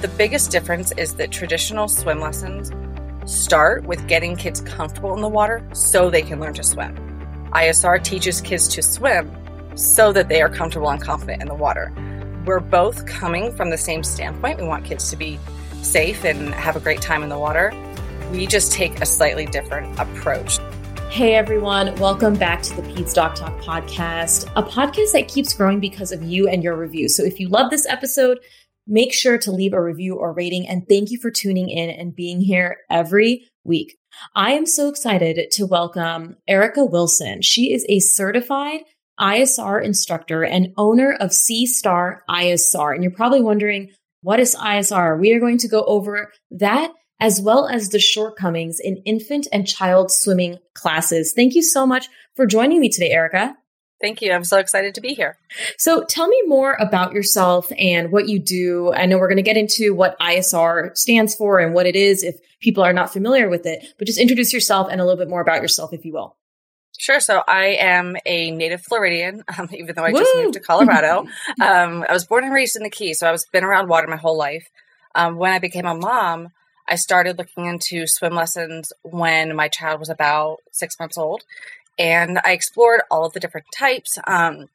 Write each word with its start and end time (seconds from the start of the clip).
The 0.00 0.06
biggest 0.06 0.52
difference 0.52 0.92
is 0.92 1.14
that 1.14 1.32
traditional 1.32 1.88
swim 1.88 2.20
lessons 2.20 2.70
start 3.28 3.84
with 3.84 4.06
getting 4.06 4.36
kids 4.36 4.60
comfortable 4.60 5.12
in 5.12 5.20
the 5.20 5.28
water 5.28 5.68
so 5.72 6.08
they 6.08 6.22
can 6.22 6.38
learn 6.38 6.54
to 6.54 6.62
swim. 6.62 6.94
ISR 7.52 8.00
teaches 8.04 8.40
kids 8.40 8.68
to 8.68 8.80
swim 8.80 9.28
so 9.76 10.12
that 10.12 10.28
they 10.28 10.40
are 10.40 10.48
comfortable 10.48 10.88
and 10.88 11.02
confident 11.02 11.42
in 11.42 11.48
the 11.48 11.54
water. 11.56 11.92
We're 12.46 12.60
both 12.60 13.06
coming 13.06 13.52
from 13.56 13.70
the 13.70 13.76
same 13.76 14.04
standpoint. 14.04 14.60
We 14.60 14.68
want 14.68 14.84
kids 14.84 15.10
to 15.10 15.16
be 15.16 15.36
safe 15.82 16.24
and 16.24 16.54
have 16.54 16.76
a 16.76 16.80
great 16.80 17.02
time 17.02 17.24
in 17.24 17.28
the 17.28 17.38
water. 17.38 17.72
We 18.30 18.46
just 18.46 18.70
take 18.70 19.00
a 19.00 19.04
slightly 19.04 19.46
different 19.46 19.98
approach. 19.98 20.60
Hey 21.10 21.34
everyone, 21.34 21.96
welcome 21.96 22.34
back 22.34 22.62
to 22.62 22.76
the 22.76 22.82
PedsDocTalk 22.82 23.64
podcast, 23.64 24.48
a 24.54 24.62
podcast 24.62 25.10
that 25.14 25.26
keeps 25.26 25.54
growing 25.54 25.80
because 25.80 26.12
of 26.12 26.22
you 26.22 26.46
and 26.46 26.62
your 26.62 26.76
reviews. 26.76 27.16
So 27.16 27.24
if 27.24 27.40
you 27.40 27.48
love 27.48 27.70
this 27.70 27.84
episode, 27.86 28.38
make 28.88 29.12
sure 29.12 29.38
to 29.38 29.52
leave 29.52 29.74
a 29.74 29.82
review 29.82 30.16
or 30.16 30.32
rating 30.32 30.66
and 30.66 30.88
thank 30.88 31.10
you 31.10 31.18
for 31.20 31.30
tuning 31.30 31.68
in 31.68 31.90
and 31.90 32.16
being 32.16 32.40
here 32.40 32.78
every 32.90 33.46
week. 33.62 33.96
I 34.34 34.52
am 34.52 34.66
so 34.66 34.88
excited 34.88 35.50
to 35.52 35.66
welcome 35.66 36.36
Erika 36.48 36.84
Wilson. 36.84 37.42
She 37.42 37.72
is 37.72 37.84
a 37.88 38.00
certified 38.00 38.80
ISR 39.20 39.84
instructor 39.84 40.42
and 40.42 40.72
owner 40.76 41.12
of 41.20 41.32
Sea 41.32 41.66
Star 41.66 42.22
ISR. 42.30 42.94
And 42.94 43.02
you're 43.02 43.12
probably 43.12 43.42
wondering, 43.42 43.90
what 44.22 44.40
is 44.40 44.54
ISR? 44.54 45.20
We 45.20 45.32
are 45.34 45.40
going 45.40 45.58
to 45.58 45.68
go 45.68 45.84
over 45.84 46.32
that 46.52 46.92
as 47.20 47.40
well 47.40 47.66
as 47.66 47.90
the 47.90 47.98
shortcomings 47.98 48.78
in 48.80 49.02
infant 49.04 49.48
and 49.52 49.66
child 49.66 50.10
swimming 50.10 50.58
classes. 50.74 51.32
Thank 51.34 51.54
you 51.54 51.62
so 51.62 51.86
much 51.86 52.08
for 52.36 52.46
joining 52.46 52.80
me 52.80 52.88
today, 52.88 53.10
Erica. 53.10 53.54
Thank 54.00 54.22
you. 54.22 54.32
I'm 54.32 54.44
so 54.44 54.58
excited 54.58 54.94
to 54.94 55.00
be 55.00 55.14
here. 55.14 55.36
So, 55.76 56.04
tell 56.04 56.28
me 56.28 56.40
more 56.46 56.76
about 56.78 57.12
yourself 57.12 57.72
and 57.76 58.12
what 58.12 58.28
you 58.28 58.38
do. 58.38 58.92
I 58.92 59.06
know 59.06 59.18
we're 59.18 59.28
going 59.28 59.36
to 59.36 59.42
get 59.42 59.56
into 59.56 59.94
what 59.94 60.18
ISR 60.20 60.96
stands 60.96 61.34
for 61.34 61.58
and 61.58 61.74
what 61.74 61.86
it 61.86 61.96
is 61.96 62.22
if 62.22 62.36
people 62.60 62.84
are 62.84 62.92
not 62.92 63.12
familiar 63.12 63.48
with 63.48 63.66
it, 63.66 63.84
but 63.98 64.06
just 64.06 64.20
introduce 64.20 64.52
yourself 64.52 64.88
and 64.90 65.00
a 65.00 65.04
little 65.04 65.18
bit 65.18 65.28
more 65.28 65.40
about 65.40 65.62
yourself, 65.62 65.92
if 65.92 66.04
you 66.04 66.12
will. 66.12 66.36
Sure. 66.98 67.20
So 67.20 67.42
I 67.46 67.76
am 67.78 68.16
a 68.26 68.50
native 68.50 68.82
Floridian, 68.82 69.44
um, 69.58 69.68
even 69.72 69.94
though 69.94 70.04
I 70.04 70.12
Woo! 70.12 70.18
just 70.18 70.36
moved 70.36 70.54
to 70.54 70.60
Colorado. 70.60 71.20
um, 71.60 72.04
I 72.08 72.12
was 72.12 72.24
born 72.24 72.44
and 72.44 72.52
raised 72.52 72.76
in 72.76 72.82
the 72.82 72.90
Keys, 72.90 73.20
so 73.20 73.28
I 73.28 73.32
was 73.32 73.46
been 73.46 73.64
around 73.64 73.88
water 73.88 74.06
my 74.06 74.16
whole 74.16 74.36
life. 74.36 74.68
Um, 75.14 75.36
when 75.36 75.52
I 75.52 75.58
became 75.58 75.86
a 75.86 75.94
mom, 75.94 76.50
I 76.88 76.96
started 76.96 77.38
looking 77.38 77.66
into 77.66 78.06
swim 78.06 78.34
lessons 78.34 78.92
when 79.02 79.54
my 79.54 79.68
child 79.68 80.00
was 80.00 80.08
about 80.08 80.58
six 80.72 80.98
months 80.98 81.18
old, 81.18 81.44
and 81.98 82.38
I 82.44 82.52
explored 82.52 83.02
all 83.10 83.24
of 83.24 83.32
the 83.32 83.40
different 83.40 83.66
types. 83.76 84.18
Um, 84.26 84.68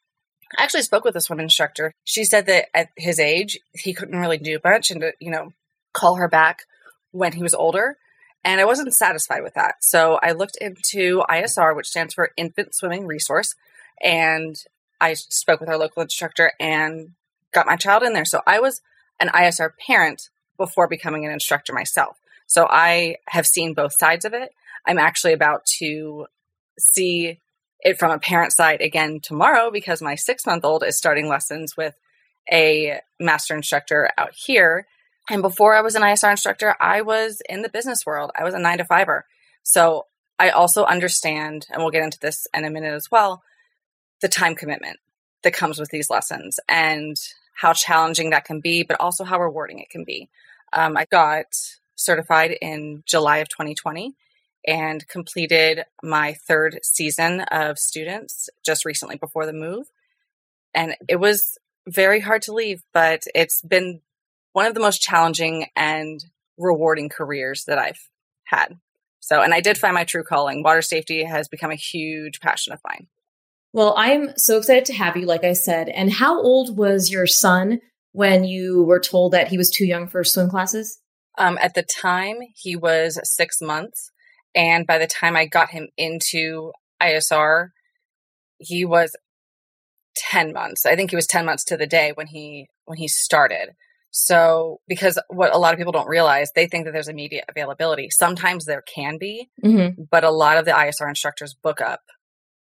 I 0.57 0.63
actually 0.63 0.83
spoke 0.83 1.03
with 1.03 1.13
this 1.13 1.25
swim 1.25 1.39
instructor. 1.39 1.93
She 2.03 2.25
said 2.25 2.45
that 2.45 2.65
at 2.75 2.89
his 2.97 3.19
age, 3.19 3.59
he 3.73 3.93
couldn't 3.93 4.19
really 4.19 4.37
do 4.37 4.59
much, 4.63 4.91
and 4.91 5.01
to 5.01 5.13
you 5.19 5.31
know, 5.31 5.53
call 5.93 6.15
her 6.15 6.27
back 6.27 6.63
when 7.11 7.33
he 7.33 7.43
was 7.43 7.53
older. 7.53 7.97
And 8.43 8.59
I 8.59 8.65
wasn't 8.65 8.93
satisfied 8.93 9.41
with 9.41 9.53
that. 9.53 9.75
So 9.81 10.19
I 10.21 10.33
looked 10.33 10.57
into 10.57 11.23
ISR, 11.29 11.75
which 11.75 11.87
stands 11.87 12.13
for 12.13 12.31
Infant 12.35 12.75
Swimming 12.75 13.07
Resource, 13.07 13.55
and 14.01 14.57
I 14.99 15.13
spoke 15.13 15.59
with 15.59 15.69
our 15.69 15.77
local 15.77 16.01
instructor 16.01 16.51
and 16.59 17.11
got 17.53 17.65
my 17.65 17.77
child 17.77 18.03
in 18.03 18.13
there. 18.13 18.25
So 18.25 18.41
I 18.45 18.59
was 18.59 18.81
an 19.19 19.29
ISR 19.29 19.71
parent 19.87 20.29
before 20.57 20.87
becoming 20.87 21.25
an 21.25 21.31
instructor 21.31 21.73
myself. 21.73 22.19
So 22.47 22.67
I 22.69 23.17
have 23.29 23.47
seen 23.47 23.73
both 23.73 23.97
sides 23.97 24.25
of 24.25 24.33
it. 24.33 24.53
I'm 24.85 24.99
actually 24.99 25.33
about 25.33 25.65
to 25.79 26.27
see 26.79 27.39
it 27.79 27.99
from 27.99 28.11
a 28.11 28.19
parent 28.19 28.53
side 28.53 28.81
again 28.81 29.19
tomorrow 29.21 29.69
because 29.71 30.01
my 30.01 30.15
six 30.15 30.45
month 30.45 30.63
old 30.63 30.83
is 30.83 30.97
starting 30.97 31.27
lessons 31.27 31.75
with 31.77 31.95
a 32.51 32.99
master 33.19 33.55
instructor 33.55 34.09
out 34.17 34.33
here. 34.33 34.87
And 35.29 35.41
before 35.41 35.75
I 35.75 35.81
was 35.81 35.95
an 35.95 36.01
ISR 36.01 36.31
instructor, 36.31 36.75
I 36.79 37.01
was 37.01 37.41
in 37.47 37.61
the 37.61 37.69
business 37.69 38.05
world. 38.05 38.31
I 38.37 38.43
was 38.43 38.53
a 38.53 38.59
nine 38.59 38.79
to 38.79 38.85
fiver. 38.85 39.25
So 39.63 40.07
I 40.39 40.49
also 40.49 40.83
understand, 40.83 41.67
and 41.71 41.81
we'll 41.81 41.91
get 41.91 42.03
into 42.03 42.19
this 42.19 42.47
in 42.53 42.65
a 42.65 42.69
minute 42.69 42.93
as 42.93 43.09
well, 43.11 43.43
the 44.21 44.27
time 44.27 44.55
commitment 44.55 44.97
that 45.43 45.53
comes 45.53 45.79
with 45.79 45.89
these 45.89 46.09
lessons 46.09 46.59
and 46.67 47.15
how 47.55 47.73
challenging 47.73 48.31
that 48.31 48.45
can 48.45 48.59
be, 48.59 48.83
but 48.83 48.99
also 48.99 49.23
how 49.23 49.39
rewarding 49.39 49.79
it 49.79 49.89
can 49.89 50.03
be. 50.03 50.29
Um, 50.73 50.97
I 50.97 51.05
got 51.05 51.45
certified 51.95 52.57
in 52.61 53.03
July 53.05 53.37
of 53.37 53.49
2020 53.49 54.15
and 54.65 55.07
completed 55.07 55.83
my 56.01 56.33
third 56.33 56.79
season 56.83 57.41
of 57.51 57.77
students 57.77 58.49
just 58.65 58.85
recently 58.85 59.17
before 59.17 59.45
the 59.45 59.53
move. 59.53 59.87
And 60.73 60.95
it 61.07 61.19
was 61.19 61.57
very 61.87 62.19
hard 62.19 62.41
to 62.43 62.53
leave, 62.53 62.81
but 62.93 63.23
it's 63.35 63.61
been 63.61 64.01
one 64.53 64.65
of 64.65 64.73
the 64.73 64.79
most 64.79 65.01
challenging 65.01 65.67
and 65.75 66.23
rewarding 66.57 67.09
careers 67.09 67.65
that 67.65 67.77
I've 67.77 68.09
had. 68.45 68.77
So, 69.19 69.41
and 69.41 69.53
I 69.53 69.61
did 69.61 69.77
find 69.77 69.93
my 69.93 70.03
true 70.03 70.23
calling. 70.23 70.63
Water 70.63 70.81
safety 70.81 71.23
has 71.23 71.47
become 71.47 71.71
a 71.71 71.75
huge 71.75 72.39
passion 72.39 72.73
of 72.73 72.79
mine. 72.85 73.07
Well, 73.71 73.95
I'm 73.97 74.37
so 74.37 74.57
excited 74.57 74.85
to 74.85 74.93
have 74.93 75.17
you, 75.17 75.25
like 75.25 75.43
I 75.43 75.53
said. 75.53 75.89
And 75.89 76.11
how 76.11 76.41
old 76.41 76.77
was 76.77 77.11
your 77.11 77.25
son 77.25 77.79
when 78.11 78.43
you 78.43 78.83
were 78.83 78.99
told 78.99 79.31
that 79.31 79.47
he 79.47 79.57
was 79.57 79.71
too 79.71 79.85
young 79.85 80.07
for 80.07 80.23
swim 80.23 80.49
classes? 80.49 80.99
Um, 81.37 81.57
at 81.59 81.73
the 81.73 81.83
time, 81.83 82.37
he 82.53 82.75
was 82.75 83.19
six 83.23 83.61
months. 83.61 84.11
And 84.55 84.85
by 84.85 84.97
the 84.97 85.07
time 85.07 85.35
I 85.35 85.45
got 85.45 85.69
him 85.69 85.87
into 85.97 86.71
ISR, 87.01 87.69
he 88.57 88.85
was 88.85 89.15
10 90.15 90.53
months. 90.53 90.85
I 90.85 90.95
think 90.95 91.09
he 91.09 91.15
was 91.15 91.27
10 91.27 91.45
months 91.45 91.63
to 91.65 91.77
the 91.77 91.87
day 91.87 92.11
when 92.13 92.27
he 92.27 92.67
when 92.85 92.97
he 92.97 93.07
started. 93.07 93.75
So, 94.15 94.79
because 94.87 95.19
what 95.29 95.55
a 95.55 95.57
lot 95.57 95.73
of 95.73 95.79
people 95.79 95.91
don't 95.91 96.07
realize, 96.07 96.51
they 96.53 96.67
think 96.67 96.85
that 96.85 96.91
there's 96.91 97.07
immediate 97.07 97.45
availability. 97.49 98.09
Sometimes 98.11 98.65
there 98.65 98.83
can 98.83 99.17
be, 99.17 99.49
mm-hmm. 99.63 100.03
but 100.11 100.23
a 100.23 100.29
lot 100.29 100.57
of 100.57 100.65
the 100.65 100.71
ISR 100.71 101.09
instructors 101.09 101.55
book 101.55 101.81
up 101.81 102.01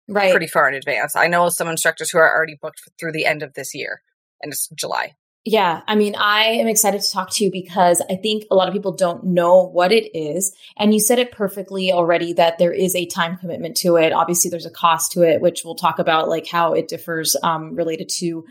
right. 0.07 0.31
pretty 0.31 0.47
far 0.47 0.69
in 0.69 0.75
advance. 0.75 1.17
I 1.17 1.27
know 1.27 1.49
some 1.49 1.67
instructors 1.67 2.11
who 2.11 2.17
are 2.17 2.33
already 2.33 2.57
booked 2.61 2.81
through 2.97 3.11
the 3.11 3.25
end 3.25 3.43
of 3.43 3.55
this 3.55 3.75
year, 3.75 4.01
and 4.41 4.53
it's 4.53 4.69
July. 4.69 5.15
Yeah, 5.45 5.81
I 5.87 5.95
mean, 5.95 6.15
I 6.15 6.43
am 6.43 6.67
excited 6.67 7.01
to 7.01 7.11
talk 7.11 7.29
to 7.31 7.43
you 7.43 7.51
because 7.51 8.01
I 8.09 8.15
think 8.15 8.45
a 8.49 8.55
lot 8.55 8.69
of 8.69 8.73
people 8.73 8.93
don't 8.93 9.25
know 9.25 9.63
what 9.63 9.91
it 9.91 10.17
is. 10.17 10.55
And 10.77 10.93
you 10.93 11.01
said 11.01 11.19
it 11.19 11.33
perfectly 11.33 11.91
already 11.91 12.31
that 12.33 12.59
there 12.59 12.71
is 12.71 12.95
a 12.95 13.05
time 13.05 13.35
commitment 13.37 13.75
to 13.77 13.97
it. 13.97 14.13
Obviously, 14.13 14.49
there's 14.49 14.65
a 14.65 14.71
cost 14.71 15.11
to 15.13 15.23
it, 15.23 15.41
which 15.41 15.65
we'll 15.65 15.75
talk 15.75 15.99
about, 15.99 16.29
like 16.29 16.47
how 16.47 16.73
it 16.73 16.87
differs 16.87 17.35
um, 17.43 17.75
related 17.75 18.07
to 18.19 18.45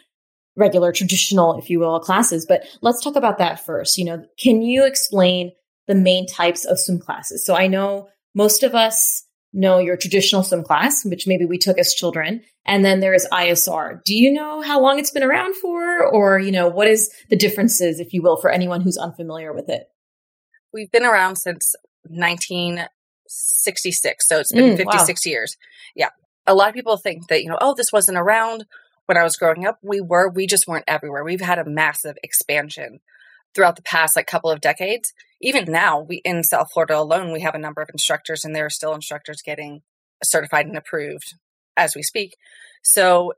regular 0.54 0.92
traditional, 0.92 1.58
if 1.58 1.70
you 1.70 1.78
will, 1.78 1.98
classes. 1.98 2.44
But 2.44 2.64
let's 2.82 3.03
talk 3.03 3.16
about 3.16 3.38
that 3.38 3.64
first. 3.64 3.97
You 3.97 4.04
know, 4.04 4.26
can 4.38 4.60
you 4.60 4.84
explain 4.84 5.53
the 5.86 5.94
main 5.94 6.26
types 6.26 6.66
of 6.66 6.78
swim 6.78 6.98
classes? 6.98 7.42
So 7.47 7.54
I 7.56 7.69
know 7.69 8.09
most 8.34 8.62
of 8.62 8.74
us 8.74 9.24
know 9.52 9.78
your 9.78 9.96
traditional 9.96 10.42
swim 10.42 10.64
class, 10.64 11.04
which 11.04 11.26
maybe 11.26 11.44
we 11.44 11.58
took 11.58 11.76
as 11.78 11.94
children. 11.94 12.42
And 12.64 12.84
then 12.84 13.00
there 13.00 13.14
is 13.14 13.26
ISR. 13.32 14.02
Do 14.04 14.14
you 14.14 14.32
know 14.32 14.62
how 14.62 14.80
long 14.80 14.98
it's 14.98 15.10
been 15.10 15.22
around 15.22 15.54
for? 15.56 16.06
Or, 16.06 16.38
you 16.38 16.52
know, 16.52 16.68
what 16.68 16.88
is 16.88 17.10
the 17.28 17.36
differences, 17.36 18.00
if 18.00 18.14
you 18.14 18.22
will, 18.22 18.36
for 18.36 18.50
anyone 18.50 18.80
who's 18.80 18.96
unfamiliar 18.96 19.52
with 19.52 19.68
it? 19.68 19.88
We've 20.72 20.91
been 20.91 21.04
around 21.04 21.36
since 21.36 21.74
1966. 22.04 24.28
So 24.28 24.38
it's 24.38 24.52
been 24.52 24.74
mm, 24.74 24.76
56 24.76 25.26
wow. 25.26 25.30
years. 25.30 25.56
Yeah. 25.94 26.08
A 26.46 26.54
lot 26.54 26.68
of 26.68 26.74
people 26.74 26.96
think 26.96 27.28
that, 27.28 27.42
you 27.42 27.50
know, 27.50 27.58
oh, 27.60 27.74
this 27.76 27.92
wasn't 27.92 28.18
around 28.18 28.64
when 29.06 29.18
I 29.18 29.24
was 29.24 29.36
growing 29.36 29.66
up, 29.66 29.78
we 29.82 30.00
were, 30.00 30.28
we 30.28 30.46
just 30.46 30.66
weren't 30.66 30.84
everywhere. 30.86 31.24
We've 31.24 31.41
had 31.41 31.58
a 31.58 31.68
massive 31.68 32.16
expansion 32.22 33.00
throughout 33.54 33.76
the 33.76 33.82
past 33.82 34.16
like 34.16 34.26
couple 34.26 34.50
of 34.50 34.60
decades. 34.60 35.12
Even 35.40 35.64
now, 35.70 36.00
we 36.00 36.16
in 36.24 36.44
South 36.44 36.70
Florida 36.72 36.98
alone, 36.98 37.32
we 37.32 37.40
have 37.40 37.54
a 37.54 37.58
number 37.58 37.82
of 37.82 37.90
instructors, 37.92 38.44
and 38.44 38.54
there 38.54 38.66
are 38.66 38.70
still 38.70 38.94
instructors 38.94 39.42
getting 39.44 39.82
certified 40.22 40.66
and 40.66 40.76
approved 40.76 41.34
as 41.76 41.96
we 41.96 42.02
speak. 42.02 42.36
So 42.82 43.32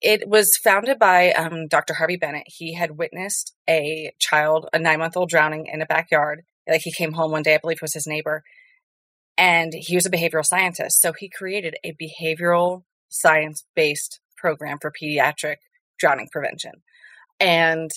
it 0.00 0.28
was 0.28 0.56
founded 0.56 0.98
by 0.98 1.32
um, 1.32 1.66
Dr. 1.68 1.94
Harvey 1.94 2.16
Barnett. 2.16 2.46
He 2.46 2.74
had 2.74 2.98
witnessed 2.98 3.54
a 3.68 4.12
child, 4.18 4.68
a 4.72 4.78
nine 4.78 4.98
month 4.98 5.16
old, 5.16 5.28
drowning 5.28 5.66
in 5.66 5.82
a 5.82 5.86
backyard. 5.86 6.42
Like 6.68 6.82
he 6.82 6.92
came 6.92 7.12
home 7.12 7.32
one 7.32 7.42
day, 7.42 7.54
I 7.54 7.58
believe 7.58 7.78
it 7.78 7.82
was 7.82 7.94
his 7.94 8.06
neighbor, 8.06 8.44
and 9.36 9.72
he 9.74 9.96
was 9.96 10.06
a 10.06 10.10
behavioral 10.10 10.44
scientist. 10.44 11.00
So 11.00 11.12
he 11.12 11.28
created 11.28 11.76
a 11.84 11.94
behavioral 11.94 12.84
science 13.08 13.64
based 13.74 14.20
program 14.36 14.78
for 14.80 14.92
pediatric 14.92 15.56
drowning 15.98 16.28
prevention. 16.30 16.72
And 17.38 17.90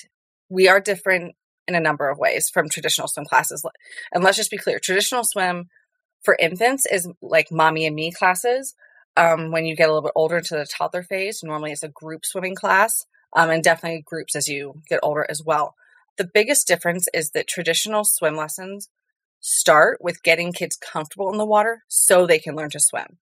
we 0.50 0.68
are 0.68 0.80
different 0.80 1.36
in 1.68 1.76
a 1.76 1.80
number 1.80 2.10
of 2.10 2.18
ways 2.18 2.50
from 2.50 2.70
traditional 2.70 3.08
swim 3.08 3.26
classes. 3.26 3.66
And 4.12 4.24
let's 4.24 4.38
just 4.38 4.52
be 4.52 4.58
clear 4.58 4.80
traditional 4.80 5.24
swim 5.24 5.70
for 6.24 6.38
infants 6.40 6.86
is 6.86 7.10
like 7.22 7.52
mommy 7.52 7.86
and 7.86 7.96
me 7.96 8.12
classes. 8.12 8.76
Um, 9.16 9.52
when 9.52 9.66
you 9.66 9.76
get 9.76 9.90
a 9.90 9.94
little 9.94 10.02
bit 10.02 10.14
older 10.16 10.38
into 10.38 10.56
the 10.56 10.66
toddler 10.66 11.04
phase, 11.04 11.42
normally 11.44 11.72
it's 11.72 11.84
a 11.84 11.90
group 11.90 12.26
swimming 12.26 12.56
class, 12.56 13.06
um, 13.36 13.50
and 13.50 13.64
definitely 13.64 14.04
groups 14.06 14.36
as 14.36 14.48
you 14.48 14.82
get 14.90 15.00
older 15.04 15.26
as 15.30 15.44
well. 15.46 15.76
The 16.18 16.30
biggest 16.32 16.68
difference 16.68 17.08
is 17.14 17.32
that 17.32 17.48
traditional 17.48 18.04
swim 18.06 18.36
lessons 18.36 18.90
start 19.40 20.00
with 20.02 20.24
getting 20.24 20.54
kids 20.54 20.76
comfortable 20.76 21.32
in 21.32 21.38
the 21.38 21.46
water 21.46 21.84
so 21.88 22.26
they 22.26 22.40
can 22.40 22.56
learn 22.56 22.70
to 22.72 22.80
swim. 22.80 23.18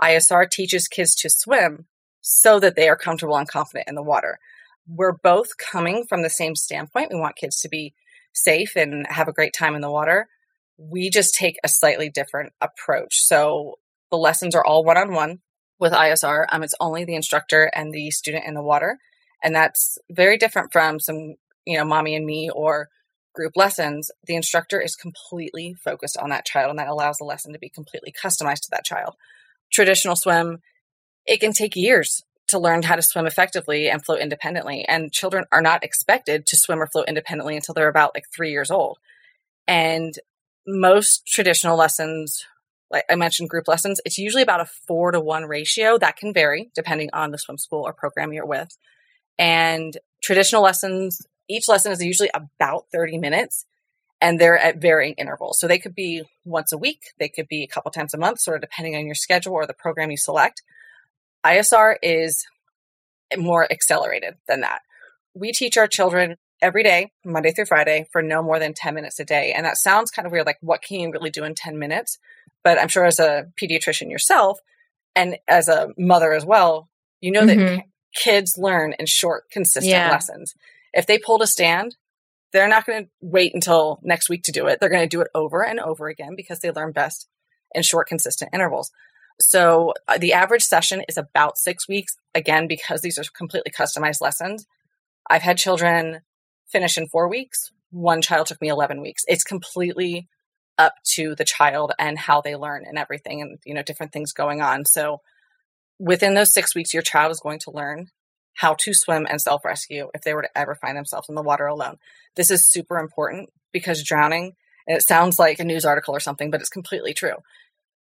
ISR 0.00 0.48
teaches 0.50 0.88
kids 0.88 1.14
to 1.16 1.28
swim 1.28 1.86
so 2.20 2.58
that 2.60 2.76
they 2.76 2.88
are 2.88 2.96
comfortable 2.96 3.36
and 3.36 3.48
confident 3.48 3.88
in 3.88 3.94
the 3.94 4.02
water. 4.02 4.38
We're 4.86 5.16
both 5.22 5.56
coming 5.56 6.04
from 6.08 6.22
the 6.22 6.30
same 6.30 6.54
standpoint. 6.54 7.10
We 7.12 7.18
want 7.18 7.36
kids 7.36 7.60
to 7.60 7.68
be 7.68 7.94
safe 8.32 8.76
and 8.76 9.06
have 9.08 9.28
a 9.28 9.32
great 9.32 9.54
time 9.56 9.74
in 9.74 9.80
the 9.80 9.90
water. 9.90 10.28
We 10.76 11.08
just 11.10 11.34
take 11.34 11.56
a 11.64 11.68
slightly 11.68 12.10
different 12.10 12.52
approach. 12.60 13.14
So 13.14 13.78
the 14.10 14.16
lessons 14.18 14.54
are 14.54 14.64
all 14.64 14.84
one 14.84 14.98
on 14.98 15.12
one 15.12 15.38
with 15.78 15.92
ISR. 15.92 16.46
Um, 16.50 16.62
it's 16.62 16.74
only 16.80 17.04
the 17.04 17.14
instructor 17.14 17.70
and 17.74 17.92
the 17.92 18.10
student 18.10 18.44
in 18.46 18.54
the 18.54 18.62
water. 18.62 18.98
And 19.42 19.54
that's 19.54 19.98
very 20.10 20.36
different 20.36 20.72
from 20.72 21.00
some, 21.00 21.34
you 21.66 21.78
know, 21.78 21.84
mommy 21.84 22.14
and 22.16 22.26
me 22.26 22.50
or 22.54 22.88
group 23.34 23.52
lessons. 23.56 24.10
The 24.26 24.36
instructor 24.36 24.80
is 24.80 24.96
completely 24.96 25.74
focused 25.82 26.16
on 26.16 26.30
that 26.30 26.46
child 26.46 26.70
and 26.70 26.78
that 26.78 26.88
allows 26.88 27.16
the 27.18 27.24
lesson 27.24 27.52
to 27.52 27.58
be 27.58 27.68
completely 27.68 28.12
customized 28.12 28.62
to 28.62 28.70
that 28.70 28.84
child. 28.84 29.14
Traditional 29.72 30.16
swim, 30.16 30.58
it 31.26 31.40
can 31.40 31.52
take 31.52 31.76
years 31.76 32.22
to 32.54 32.60
learn 32.60 32.82
how 32.82 32.94
to 32.94 33.02
swim 33.02 33.26
effectively 33.26 33.88
and 33.88 34.04
float 34.04 34.20
independently. 34.20 34.84
And 34.86 35.12
children 35.12 35.44
are 35.50 35.60
not 35.60 35.82
expected 35.82 36.46
to 36.46 36.56
swim 36.56 36.80
or 36.80 36.86
float 36.86 37.08
independently 37.08 37.56
until 37.56 37.74
they're 37.74 37.88
about 37.88 38.14
like 38.14 38.24
three 38.32 38.52
years 38.52 38.70
old. 38.70 38.98
And 39.66 40.14
most 40.66 41.26
traditional 41.26 41.76
lessons, 41.76 42.46
like 42.90 43.04
I 43.10 43.16
mentioned, 43.16 43.50
group 43.50 43.66
lessons, 43.66 44.00
it's 44.04 44.18
usually 44.18 44.44
about 44.44 44.60
a 44.60 44.70
four 44.86 45.10
to 45.10 45.18
one 45.18 45.44
ratio. 45.44 45.98
That 45.98 46.16
can 46.16 46.32
vary 46.32 46.70
depending 46.76 47.10
on 47.12 47.32
the 47.32 47.38
swim 47.38 47.58
school 47.58 47.82
or 47.82 47.92
program 47.92 48.32
you're 48.32 48.46
with. 48.46 48.76
And 49.36 49.98
traditional 50.22 50.62
lessons, 50.62 51.26
each 51.48 51.68
lesson 51.68 51.90
is 51.90 52.02
usually 52.02 52.30
about 52.32 52.86
30 52.92 53.18
minutes 53.18 53.66
and 54.20 54.40
they're 54.40 54.58
at 54.58 54.80
varying 54.80 55.14
intervals. 55.18 55.58
So 55.58 55.66
they 55.66 55.80
could 55.80 55.94
be 55.94 56.22
once 56.44 56.72
a 56.72 56.78
week, 56.78 57.12
they 57.18 57.28
could 57.28 57.48
be 57.48 57.64
a 57.64 57.68
couple 57.68 57.90
times 57.90 58.14
a 58.14 58.18
month, 58.18 58.40
sort 58.40 58.56
of 58.56 58.60
depending 58.60 58.94
on 58.94 59.06
your 59.06 59.16
schedule 59.16 59.54
or 59.54 59.66
the 59.66 59.74
program 59.74 60.12
you 60.12 60.16
select. 60.16 60.62
ISR 61.44 61.96
is 62.02 62.46
more 63.36 63.70
accelerated 63.70 64.34
than 64.48 64.60
that. 64.60 64.82
We 65.34 65.52
teach 65.52 65.76
our 65.76 65.86
children 65.86 66.36
every 66.62 66.82
day, 66.82 67.12
Monday 67.24 67.52
through 67.52 67.66
Friday, 67.66 68.06
for 68.12 68.22
no 68.22 68.42
more 68.42 68.58
than 68.58 68.72
10 68.72 68.94
minutes 68.94 69.20
a 69.20 69.24
day. 69.24 69.52
And 69.52 69.66
that 69.66 69.76
sounds 69.76 70.10
kind 70.10 70.26
of 70.26 70.32
weird, 70.32 70.46
like 70.46 70.58
what 70.60 70.82
can 70.82 71.00
you 71.00 71.10
really 71.10 71.30
do 71.30 71.44
in 71.44 71.54
10 71.54 71.78
minutes? 71.78 72.18
But 72.62 72.78
I'm 72.78 72.88
sure 72.88 73.04
as 73.04 73.18
a 73.18 73.46
pediatrician 73.60 74.10
yourself 74.10 74.60
and 75.14 75.36
as 75.46 75.68
a 75.68 75.88
mother 75.98 76.32
as 76.32 76.44
well, 76.44 76.88
you 77.20 77.30
know 77.30 77.42
mm-hmm. 77.42 77.76
that 77.76 77.84
kids 78.14 78.56
learn 78.56 78.94
in 78.98 79.06
short, 79.06 79.50
consistent 79.50 79.90
yeah. 79.90 80.10
lessons. 80.10 80.54
If 80.92 81.06
they 81.06 81.18
pulled 81.18 81.42
a 81.42 81.46
stand, 81.46 81.96
they're 82.52 82.68
not 82.68 82.86
going 82.86 83.04
to 83.04 83.10
wait 83.20 83.52
until 83.52 83.98
next 84.02 84.28
week 84.28 84.44
to 84.44 84.52
do 84.52 84.66
it. 84.68 84.78
They're 84.78 84.88
going 84.88 85.02
to 85.02 85.16
do 85.16 85.20
it 85.20 85.28
over 85.34 85.64
and 85.64 85.80
over 85.80 86.08
again 86.08 86.36
because 86.36 86.60
they 86.60 86.70
learn 86.70 86.92
best 86.92 87.28
in 87.74 87.82
short, 87.82 88.06
consistent 88.08 88.50
intervals. 88.54 88.92
So 89.40 89.94
uh, 90.06 90.18
the 90.18 90.32
average 90.32 90.62
session 90.62 91.02
is 91.08 91.16
about 91.18 91.58
six 91.58 91.88
weeks, 91.88 92.16
again, 92.34 92.66
because 92.68 93.00
these 93.00 93.18
are 93.18 93.24
completely 93.36 93.72
customized 93.72 94.20
lessons. 94.20 94.66
I've 95.28 95.42
had 95.42 95.58
children 95.58 96.20
finish 96.66 96.96
in 96.96 97.08
four 97.08 97.28
weeks. 97.28 97.70
One 97.90 98.22
child 98.22 98.46
took 98.46 98.60
me 98.60 98.68
11 98.68 99.00
weeks. 99.00 99.24
It's 99.26 99.44
completely 99.44 100.28
up 100.78 100.94
to 101.14 101.34
the 101.34 101.44
child 101.44 101.92
and 101.98 102.18
how 102.18 102.40
they 102.40 102.56
learn 102.56 102.84
and 102.86 102.98
everything 102.98 103.40
and, 103.40 103.58
you 103.64 103.74
know, 103.74 103.82
different 103.82 104.12
things 104.12 104.32
going 104.32 104.60
on. 104.60 104.84
So 104.84 105.20
within 105.98 106.34
those 106.34 106.52
six 106.52 106.74
weeks, 106.74 106.92
your 106.92 107.02
child 107.02 107.30
is 107.30 107.40
going 107.40 107.60
to 107.60 107.70
learn 107.70 108.08
how 108.54 108.74
to 108.80 108.94
swim 108.94 109.26
and 109.28 109.40
self 109.40 109.64
rescue 109.64 110.10
if 110.14 110.22
they 110.22 110.34
were 110.34 110.42
to 110.42 110.58
ever 110.58 110.74
find 110.74 110.96
themselves 110.96 111.28
in 111.28 111.34
the 111.34 111.42
water 111.42 111.66
alone. 111.66 111.98
This 112.36 112.50
is 112.50 112.66
super 112.66 112.98
important 112.98 113.50
because 113.72 114.02
drowning, 114.02 114.54
it 114.86 115.02
sounds 115.02 115.38
like 115.38 115.58
a 115.58 115.64
news 115.64 115.84
article 115.84 116.14
or 116.14 116.20
something, 116.20 116.50
but 116.50 116.60
it's 116.60 116.68
completely 116.68 117.14
true. 117.14 117.36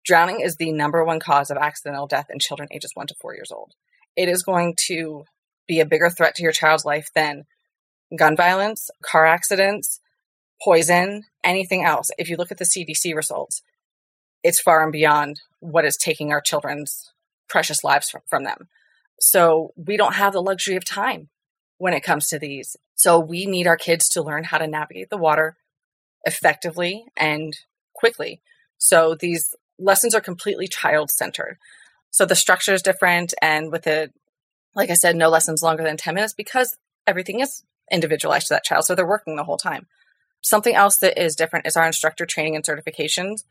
Drowning 0.04 0.40
is 0.40 0.56
the 0.56 0.72
number 0.72 1.04
one 1.04 1.20
cause 1.20 1.50
of 1.50 1.56
accidental 1.56 2.06
death 2.06 2.26
in 2.30 2.38
children 2.38 2.68
ages 2.72 2.92
one 2.94 3.06
to 3.06 3.14
four 3.20 3.34
years 3.34 3.52
old. 3.52 3.72
It 4.16 4.28
is 4.28 4.42
going 4.42 4.74
to 4.86 5.24
be 5.68 5.80
a 5.80 5.86
bigger 5.86 6.10
threat 6.10 6.34
to 6.36 6.42
your 6.42 6.52
child's 6.52 6.84
life 6.84 7.08
than 7.14 7.44
gun 8.16 8.36
violence, 8.36 8.90
car 9.02 9.26
accidents, 9.26 10.00
poison, 10.62 11.24
anything 11.44 11.84
else. 11.84 12.10
If 12.18 12.28
you 12.28 12.36
look 12.36 12.50
at 12.50 12.58
the 12.58 12.64
CDC 12.64 13.14
results, 13.14 13.62
it's 14.42 14.60
far 14.60 14.82
and 14.82 14.92
beyond 14.92 15.40
what 15.60 15.84
is 15.84 15.96
taking 15.96 16.32
our 16.32 16.40
children's 16.40 17.12
precious 17.48 17.84
lives 17.84 18.14
from 18.28 18.44
them. 18.44 18.68
So 19.20 19.72
we 19.76 19.96
don't 19.96 20.14
have 20.14 20.32
the 20.32 20.42
luxury 20.42 20.76
of 20.76 20.84
time 20.84 21.28
when 21.78 21.92
it 21.92 22.02
comes 22.02 22.28
to 22.28 22.38
these. 22.38 22.76
So 22.94 23.18
we 23.18 23.46
need 23.46 23.66
our 23.66 23.76
kids 23.76 24.08
to 24.10 24.22
learn 24.22 24.44
how 24.44 24.58
to 24.58 24.66
navigate 24.66 25.10
the 25.10 25.18
water 25.18 25.56
effectively 26.24 27.04
and 27.16 27.56
quickly. 27.94 28.40
So 28.78 29.14
these 29.14 29.54
lessons 29.80 30.14
are 30.14 30.20
completely 30.20 30.68
child 30.68 31.10
centered. 31.10 31.58
So 32.10 32.26
the 32.26 32.34
structure 32.34 32.74
is 32.74 32.82
different. 32.82 33.34
And 33.40 33.72
with 33.72 33.86
it, 33.86 34.12
like 34.74 34.90
I 34.90 34.94
said, 34.94 35.16
no 35.16 35.28
lessons 35.28 35.62
longer 35.62 35.82
than 35.82 35.96
10 35.96 36.14
minutes 36.14 36.34
because 36.34 36.76
everything 37.06 37.40
is 37.40 37.64
individualized 37.90 38.48
to 38.48 38.54
that 38.54 38.64
child. 38.64 38.84
So 38.84 38.94
they're 38.94 39.06
working 39.06 39.36
the 39.36 39.44
whole 39.44 39.56
time. 39.56 39.86
Something 40.42 40.74
else 40.74 40.98
that 40.98 41.22
is 41.22 41.34
different 41.34 41.66
is 41.66 41.76
our 41.76 41.86
instructor 41.86 42.24
training 42.24 42.56
and 42.56 42.64
certifications. 42.64 43.44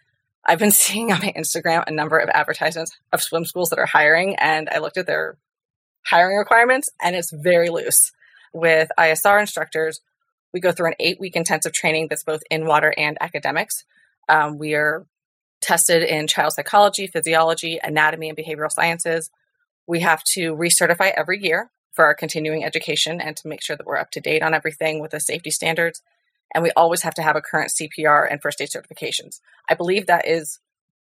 I've 0.46 0.60
been 0.60 0.72
seeing 0.86 1.12
on 1.12 1.20
my 1.20 1.34
Instagram 1.36 1.84
a 1.86 1.92
number 1.92 2.18
of 2.18 2.30
advertisements 2.30 2.98
of 3.12 3.22
swim 3.22 3.46
schools 3.46 3.70
that 3.70 3.80
are 3.80 3.86
hiring, 3.86 4.36
and 4.36 4.70
I 4.70 4.80
looked 4.80 4.98
at 4.98 5.08
their 5.08 5.38
hiring 6.06 6.38
requirements, 6.38 6.90
and 7.02 7.16
it's 7.16 7.31
very 7.31 7.70
loose. 7.70 8.12
With 8.52 8.90
ISR 8.98 9.40
instructors, 9.40 10.02
we 10.54 10.60
go 10.60 10.72
through 10.72 10.88
an 10.88 10.96
eight 11.00 11.20
week 11.20 11.36
intensive 11.36 11.74
training 11.74 12.08
that's 12.10 12.24
both 12.24 12.42
in 12.50 12.66
water 12.66 12.94
and 12.98 13.18
academics. 13.22 13.84
Um, 14.28 14.58
we 14.58 14.74
are 14.74 15.06
tested 15.61 16.03
in 16.03 16.27
child 16.27 16.53
psychology, 16.53 17.07
physiology, 17.07 17.79
anatomy, 17.83 18.29
and 18.29 18.38
behavioral 18.38 18.71
sciences. 18.71 19.29
We 19.88 20.01
have 20.01 20.23
to 20.33 20.56
recertify 20.56 21.11
every 21.15 21.41
year 21.41 21.69
for 21.94 22.06
our 22.06 22.13
continuing 22.13 22.63
education 22.63 23.19
and 23.19 23.35
to 23.38 23.47
make 23.47 23.61
sure 23.61 23.75
that 23.75 23.85
we're 23.85 23.97
up 23.97 24.11
to 24.11 24.21
date 24.21 24.44
on 24.44 24.53
everything 24.53 25.01
with 25.01 25.11
the 25.11 25.19
safety 25.19 25.51
standards. 25.51 26.01
And 26.53 26.63
we 26.63 26.71
always 26.71 27.01
have 27.01 27.13
to 27.15 27.21
have 27.21 27.35
a 27.35 27.41
current 27.41 27.71
CPR 27.79 28.27
and 28.29 28.41
first 28.41 28.61
aid 28.61 28.69
certifications. 28.69 29.39
I 29.67 29.73
believe 29.73 30.07
that 30.07 30.27
is 30.27 30.59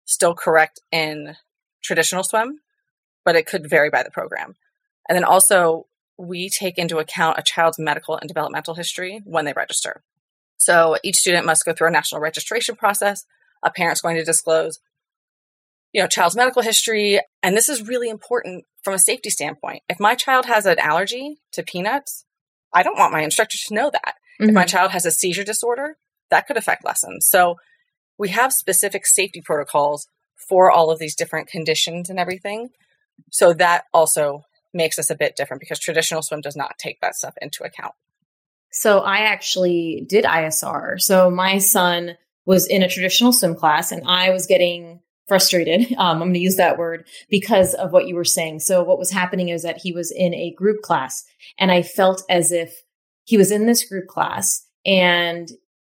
still 0.05 0.35
correct 0.35 0.79
in 0.91 1.35
traditional 1.81 2.23
swim, 2.23 2.59
but 3.23 3.35
it 3.35 3.45
could 3.45 3.69
vary 3.69 3.89
by 3.89 4.03
the 4.03 4.11
program. 4.11 4.55
And 5.09 5.15
then 5.15 5.23
also, 5.23 5.87
we 6.17 6.49
take 6.49 6.77
into 6.77 6.99
account 6.99 7.37
a 7.37 7.43
child's 7.43 7.77
medical 7.77 8.17
and 8.17 8.27
developmental 8.27 8.75
history 8.75 9.21
when 9.25 9.45
they 9.45 9.53
register. 9.53 10.01
So 10.57 10.97
each 11.03 11.17
student 11.17 11.45
must 11.45 11.65
go 11.65 11.73
through 11.73 11.87
a 11.87 11.91
national 11.91 12.21
registration 12.21 12.75
process. 12.75 13.25
A 13.65 13.71
parent's 13.71 14.01
going 14.01 14.15
to 14.15 14.23
disclose, 14.23 14.79
you 15.91 16.01
know, 16.01 16.07
child's 16.07 16.35
medical 16.35 16.61
history. 16.61 17.19
And 17.43 17.57
this 17.57 17.67
is 17.67 17.87
really 17.87 18.09
important 18.09 18.63
from 18.83 18.93
a 18.93 18.99
safety 18.99 19.29
standpoint. 19.29 19.83
If 19.89 19.99
my 19.99 20.15
child 20.15 20.45
has 20.45 20.65
an 20.65 20.79
allergy 20.79 21.39
to 21.51 21.63
peanuts, 21.63 22.23
I 22.73 22.83
don't 22.83 22.97
want 22.97 23.11
my 23.11 23.21
instructor 23.21 23.57
to 23.57 23.73
know 23.73 23.89
that. 23.91 24.15
Mm-hmm. 24.39 24.49
If 24.49 24.53
my 24.53 24.61
mm-hmm. 24.61 24.67
child 24.67 24.91
has 24.91 25.05
a 25.05 25.11
seizure 25.11 25.43
disorder, 25.43 25.97
that 26.29 26.47
could 26.47 26.57
affect 26.57 26.85
lessons. 26.85 27.27
So 27.27 27.55
we 28.17 28.29
have 28.29 28.53
specific 28.53 29.05
safety 29.05 29.41
protocols 29.41 30.07
for 30.47 30.71
all 30.71 30.91
of 30.91 30.99
these 30.99 31.15
different 31.15 31.47
conditions 31.47 32.09
and 32.09 32.19
everything. 32.19 32.69
So 33.31 33.53
that 33.53 33.85
also 33.93 34.43
makes 34.73 34.99
us 34.99 35.09
a 35.09 35.15
bit 35.15 35.35
different 35.35 35.61
because 35.61 35.79
traditional 35.79 36.21
swim 36.21 36.41
does 36.41 36.55
not 36.55 36.77
take 36.77 36.99
that 37.01 37.15
stuff 37.15 37.33
into 37.41 37.63
account. 37.63 37.93
So 38.71 38.99
I 38.99 39.19
actually 39.19 40.05
did 40.07 40.25
ISR. 40.25 40.99
So 40.99 41.29
my 41.31 41.59
son 41.59 42.17
was 42.45 42.67
in 42.67 42.83
a 42.83 42.89
traditional 42.89 43.33
swim 43.33 43.55
class 43.55 43.91
and 43.91 44.03
I 44.05 44.29
was 44.29 44.45
getting 44.45 44.99
frustrated. 45.27 45.91
Um, 45.97 46.17
I'm 46.17 46.19
going 46.19 46.33
to 46.33 46.39
use 46.39 46.57
that 46.57 46.77
word 46.77 47.07
because 47.29 47.73
of 47.73 47.91
what 47.91 48.07
you 48.07 48.15
were 48.15 48.25
saying. 48.25 48.59
So 48.59 48.83
what 48.83 48.99
was 48.99 49.11
happening 49.11 49.49
is 49.49 49.63
that 49.63 49.79
he 49.81 49.91
was 49.91 50.11
in 50.11 50.33
a 50.33 50.53
group 50.53 50.81
class 50.81 51.23
and 51.57 51.71
I 51.71 51.81
felt 51.81 52.23
as 52.29 52.51
if 52.51 52.83
he 53.23 53.37
was 53.37 53.51
in 53.51 53.65
this 53.65 53.87
group 53.87 54.07
class 54.07 54.65
and 54.85 55.49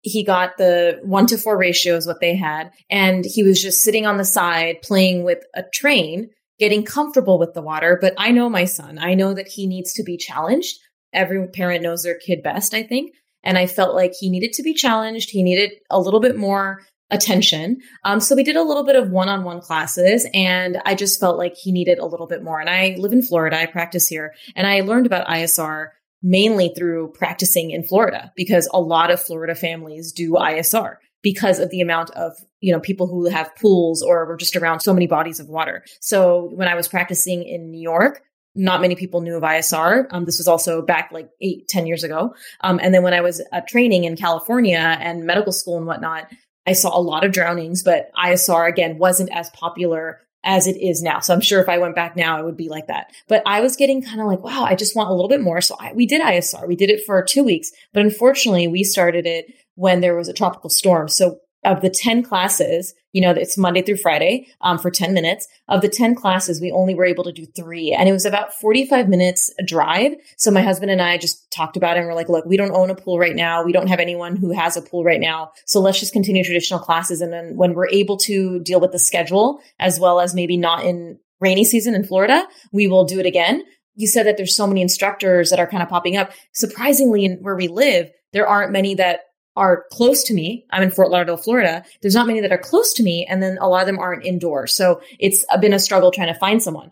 he 0.02 0.24
got 0.24 0.58
the 0.58 1.00
one 1.04 1.26
to 1.28 1.38
four 1.38 1.58
ratio 1.58 1.96
is 1.96 2.08
what 2.08 2.22
they 2.22 2.36
had. 2.36 2.72
And 2.90 3.26
he 3.26 3.44
was 3.44 3.62
just 3.62 3.84
sitting 3.84 4.06
on 4.06 4.18
the 4.18 4.26
side 4.26 4.82
playing 4.82 5.24
with 5.24 5.44
a 5.54 5.64
train 5.74 6.30
getting 6.60 6.84
comfortable 6.84 7.38
with 7.38 7.54
the 7.54 7.62
water. 7.62 7.98
But 8.00 8.14
I 8.18 8.32
know 8.32 8.50
my 8.50 8.66
son. 8.66 8.98
I 9.00 9.14
know 9.14 9.34
that 9.34 9.48
he 9.48 9.68
needs 9.68 9.94
to 9.94 10.04
be 10.04 10.18
challenged. 10.18 10.80
Every 11.14 11.48
parent 11.48 11.84
knows 11.84 12.04
their 12.04 12.18
kid 12.18 12.44
best, 12.44 12.74
I 12.74 12.84
think. 12.84 13.14
And 13.48 13.58
I 13.58 13.66
felt 13.66 13.96
like 13.96 14.14
he 14.14 14.30
needed 14.30 14.52
to 14.54 14.64
be 14.64 14.74
challenged. 14.74 15.30
He 15.32 15.42
needed 15.42 15.72
a 15.90 16.00
little 16.00 16.20
bit 16.20 16.38
more 16.38 16.82
attention. 17.10 17.78
Um, 18.04 18.20
so 18.20 18.36
we 18.36 18.44
did 18.44 18.58
a 18.58 18.64
little 18.64 18.84
bit 18.84 18.98
of 18.98 19.10
one 19.10 19.30
on 19.30 19.46
one 19.46 19.62
classes, 19.62 20.28
and 20.34 20.82
I 20.86 20.94
just 20.94 21.20
felt 21.20 21.38
like 21.38 21.56
he 21.56 21.72
needed 21.72 21.98
a 21.98 22.06
little 22.06 22.28
bit 22.28 22.44
more. 22.44 22.60
And 22.60 22.70
I 22.70 22.98
live 23.00 23.14
in 23.14 23.22
Florida, 23.22 23.58
I 23.58 23.66
practice 23.66 24.08
here, 24.08 24.34
and 24.56 24.68
I 24.68 24.82
learned 24.82 25.06
about 25.06 25.28
ISR 25.28 25.92
mainly 26.22 26.74
through 26.76 27.14
practicing 27.14 27.72
in 27.72 27.84
Florida 27.84 28.34
because 28.36 28.68
a 28.74 28.82
lot 28.82 29.12
of 29.12 29.22
Florida 29.22 29.56
families 29.56 30.12
do 30.12 30.32
ISR 30.32 30.98
because 31.24 31.60
of 31.60 31.70
the 31.70 31.82
amount 31.82 32.10
of 32.12 32.34
you 32.60 32.74
know 32.74 32.80
people 32.80 33.08
who 33.08 33.30
have 33.30 33.56
pools 33.56 34.02
or 34.02 34.26
were 34.26 34.38
just 34.38 34.56
around 34.56 34.80
so 34.80 34.94
many 34.94 35.08
bodies 35.08 35.40
of 35.40 35.48
water 35.48 35.84
so 36.00 36.50
when 36.54 36.68
i 36.68 36.76
was 36.76 36.88
practicing 36.88 37.44
in 37.44 37.72
new 37.72 37.82
york 37.82 38.22
not 38.58 38.82
many 38.82 38.96
people 38.96 39.22
knew 39.22 39.36
of 39.36 39.44
isr 39.44 40.08
um, 40.12 40.26
this 40.26 40.38
was 40.38 40.48
also 40.48 40.82
back 40.82 41.10
like 41.12 41.30
eight 41.42 41.68
ten 41.68 41.86
years 41.86 42.04
ago 42.04 42.34
um, 42.62 42.80
and 42.82 42.94
then 42.94 43.04
when 43.04 43.14
i 43.14 43.22
was 43.22 43.42
training 43.68 44.04
in 44.04 44.16
california 44.16 44.98
and 45.00 45.26
medical 45.26 45.52
school 45.52 45.78
and 45.78 45.86
whatnot 45.86 46.28
i 46.66 46.74
saw 46.74 46.98
a 46.98 47.00
lot 47.00 47.24
of 47.24 47.32
drownings 47.32 47.84
but 47.84 48.12
isr 48.18 48.68
again 48.68 48.98
wasn't 48.98 49.30
as 49.32 49.50
popular 49.52 50.20
as 50.48 50.66
it 50.66 50.78
is 50.78 51.04
now. 51.04 51.20
So 51.20 51.34
I'm 51.34 51.42
sure 51.42 51.62
if 51.62 51.68
I 51.68 51.78
went 51.78 51.94
back 51.94 52.16
now, 52.16 52.40
it 52.40 52.46
would 52.46 52.56
be 52.56 52.70
like 52.70 52.88
that. 52.88 53.12
But 53.28 53.44
I 53.46 53.60
was 53.60 53.76
getting 53.76 54.02
kind 54.02 54.22
of 54.22 54.28
like, 54.28 54.40
wow, 54.40 54.64
I 54.64 54.76
just 54.76 54.96
want 54.96 55.10
a 55.10 55.14
little 55.14 55.28
bit 55.28 55.42
more. 55.42 55.60
So 55.62 55.76
I, 55.80 55.92
we 55.94 56.06
did 56.06 56.22
ISR. 56.22 56.66
We 56.68 56.78
did 56.78 56.90
it 56.90 57.06
for 57.06 57.22
two 57.22 57.44
weeks, 57.44 57.72
but 57.94 58.04
unfortunately, 58.04 58.68
we 58.68 58.84
started 58.84 59.26
it 59.26 59.54
when 59.76 60.00
there 60.00 60.16
was 60.16 60.30
a 60.30 60.34
tropical 60.34 60.70
storm. 60.70 61.10
So 61.10 61.42
of 61.64 61.82
the 61.82 61.90
10 61.90 62.24
classes, 62.24 62.94
you 63.12 63.22
know, 63.22 63.32
it's 63.32 63.58
Monday 63.58 63.82
through 63.82 63.98
Friday 63.98 64.48
um, 64.62 64.78
for 64.78 64.92
10 64.92 65.14
minutes. 65.14 65.48
Of 65.68 65.82
the 65.82 65.90
10 65.90 66.16
classes, 66.16 66.62
we 66.62 66.72
only 66.72 66.94
were 66.94 67.06
able 67.06 67.24
to 67.24 67.32
do 67.32 67.46
three. 67.46 67.92
And 67.92 68.08
it 68.08 68.12
was 68.12 68.26
about 68.26 68.54
45 68.54 69.10
minutes 69.10 69.52
drive. 69.66 70.14
So 70.38 70.52
my 70.52 70.62
husband 70.62 70.92
and 70.92 71.02
I 71.02 71.18
just 71.18 71.50
talked 71.52 71.76
about 71.76 71.98
it 71.98 72.02
and 72.02 72.08
we're 72.08 72.16
like, 72.16 72.30
look, 72.30 72.46
we 72.46 72.58
don't 72.58 72.76
own 72.76 72.90
a 72.90 72.96
pool 72.96 73.18
right 73.20 73.36
now. 73.36 73.64
We 73.64 73.72
don't 73.74 73.88
have 73.88 74.00
anyone 74.00 74.36
who 74.36 74.52
has 74.52 74.78
a 74.78 74.82
pool 74.82 75.04
right 75.04 75.20
now. 75.20 75.52
So 75.66 75.80
let's 75.82 76.00
just 76.00 76.14
continue 76.14 76.44
traditional 76.44 76.80
classes. 76.80 77.22
And 77.22 77.34
then 77.34 77.56
when 77.56 77.74
we're 77.74 77.90
able 77.90 78.18
to 78.18 78.60
deal 78.60 78.80
with 78.80 78.92
the 78.92 79.00
schedule, 79.00 79.60
as 79.80 80.00
well 80.00 80.20
as 80.20 80.36
maybe 80.36 80.58
not 80.58 80.86
in 80.86 81.20
rainy 81.40 81.66
season 81.66 81.96
in 81.96 82.04
Florida, 82.04 82.48
we 82.72 82.88
will 82.88 83.06
do 83.06 83.20
it 83.20 83.26
again. 83.26 83.64
You 83.96 84.08
said 84.08 84.28
that 84.28 84.38
there's 84.38 84.56
so 84.56 84.68
many 84.68 84.82
instructors 84.82 85.50
that 85.50 85.60
are 85.60 85.68
kind 85.68 85.82
of 85.82 85.90
popping 85.90 86.18
up. 86.18 86.32
Surprisingly, 86.54 87.28
where 87.42 87.56
we 87.56 87.68
live, 87.68 88.12
there 88.32 88.48
aren't 88.48 88.72
many 88.72 88.94
that 88.96 89.22
are 89.58 89.86
close 89.92 90.24
to 90.24 90.34
me. 90.34 90.66
I'm 90.72 90.84
in 90.84 90.92
Fort 90.92 91.10
Lauderdale, 91.10 91.36
Florida. 91.36 91.84
There's 92.02 92.16
not 92.16 92.28
many 92.28 92.40
that 92.40 92.52
are 92.52 92.58
close 92.58 92.94
to 92.94 93.04
me. 93.04 93.26
And 93.26 93.44
then 93.44 93.58
a 93.60 93.68
lot 93.68 93.82
of 93.82 93.88
them 93.88 94.00
aren't 94.00 94.26
indoors. 94.26 94.76
So 94.76 95.02
it's 95.20 95.44
been 95.60 95.74
a 95.74 95.80
struggle 95.80 96.12
trying 96.12 96.34
to 96.34 96.40
find 96.40 96.64
someone. 96.64 96.92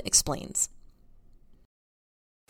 Explains. 0.00 0.68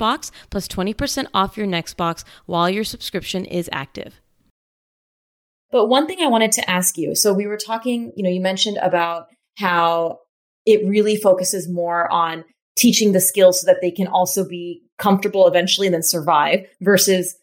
box 0.00 0.32
plus 0.50 0.66
20% 0.66 1.26
off 1.32 1.56
your 1.56 1.68
next 1.68 1.94
box 1.96 2.24
while 2.46 2.68
your 2.68 2.82
subscription 2.82 3.44
is 3.44 3.70
active. 3.70 4.20
But 5.70 5.86
one 5.86 6.08
thing 6.08 6.18
I 6.20 6.26
wanted 6.26 6.50
to 6.52 6.68
ask 6.68 6.98
you 6.98 7.14
so 7.14 7.32
we 7.32 7.46
were 7.46 7.56
talking, 7.56 8.12
you 8.16 8.24
know, 8.24 8.30
you 8.30 8.40
mentioned 8.40 8.78
about 8.82 9.26
how 9.56 10.18
it 10.66 10.84
really 10.84 11.14
focuses 11.16 11.68
more 11.68 12.10
on 12.12 12.44
teaching 12.76 13.12
the 13.12 13.20
skills 13.20 13.60
so 13.60 13.66
that 13.66 13.80
they 13.80 13.90
can 13.90 14.08
also 14.08 14.46
be 14.48 14.82
comfortable 14.98 15.46
eventually 15.46 15.86
and 15.86 15.94
then 15.94 16.02
survive 16.02 16.66
versus 16.80 17.36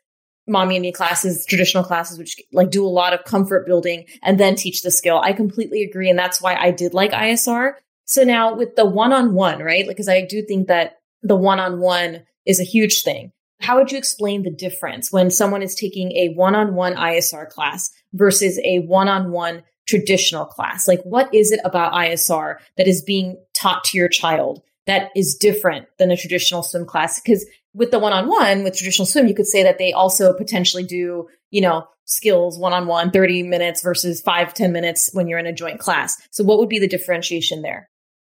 mommy 0.48 0.76
and 0.78 0.84
me 0.84 0.92
classes, 0.92 1.46
traditional 1.46 1.84
classes, 1.84 2.18
which 2.18 2.36
like 2.54 2.72
do 2.72 2.86
a 2.86 2.88
lot 2.88 3.14
of 3.14 3.24
comfort 3.26 3.66
building 3.66 4.06
and 4.24 4.40
then 4.40 4.56
teach 4.56 4.82
the 4.82 4.92
skill. 4.92 5.20
I 5.20 5.34
completely 5.34 5.84
agree. 5.84 6.10
And 6.10 6.18
that's 6.18 6.42
why 6.42 6.56
I 6.56 6.72
did 6.72 6.94
like 6.94 7.12
ISR. 7.12 7.74
So 8.06 8.24
now 8.24 8.56
with 8.56 8.76
the 8.76 8.86
one 8.86 9.12
on 9.14 9.34
one, 9.34 9.60
right? 9.60 9.86
Because 9.88 10.08
I 10.08 10.26
do 10.26 10.42
think 10.42 10.68
that 10.68 11.00
the 11.22 11.36
one 11.36 11.60
on 11.60 11.80
one 11.80 12.24
is 12.48 12.60
a 12.60 12.64
huge 12.64 13.04
thing. 13.04 13.32
How 13.60 13.78
would 13.78 13.92
you 13.92 13.98
explain 13.98 14.44
the 14.44 14.52
difference 14.52 15.12
when 15.12 15.30
someone 15.30 15.62
is 15.62 15.76
taking 15.76 16.12
a 16.14 16.30
one 16.30 16.56
on 16.56 16.76
one 16.76 16.96
ISR 16.96 17.50
class 17.50 17.92
versus 18.14 18.60
a 18.64 18.80
one 18.80 19.08
on 19.08 19.32
one 19.32 19.64
traditional 19.88 20.46
class? 20.46 20.88
Like, 20.88 21.02
what 21.04 21.34
is 21.34 21.52
it 21.52 21.60
about 21.64 21.94
ISR 21.94 22.58
that 22.78 22.88
is 22.88 23.02
being 23.02 23.38
taught 23.54 23.84
to 23.86 23.98
your 23.98 24.10
child 24.10 24.62
that 24.86 25.10
is 25.16 25.36
different 25.36 25.88
than 25.98 26.12
a 26.12 26.18
traditional 26.18 26.62
swim 26.62 26.86
class? 26.86 27.20
Because 27.20 27.46
with 27.74 27.92
the 27.92 28.00
one 28.00 28.14
on 28.14 28.28
one, 28.28 28.64
with 28.64 28.78
traditional 28.78 29.06
swim, 29.06 29.28
you 29.28 29.36
could 29.36 29.48
say 29.48 29.64
that 29.64 29.80
they 29.80 29.92
also 29.92 30.34
potentially 30.34 30.84
do, 30.84 31.28
you 31.52 31.62
know, 31.62 31.88
skills 32.06 32.58
one 32.58 32.74
on 32.74 32.88
one, 32.88 33.12
30 33.12 33.44
minutes 33.44 33.82
versus 33.82 34.22
five 34.22 34.54
ten 34.54 34.72
minutes 34.72 35.10
when 35.14 35.28
you're 35.28 35.40
in 35.40 35.46
a 35.46 35.54
joint 35.54 35.80
class. 35.80 36.18
So, 36.32 36.44
what 36.44 36.60
would 36.60 36.70
be 36.70 36.80
the 36.80 36.88
differentiation 36.88 37.64
there? 37.64 37.90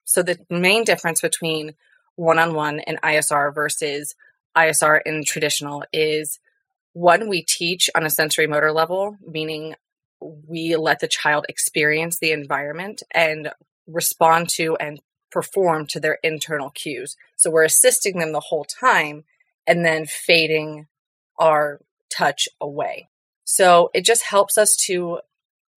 So, 0.04 0.22
the 0.22 0.38
main 0.48 0.84
difference 0.84 1.20
between 1.20 1.74
one 2.18 2.38
on 2.38 2.52
one 2.52 2.80
in 2.80 2.96
ISR 2.96 3.54
versus 3.54 4.16
ISR 4.56 5.00
in 5.06 5.24
traditional 5.24 5.84
is 5.92 6.40
one, 6.92 7.28
we 7.28 7.42
teach 7.42 7.88
on 7.94 8.04
a 8.04 8.10
sensory 8.10 8.48
motor 8.48 8.72
level, 8.72 9.16
meaning 9.24 9.76
we 10.20 10.74
let 10.74 10.98
the 10.98 11.06
child 11.06 11.46
experience 11.48 12.18
the 12.18 12.32
environment 12.32 13.04
and 13.12 13.52
respond 13.86 14.48
to 14.48 14.76
and 14.76 15.00
perform 15.30 15.86
to 15.86 16.00
their 16.00 16.18
internal 16.24 16.70
cues. 16.70 17.16
So 17.36 17.50
we're 17.50 17.64
assisting 17.64 18.18
them 18.18 18.32
the 18.32 18.40
whole 18.40 18.64
time 18.64 19.22
and 19.64 19.84
then 19.84 20.04
fading 20.06 20.88
our 21.38 21.80
touch 22.10 22.48
away. 22.60 23.08
So 23.44 23.90
it 23.94 24.04
just 24.04 24.24
helps 24.24 24.58
us 24.58 24.74
to 24.86 25.20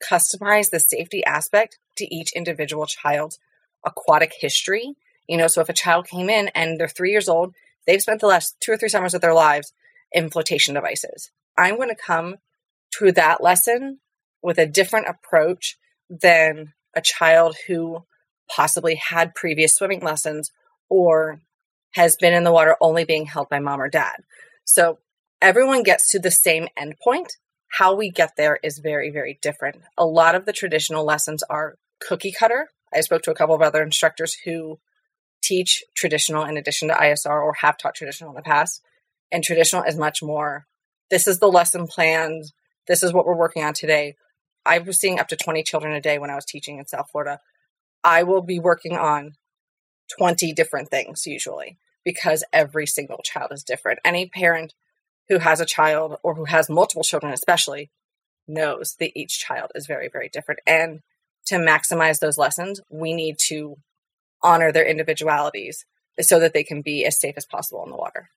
customize 0.03 0.71
the 0.71 0.79
safety 0.79 1.24
aspect 1.24 1.77
to 1.98 2.13
each 2.13 2.31
individual 2.31 2.88
child's 2.88 3.38
aquatic 3.86 4.33
history 4.39 4.95
you 5.28 5.38
know, 5.38 5.48
so 5.48 5.62
if 5.62 5.70
a 5.70 5.74
child 5.74 6.08
came 6.08 6.30
in 6.30 6.50
and 6.50 6.80
they're 6.80 6.88
three 6.88 7.12
years 7.12 7.30
old, 7.30 7.54
they've 7.88 8.01
spent 8.01 8.22
the 8.22 8.28
last 8.28 8.56
two 8.60 8.72
or 8.72 8.78
three 8.78 8.90
summers 8.90 9.13
of 9.13 9.22
their 9.22 9.34
lives 9.34 9.74
in 10.12 10.30
flotation 10.30 10.74
devices. 10.74 11.32
I'm 11.58 11.78
going 11.78 11.90
to 11.90 11.96
come 11.96 12.38
to 13.00 13.12
that 13.13 13.42
lesson 13.42 14.00
with 14.42 14.58
a 14.58 14.66
different 14.66 15.08
approach 15.08 15.78
than 16.10 16.74
a 16.96 17.01
child 17.01 17.56
who 17.68 18.04
possibly 18.50 18.96
had 18.96 19.36
previous 19.36 19.75
swimming 19.75 20.01
lessons 20.01 20.51
or 20.90 21.42
has 21.92 22.16
been 22.16 22.34
in 22.34 22.44
the 22.44 22.51
water 22.51 22.75
only 22.82 23.06
being 23.06 23.25
held 23.25 23.50
by 23.50 23.60
mom 23.60 23.82
or 23.82 23.90
dad. 23.90 24.18
So 24.66 25.00
everyone 25.42 25.84
gets 25.84 26.10
to 26.10 26.20
the 26.20 26.32
same 26.32 26.68
endpoint. 26.78 27.38
How 27.70 27.96
we 27.96 28.10
get 28.10 28.36
there 28.36 28.60
is 28.63 28.80
very, 28.80 29.10
very 29.10 29.40
different. 29.42 29.78
A 29.98 30.06
lot 30.06 30.36
of 30.36 30.46
the 30.46 30.54
traditional 30.54 31.06
lessons 31.06 31.44
are 31.44 31.78
cookie 32.00 32.32
cutter. 32.32 32.70
I 32.94 33.01
spoke 33.01 33.22
to 33.24 33.32
a 33.32 33.36
couple 33.36 33.56
of 33.56 33.62
other 33.62 33.82
instructors 33.82 34.36
who 34.46 34.80
teach 35.41 35.83
traditional 35.95 36.43
in 36.45 36.57
addition 36.57 36.88
to 36.88 36.93
ISR 36.93 37.43
or 37.43 37.53
have 37.62 37.77
taught 37.77 37.95
traditional 37.95 38.29
in 38.29 38.36
the 38.36 38.41
past. 38.41 38.81
And 39.31 39.43
traditional 39.43 39.83
is 39.83 39.98
much 39.98 40.21
more 40.21 40.67
this 41.12 41.27
is 41.27 41.39
the 41.39 41.51
lesson 41.51 41.86
plan, 41.86 42.43
this 42.88 43.03
is 43.03 43.13
what 43.13 43.27
we're 43.27 43.36
working 43.36 43.63
on 43.63 43.74
today. 43.74 44.15
I 44.65 44.79
was 44.79 45.00
seeing 45.00 45.19
up 45.19 45.27
to 45.27 45.36
20 45.36 45.62
children 45.62 45.93
a 45.93 46.01
day 46.01 46.17
when 46.17 46.29
I 46.31 46.36
was 46.36 46.45
teaching 46.45 46.79
in 46.79 46.88
South 46.88 47.10
Florida. 47.12 47.39
I 48.03 48.24
will 48.24 48.41
be 48.41 48.60
working 48.60 48.95
on 48.95 49.33
20 50.17 50.53
different 50.53 50.89
things 50.89 51.27
usually 51.27 51.77
because 52.03 52.43
every 52.51 52.88
single 52.88 53.19
child 53.24 53.51
is 53.51 53.63
different. 53.63 54.00
Any 54.03 54.27
parent 54.27 54.74
who 55.27 55.39
has 55.39 55.60
a 55.60 55.65
child 55.65 56.17
or 56.24 56.36
who 56.36 56.45
has 56.45 56.69
multiple 56.69 57.03
children, 57.03 57.33
especially, 57.33 57.91
knows 58.48 58.95
that 59.00 59.12
each 59.13 59.39
child 59.39 59.71
is 59.75 59.88
very, 59.88 60.07
very 60.07 60.29
different. 60.29 60.62
And 60.65 61.01
to 61.48 61.55
maximize 61.55 62.19
those 62.19 62.38
lessons, 62.38 62.79
we 62.89 63.13
need 63.13 63.36
to 63.48 63.77
honor 64.43 64.71
their 64.71 64.86
individualities 64.86 65.86
so 66.19 66.39
that 66.39 66.53
they 66.53 66.63
can 66.63 66.81
be 66.81 67.05
as 67.05 67.19
safe 67.19 67.36
as 67.38 67.45
possible 67.45 67.83
in 67.83 67.91
the 67.91 67.98
water. 67.98 68.29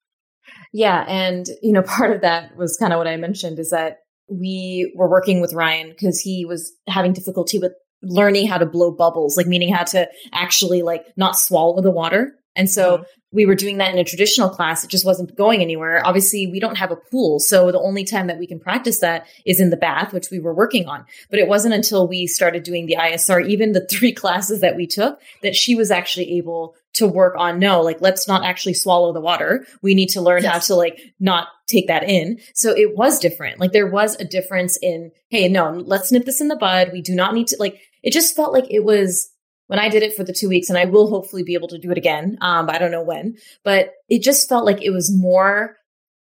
Yeah. 0.72 1.04
And, 1.08 1.46
you 1.62 1.72
know, 1.72 1.82
part 1.86 2.12
of 2.12 2.20
that 2.22 2.56
was 2.56 2.76
kind 2.76 2.92
of 2.92 2.98
what 2.98 3.08
I 3.08 3.16
mentioned 3.16 3.58
is 3.58 3.70
that 3.70 3.98
we 4.28 4.92
were 4.96 5.10
working 5.10 5.40
with 5.40 5.52
Ryan 5.52 5.90
because 5.90 6.20
he 6.20 6.44
was 6.44 6.72
having 6.88 7.12
difficulty 7.12 7.58
with 7.58 7.72
learning 8.02 8.46
how 8.46 8.58
to 8.58 8.66
blow 8.66 8.90
bubbles, 8.90 9.36
like 9.36 9.46
meaning 9.46 9.72
how 9.72 9.84
to 9.84 10.08
actually 10.32 10.82
like 10.82 11.04
not 11.16 11.38
swallow 11.38 11.80
the 11.80 11.90
water. 11.90 12.32
And 12.56 12.70
so 12.70 12.98
mm-hmm. 12.98 13.04
we 13.32 13.46
were 13.46 13.54
doing 13.54 13.78
that 13.78 13.92
in 13.92 13.98
a 13.98 14.04
traditional 14.04 14.48
class. 14.48 14.84
It 14.84 14.90
just 14.90 15.04
wasn't 15.04 15.36
going 15.36 15.60
anywhere. 15.60 16.02
Obviously, 16.04 16.46
we 16.46 16.60
don't 16.60 16.78
have 16.78 16.90
a 16.90 16.96
pool. 16.96 17.40
So 17.40 17.70
the 17.72 17.80
only 17.80 18.04
time 18.04 18.26
that 18.28 18.38
we 18.38 18.46
can 18.46 18.60
practice 18.60 19.00
that 19.00 19.26
is 19.44 19.60
in 19.60 19.70
the 19.70 19.76
bath, 19.76 20.12
which 20.12 20.30
we 20.30 20.38
were 20.38 20.54
working 20.54 20.86
on. 20.86 21.04
But 21.30 21.38
it 21.38 21.48
wasn't 21.48 21.74
until 21.74 22.06
we 22.06 22.26
started 22.26 22.62
doing 22.62 22.86
the 22.86 22.96
ISR, 22.98 23.46
even 23.46 23.72
the 23.72 23.86
three 23.90 24.12
classes 24.12 24.60
that 24.60 24.76
we 24.76 24.86
took, 24.86 25.20
that 25.42 25.56
she 25.56 25.74
was 25.74 25.90
actually 25.90 26.36
able 26.38 26.74
to 26.94 27.08
work 27.08 27.34
on 27.36 27.58
no, 27.58 27.82
like 27.82 28.00
let's 28.00 28.28
not 28.28 28.44
actually 28.44 28.74
swallow 28.74 29.12
the 29.12 29.20
water. 29.20 29.66
We 29.82 29.96
need 29.96 30.10
to 30.10 30.20
learn 30.20 30.44
yes. 30.44 30.52
how 30.52 30.58
to 30.60 30.74
like 30.76 31.00
not 31.18 31.48
take 31.66 31.88
that 31.88 32.08
in. 32.08 32.38
So 32.54 32.70
it 32.70 32.96
was 32.96 33.18
different. 33.18 33.58
Like 33.58 33.72
there 33.72 33.88
was 33.88 34.14
a 34.20 34.24
difference 34.24 34.78
in, 34.80 35.10
hey, 35.28 35.48
no, 35.48 35.70
let's 35.72 36.12
nip 36.12 36.24
this 36.24 36.40
in 36.40 36.46
the 36.46 36.56
bud. 36.56 36.90
We 36.92 37.02
do 37.02 37.14
not 37.14 37.34
need 37.34 37.48
to 37.48 37.56
like 37.58 37.80
it 38.04 38.12
just 38.12 38.36
felt 38.36 38.52
like 38.52 38.70
it 38.70 38.84
was 38.84 39.30
when 39.66 39.78
I 39.78 39.88
did 39.88 40.02
it 40.02 40.14
for 40.14 40.24
the 40.24 40.32
two 40.32 40.48
weeks, 40.48 40.68
and 40.68 40.78
I 40.78 40.84
will 40.84 41.08
hopefully 41.08 41.42
be 41.42 41.54
able 41.54 41.68
to 41.68 41.78
do 41.78 41.90
it 41.90 41.98
again. 41.98 42.38
Um, 42.40 42.68
I 42.68 42.78
don't 42.78 42.90
know 42.90 43.02
when, 43.02 43.36
but 43.62 43.92
it 44.08 44.22
just 44.22 44.48
felt 44.48 44.64
like 44.64 44.82
it 44.82 44.90
was 44.90 45.14
more 45.14 45.76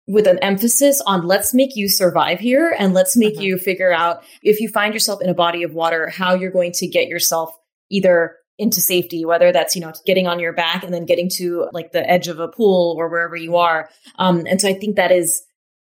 with 0.07 0.27
an 0.27 0.39
emphasis 0.39 1.03
on 1.07 1.27
let's 1.27 1.53
make 1.53 1.77
you 1.77 1.87
survive 1.89 2.41
here 2.41 2.75
and 2.79 2.95
let's 2.95 3.17
make 3.17 3.35
uh-huh. 3.35 3.43
you 3.43 3.59
figure 3.59 3.93
out 3.93 4.25
if 4.43 4.59
you 4.59 4.69
find 4.69 4.95
yourself 4.95 5.21
in 5.21 5.29
a 5.29 5.35
body 5.35 5.63
of 5.63 5.75
water, 5.75 6.09
how 6.09 6.35
you're 6.35 6.51
going 6.51 6.73
to 6.73 6.87
get 6.87 7.09
yourself 7.09 7.55
either 7.91 8.37
into 8.59 8.81
safety, 8.81 9.25
whether 9.25 9.53
that's, 9.53 9.77
you 9.77 9.83
know, 9.83 9.93
getting 10.05 10.27
on 10.27 10.41
your 10.41 10.53
back 10.53 10.83
and 10.83 10.93
then 10.93 11.05
getting 11.05 11.29
to 11.29 11.69
like 11.73 11.93
the 11.93 12.11
edge 12.11 12.27
of 12.27 12.41
a 12.41 12.49
pool 12.49 12.95
or 12.99 13.09
wherever 13.09 13.37
you 13.37 13.57
are. 13.57 13.89
Um, 14.19 14.47
and 14.49 14.61
so 14.61 14.69
I 14.69 14.73
think 14.73 14.97
that 14.97 15.13
is 15.13 15.43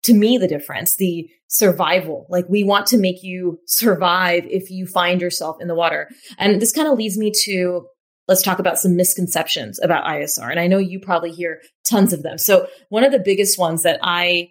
to 0.06 0.14
me 0.14 0.38
the 0.38 0.48
difference, 0.48 0.96
the 0.96 1.28
survival. 1.48 2.26
Like 2.28 2.46
we 2.48 2.64
want 2.64 2.86
to 2.88 2.98
make 2.98 3.22
you 3.22 3.58
survive 3.66 4.44
if 4.46 4.70
you 4.70 4.86
find 4.86 5.20
yourself 5.20 5.56
in 5.60 5.68
the 5.68 5.74
water. 5.74 6.08
And 6.38 6.60
this 6.60 6.72
kind 6.72 6.88
of 6.88 6.96
leads 6.96 7.18
me 7.18 7.32
to 7.44 7.86
let's 8.28 8.42
talk 8.42 8.58
about 8.58 8.78
some 8.78 8.96
misconceptions 8.96 9.78
about 9.82 10.04
ISR. 10.04 10.50
And 10.50 10.58
I 10.58 10.66
know 10.66 10.78
you 10.78 10.98
probably 10.98 11.30
hear 11.30 11.60
tons 11.88 12.12
of 12.12 12.22
them. 12.22 12.38
So 12.38 12.66
one 12.88 13.04
of 13.04 13.12
the 13.12 13.20
biggest 13.20 13.58
ones 13.58 13.82
that 13.82 14.00
I 14.02 14.50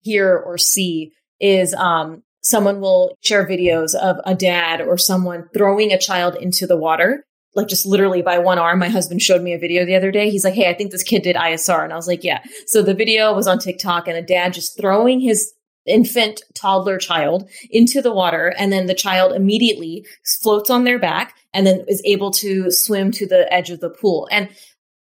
hear 0.00 0.36
or 0.36 0.58
see 0.58 1.12
is 1.38 1.74
um, 1.74 2.22
someone 2.42 2.80
will 2.80 3.16
share 3.22 3.46
videos 3.46 3.94
of 3.94 4.16
a 4.24 4.34
dad 4.34 4.80
or 4.80 4.98
someone 4.98 5.48
throwing 5.54 5.92
a 5.92 5.98
child 5.98 6.34
into 6.36 6.66
the 6.66 6.76
water 6.76 7.24
like 7.54 7.68
just 7.68 7.86
literally 7.86 8.22
by 8.22 8.38
one 8.38 8.58
arm. 8.58 8.78
My 8.78 8.88
husband 8.88 9.22
showed 9.22 9.42
me 9.42 9.52
a 9.52 9.58
video 9.58 9.84
the 9.84 9.94
other 9.94 10.10
day. 10.10 10.30
He's 10.30 10.44
like, 10.44 10.54
Hey, 10.54 10.70
I 10.70 10.74
think 10.74 10.90
this 10.90 11.02
kid 11.02 11.22
did 11.22 11.36
ISR. 11.36 11.84
And 11.84 11.92
I 11.92 11.96
was 11.96 12.08
like, 12.08 12.24
yeah. 12.24 12.42
So 12.66 12.82
the 12.82 12.94
video 12.94 13.34
was 13.34 13.46
on 13.46 13.58
TikTok 13.58 14.08
and 14.08 14.16
a 14.16 14.22
dad 14.22 14.54
just 14.54 14.78
throwing 14.78 15.20
his 15.20 15.52
infant 15.86 16.42
toddler 16.54 16.98
child 16.98 17.48
into 17.70 18.00
the 18.00 18.12
water 18.12 18.54
and 18.56 18.72
then 18.72 18.86
the 18.86 18.94
child 18.94 19.32
immediately 19.32 20.06
floats 20.40 20.70
on 20.70 20.84
their 20.84 20.98
back 20.98 21.34
and 21.52 21.66
then 21.66 21.84
is 21.88 22.02
able 22.04 22.30
to 22.30 22.70
swim 22.70 23.10
to 23.10 23.26
the 23.26 23.52
edge 23.52 23.70
of 23.70 23.80
the 23.80 23.90
pool 23.90 24.28
and 24.30 24.48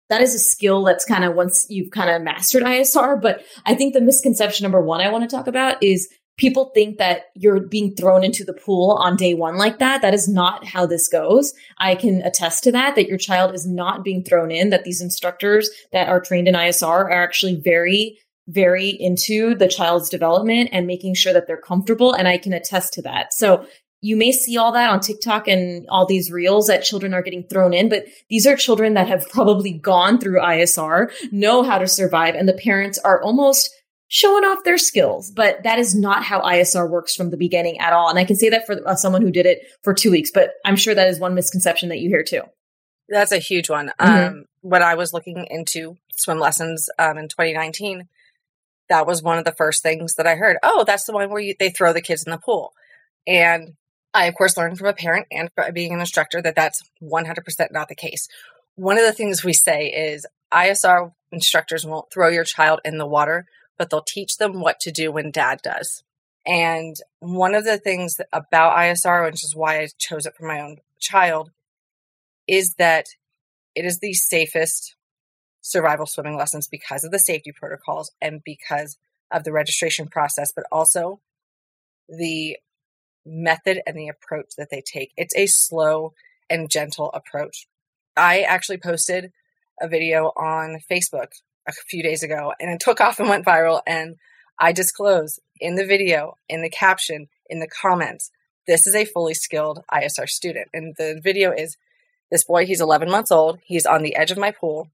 that 0.07 0.21
is 0.21 0.33
a 0.33 0.39
skill 0.39 0.83
that's 0.83 1.05
kind 1.05 1.25
of 1.25 1.35
once 1.35 1.67
you've 1.69 1.91
kind 1.91 2.09
of 2.09 2.21
mastered 2.21 2.63
ISR 2.63 3.21
but 3.21 3.43
I 3.65 3.75
think 3.75 3.93
the 3.93 3.99
misconception 3.99 4.63
number 4.63 4.81
1 4.81 5.01
I 5.01 5.11
want 5.11 5.29
to 5.29 5.35
talk 5.35 5.47
about 5.47 5.83
is 5.83 6.07
people 6.39 6.71
think 6.73 6.97
that 6.97 7.25
you're 7.35 7.59
being 7.59 7.93
thrown 7.93 8.23
into 8.23 8.43
the 8.43 8.53
pool 8.53 8.97
on 8.99 9.15
day 9.15 9.35
1 9.35 9.57
like 9.57 9.77
that 9.77 10.01
that 10.01 10.13
is 10.13 10.27
not 10.27 10.65
how 10.65 10.85
this 10.85 11.07
goes 11.07 11.53
I 11.77 11.93
can 11.93 12.21
attest 12.23 12.63
to 12.63 12.71
that 12.71 12.95
that 12.95 13.07
your 13.07 13.17
child 13.17 13.53
is 13.53 13.67
not 13.67 14.03
being 14.03 14.23
thrown 14.23 14.49
in 14.49 14.71
that 14.71 14.85
these 14.85 15.01
instructors 15.01 15.69
that 15.91 16.07
are 16.07 16.19
trained 16.19 16.47
in 16.47 16.55
ISR 16.55 16.87
are 16.87 17.11
actually 17.11 17.55
very 17.55 18.17
very 18.49 18.89
into 18.89 19.53
the 19.55 19.67
child's 19.67 20.09
development 20.09 20.69
and 20.71 20.87
making 20.87 21.13
sure 21.13 21.33
that 21.33 21.45
they're 21.47 21.57
comfortable. 21.57 22.13
And 22.13 22.27
I 22.27 22.37
can 22.37 22.51
attest 22.51 22.93
to 22.93 23.01
that. 23.03 23.33
So 23.33 23.65
you 24.01 24.15
may 24.15 24.31
see 24.31 24.57
all 24.57 24.71
that 24.71 24.89
on 24.89 25.01
TikTok 25.01 25.47
and 25.47 25.85
all 25.89 26.05
these 26.05 26.31
reels 26.31 26.67
that 26.67 26.83
children 26.83 27.13
are 27.13 27.21
getting 27.21 27.43
thrown 27.43 27.73
in, 27.73 27.89
but 27.89 28.05
these 28.29 28.47
are 28.47 28.55
children 28.55 28.93
that 28.93 29.07
have 29.07 29.29
probably 29.29 29.73
gone 29.73 30.19
through 30.19 30.39
ISR, 30.39 31.11
know 31.31 31.63
how 31.63 31.77
to 31.77 31.87
survive, 31.87 32.33
and 32.33 32.47
the 32.47 32.53
parents 32.53 32.97
are 32.99 33.21
almost 33.21 33.69
showing 34.09 34.43
off 34.43 34.63
their 34.65 34.77
skills. 34.77 35.31
But 35.31 35.63
that 35.63 35.79
is 35.79 35.95
not 35.95 36.23
how 36.23 36.41
ISR 36.41 36.89
works 36.89 37.15
from 37.15 37.29
the 37.29 37.37
beginning 37.37 37.79
at 37.79 37.93
all. 37.93 38.09
And 38.09 38.19
I 38.19 38.25
can 38.25 38.35
say 38.35 38.49
that 38.49 38.65
for 38.65 38.85
uh, 38.85 38.95
someone 38.95 39.21
who 39.21 39.31
did 39.31 39.45
it 39.45 39.61
for 39.83 39.93
two 39.93 40.11
weeks, 40.11 40.31
but 40.33 40.51
I'm 40.65 40.75
sure 40.75 40.93
that 40.93 41.07
is 41.07 41.19
one 41.19 41.35
misconception 41.35 41.89
that 41.89 41.99
you 41.99 42.09
hear 42.09 42.23
too. 42.23 42.41
That's 43.07 43.31
a 43.31 43.37
huge 43.37 43.69
one. 43.69 43.91
Mm-hmm. 43.99 44.27
Um, 44.27 44.45
when 44.61 44.83
I 44.83 44.95
was 44.95 45.13
looking 45.13 45.47
into 45.49 45.97
swim 46.11 46.39
lessons 46.39 46.89
um, 46.99 47.17
in 47.17 47.29
2019, 47.29 48.07
that 48.89 49.07
was 49.07 49.23
one 49.23 49.37
of 49.37 49.45
the 49.45 49.51
first 49.51 49.83
things 49.83 50.15
that 50.15 50.27
I 50.27 50.35
heard. 50.35 50.57
Oh, 50.63 50.83
that's 50.83 51.05
the 51.05 51.13
one 51.13 51.29
where 51.29 51.39
you, 51.39 51.55
they 51.57 51.69
throw 51.69 51.93
the 51.93 52.01
kids 52.01 52.23
in 52.23 52.31
the 52.31 52.37
pool. 52.37 52.73
And 53.27 53.75
I, 54.13 54.25
of 54.25 54.35
course, 54.35 54.57
learned 54.57 54.77
from 54.79 54.87
a 54.87 54.93
parent 54.93 55.27
and 55.31 55.49
being 55.73 55.93
an 55.93 55.99
instructor 55.99 56.41
that 56.41 56.55
that's 56.55 56.81
100% 57.01 57.71
not 57.71 57.87
the 57.87 57.95
case. 57.95 58.27
One 58.75 58.97
of 58.97 59.05
the 59.05 59.13
things 59.13 59.43
we 59.43 59.53
say 59.53 59.87
is 59.87 60.25
ISR 60.51 61.11
instructors 61.31 61.85
won't 61.85 62.11
throw 62.11 62.29
your 62.29 62.43
child 62.43 62.79
in 62.83 62.97
the 62.97 63.05
water, 63.05 63.45
but 63.79 63.89
they'll 63.89 64.03
teach 64.03 64.37
them 64.37 64.59
what 64.59 64.79
to 64.81 64.91
do 64.91 65.11
when 65.11 65.31
dad 65.31 65.61
does. 65.63 66.03
And 66.45 66.97
one 67.19 67.55
of 67.55 67.63
the 67.63 67.77
things 67.77 68.19
about 68.33 68.77
ISR, 68.77 69.25
which 69.25 69.43
is 69.43 69.55
why 69.55 69.79
I 69.79 69.87
chose 69.97 70.25
it 70.25 70.35
for 70.35 70.45
my 70.45 70.59
own 70.59 70.77
child, 70.99 71.51
is 72.47 72.75
that 72.77 73.07
it 73.75 73.85
is 73.85 73.99
the 73.99 74.13
safest 74.13 74.95
survival 75.61 76.05
swimming 76.05 76.37
lessons 76.37 76.67
because 76.67 77.03
of 77.03 77.11
the 77.11 77.19
safety 77.19 77.51
protocols 77.51 78.11
and 78.21 78.43
because 78.43 78.97
of 79.31 79.43
the 79.43 79.51
registration 79.51 80.07
process, 80.07 80.51
but 80.51 80.65
also 80.71 81.21
the 82.09 82.57
method 83.25 83.81
and 83.87 83.95
the 83.95 84.07
approach 84.07 84.55
that 84.57 84.69
they 84.69 84.81
take. 84.81 85.13
It's 85.15 85.35
a 85.35 85.45
slow 85.45 86.13
and 86.49 86.69
gentle 86.69 87.11
approach. 87.13 87.67
I 88.17 88.41
actually 88.41 88.79
posted 88.79 89.31
a 89.79 89.87
video 89.87 90.31
on 90.35 90.79
Facebook 90.91 91.29
a 91.77 91.89
few 91.89 92.03
days 92.03 92.23
ago 92.23 92.53
and 92.59 92.69
it 92.69 92.79
took 92.79 93.01
off 93.01 93.19
and 93.19 93.29
went 93.29 93.45
viral. 93.45 93.81
And 93.85 94.15
I 94.59 94.71
disclose 94.71 95.39
in 95.59 95.75
the 95.75 95.85
video, 95.85 96.35
in 96.47 96.61
the 96.61 96.69
caption, 96.69 97.27
in 97.49 97.59
the 97.59 97.67
comments, 97.67 98.31
this 98.67 98.85
is 98.85 98.95
a 98.95 99.05
fully 99.05 99.33
skilled 99.33 99.83
ISR 99.91 100.27
student. 100.27 100.67
And 100.73 100.95
the 100.97 101.19
video 101.23 101.51
is 101.51 101.77
this 102.29 102.43
boy, 102.43 102.65
he's 102.65 102.81
11 102.81 103.09
months 103.09 103.31
old. 103.31 103.59
He's 103.63 103.85
on 103.85 104.03
the 104.03 104.15
edge 104.15 104.31
of 104.31 104.37
my 104.37 104.51
pool. 104.51 104.89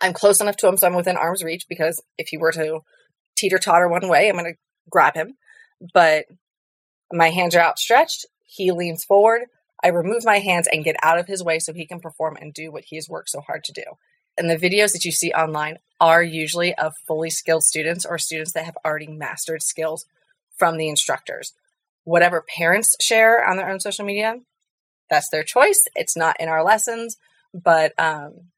I'm 0.00 0.12
close 0.12 0.40
enough 0.40 0.56
to 0.58 0.68
him 0.68 0.76
so 0.76 0.86
I'm 0.86 0.94
within 0.94 1.16
arm's 1.16 1.44
reach 1.44 1.66
because 1.68 2.02
if 2.18 2.28
he 2.28 2.38
were 2.38 2.52
to 2.52 2.80
teeter 3.36 3.58
totter 3.58 3.88
one 3.88 4.08
way, 4.08 4.28
I'm 4.28 4.36
going 4.36 4.52
to 4.52 4.58
grab 4.90 5.14
him. 5.14 5.36
But 5.94 6.26
my 7.12 7.30
hands 7.30 7.54
are 7.54 7.60
outstretched. 7.60 8.26
He 8.44 8.70
leans 8.72 9.04
forward. 9.04 9.42
I 9.82 9.88
remove 9.88 10.24
my 10.24 10.38
hands 10.38 10.68
and 10.70 10.84
get 10.84 10.96
out 11.02 11.18
of 11.18 11.26
his 11.26 11.42
way 11.42 11.58
so 11.60 11.72
he 11.72 11.86
can 11.86 12.00
perform 12.00 12.36
and 12.40 12.52
do 12.52 12.72
what 12.72 12.84
he 12.84 12.96
has 12.96 13.08
worked 13.08 13.30
so 13.30 13.40
hard 13.40 13.62
to 13.64 13.72
do. 13.72 13.84
And 14.38 14.48
the 14.48 14.56
videos 14.56 14.92
that 14.92 15.04
you 15.04 15.12
see 15.12 15.32
online 15.32 15.78
are 16.00 16.22
usually 16.22 16.74
of 16.74 16.94
fully 17.06 17.30
skilled 17.30 17.64
students 17.64 18.06
or 18.06 18.18
students 18.18 18.52
that 18.52 18.64
have 18.64 18.78
already 18.84 19.08
mastered 19.08 19.62
skills 19.62 20.06
from 20.56 20.76
the 20.76 20.88
instructors. 20.88 21.52
Whatever 22.04 22.44
parents 22.56 22.96
share 23.00 23.46
on 23.46 23.56
their 23.56 23.68
own 23.68 23.80
social 23.80 24.04
media, 24.04 24.36
that's 25.10 25.28
their 25.30 25.42
choice. 25.42 25.82
It's 25.94 26.16
not 26.16 26.40
in 26.40 26.48
our 26.48 26.62
lessons, 26.62 27.16
but 27.52 27.92
um, 27.98 28.50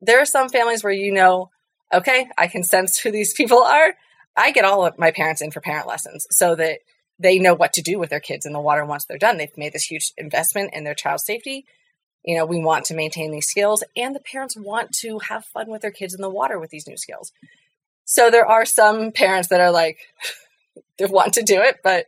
there 0.00 0.20
are 0.20 0.26
some 0.26 0.48
families 0.48 0.84
where 0.84 0.92
you 0.92 1.12
know, 1.12 1.50
okay, 1.92 2.28
I 2.38 2.46
can 2.46 2.62
sense 2.62 2.98
who 2.98 3.10
these 3.10 3.34
people 3.34 3.62
are. 3.62 3.94
I 4.36 4.52
get 4.52 4.64
all 4.64 4.86
of 4.86 4.98
my 4.98 5.10
parents 5.10 5.42
in 5.42 5.50
for 5.50 5.60
parent 5.60 5.86
lessons 5.86 6.26
so 6.30 6.54
that 6.54 6.78
they 7.18 7.38
know 7.38 7.54
what 7.54 7.72
to 7.74 7.82
do 7.82 7.98
with 7.98 8.10
their 8.10 8.20
kids 8.20 8.46
in 8.46 8.52
the 8.52 8.60
water 8.60 8.84
once 8.84 9.04
they're 9.04 9.18
done. 9.18 9.36
They've 9.36 9.56
made 9.56 9.72
this 9.72 9.84
huge 9.84 10.12
investment 10.16 10.70
in 10.72 10.84
their 10.84 10.94
child's 10.94 11.26
safety. 11.26 11.66
You 12.24 12.36
know, 12.36 12.44
we 12.44 12.62
want 12.62 12.84
to 12.86 12.94
maintain 12.94 13.30
these 13.30 13.48
skills, 13.48 13.82
and 13.96 14.14
the 14.14 14.20
parents 14.20 14.56
want 14.56 14.92
to 15.00 15.18
have 15.20 15.44
fun 15.44 15.70
with 15.70 15.82
their 15.82 15.90
kids 15.90 16.14
in 16.14 16.20
the 16.20 16.30
water 16.30 16.58
with 16.58 16.70
these 16.70 16.86
new 16.86 16.96
skills. 16.96 17.32
So 18.04 18.30
there 18.30 18.46
are 18.46 18.64
some 18.64 19.12
parents 19.12 19.48
that 19.48 19.60
are 19.60 19.70
like, 19.70 19.98
they 20.98 21.06
want 21.06 21.34
to 21.34 21.42
do 21.42 21.60
it, 21.60 21.78
but 21.82 22.06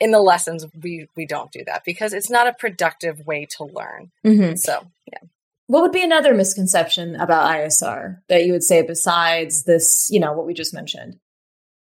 in 0.00 0.10
the 0.12 0.20
lessons 0.20 0.64
we 0.80 1.08
we 1.16 1.26
don't 1.26 1.50
do 1.50 1.64
that 1.66 1.84
because 1.84 2.12
it's 2.12 2.30
not 2.30 2.46
a 2.46 2.52
productive 2.52 3.26
way 3.26 3.46
to 3.56 3.64
learn. 3.64 4.10
Mm-hmm. 4.24 4.56
So 4.56 4.86
yeah. 5.10 5.18
What 5.66 5.82
would 5.82 5.92
be 5.92 6.02
another 6.02 6.32
misconception 6.34 7.16
about 7.16 7.50
ISR 7.50 8.20
that 8.28 8.46
you 8.46 8.52
would 8.52 8.62
say 8.62 8.80
besides 8.82 9.64
this, 9.64 10.08
you 10.10 10.18
know, 10.18 10.32
what 10.32 10.46
we 10.46 10.54
just 10.54 10.72
mentioned? 10.72 11.18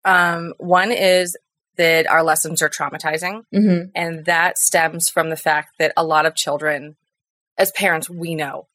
Um, 0.05 0.53
one 0.59 0.93
is 0.93 1.37
that 1.77 2.07
our 2.07 2.23
lessons 2.23 2.61
are 2.61 2.69
traumatizing. 2.69 3.43
Mm-hmm. 3.55 3.91
And 3.95 4.27
that 4.27 4.59
stems 4.59 5.09
from 5.09 5.31
the 5.31 5.37
fact 5.37 5.77
that 5.79 5.95
a 5.97 6.05
lot 6.05 6.27
of 6.27 6.35
children, 6.35 6.97
as 7.61 7.71
parents, 7.73 8.09
we 8.09 8.35
know 8.35 8.67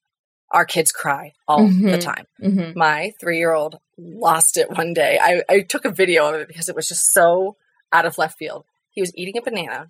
our 0.51 0.63
kids 0.63 0.91
cry 0.91 1.33
all 1.47 1.61
mm-hmm. 1.61 1.87
the 1.87 1.97
time. 1.97 2.25
Mm-hmm. 2.41 2.77
My 2.77 3.13
three 3.19 3.39
year 3.39 3.51
old 3.51 3.79
lost 3.97 4.57
it 4.57 4.69
one 4.69 4.93
day. 4.93 5.17
I, 5.19 5.41
I 5.49 5.61
took 5.61 5.85
a 5.85 5.91
video 5.91 6.29
of 6.29 6.35
it 6.35 6.47
because 6.47 6.69
it 6.69 6.75
was 6.75 6.87
just 6.87 7.11
so 7.11 7.57
out 7.91 8.05
of 8.05 8.19
left 8.19 8.37
field. 8.37 8.63
He 8.91 9.01
was 9.01 9.11
eating 9.15 9.37
a 9.37 9.41
banana, 9.41 9.89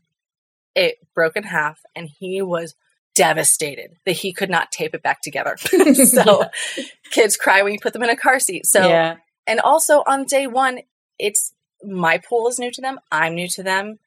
it 0.73 0.95
broke 1.13 1.35
in 1.35 1.43
half, 1.43 1.81
and 1.93 2.09
he 2.09 2.41
was 2.41 2.73
devastated 3.15 3.97
that 4.05 4.13
he 4.13 4.33
could 4.33 4.49
not 4.49 4.71
tape 4.71 4.95
it 4.95 5.03
back 5.03 5.21
together. 5.21 5.57
so 5.93 6.45
kids 7.11 7.35
cry 7.35 7.61
when 7.63 7.73
you 7.73 7.79
put 7.79 7.93
them 7.93 8.03
in 8.03 8.09
a 8.09 8.15
car 8.15 8.39
seat. 8.39 8.65
So, 8.65 8.87
yeah. 8.87 9.17
and 9.45 9.59
also 9.59 10.03
on 10.07 10.23
day 10.23 10.47
one, 10.47 10.79
it's 11.19 11.53
my 11.83 12.17
pool 12.17 12.47
is 12.47 12.59
new 12.59 12.71
to 12.71 12.81
them. 12.81 12.99
I'm 13.11 13.35
new 13.35 13.49
to 13.49 13.63
them. 13.63 13.99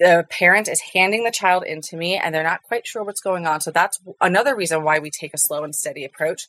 The 0.00 0.26
parent 0.28 0.68
is 0.68 0.82
handing 0.92 1.24
the 1.24 1.30
child 1.30 1.64
into 1.64 1.96
me 1.96 2.16
and 2.16 2.34
they're 2.34 2.42
not 2.42 2.62
quite 2.62 2.86
sure 2.86 3.04
what's 3.04 3.20
going 3.20 3.46
on. 3.46 3.60
So 3.60 3.70
that's 3.70 4.00
another 4.20 4.56
reason 4.56 4.82
why 4.82 4.98
we 4.98 5.10
take 5.10 5.32
a 5.34 5.38
slow 5.38 5.62
and 5.62 5.74
steady 5.74 6.04
approach 6.04 6.48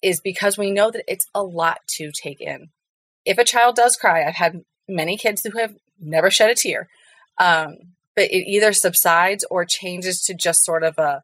is 0.00 0.20
because 0.20 0.56
we 0.56 0.70
know 0.70 0.90
that 0.90 1.04
it's 1.08 1.26
a 1.34 1.42
lot 1.42 1.78
to 1.96 2.12
take 2.12 2.40
in. 2.40 2.68
If 3.24 3.38
a 3.38 3.44
child 3.44 3.74
does 3.74 3.96
cry, 3.96 4.24
I've 4.24 4.36
had 4.36 4.62
many 4.88 5.16
kids 5.16 5.42
who 5.42 5.58
have 5.58 5.74
never 6.00 6.30
shed 6.30 6.50
a 6.50 6.54
tear. 6.54 6.88
Um, 7.38 7.76
but 8.14 8.30
it 8.30 8.48
either 8.48 8.72
subsides 8.72 9.44
or 9.50 9.64
changes 9.64 10.22
to 10.22 10.34
just 10.34 10.64
sort 10.64 10.82
of 10.82 10.98
a 10.98 11.22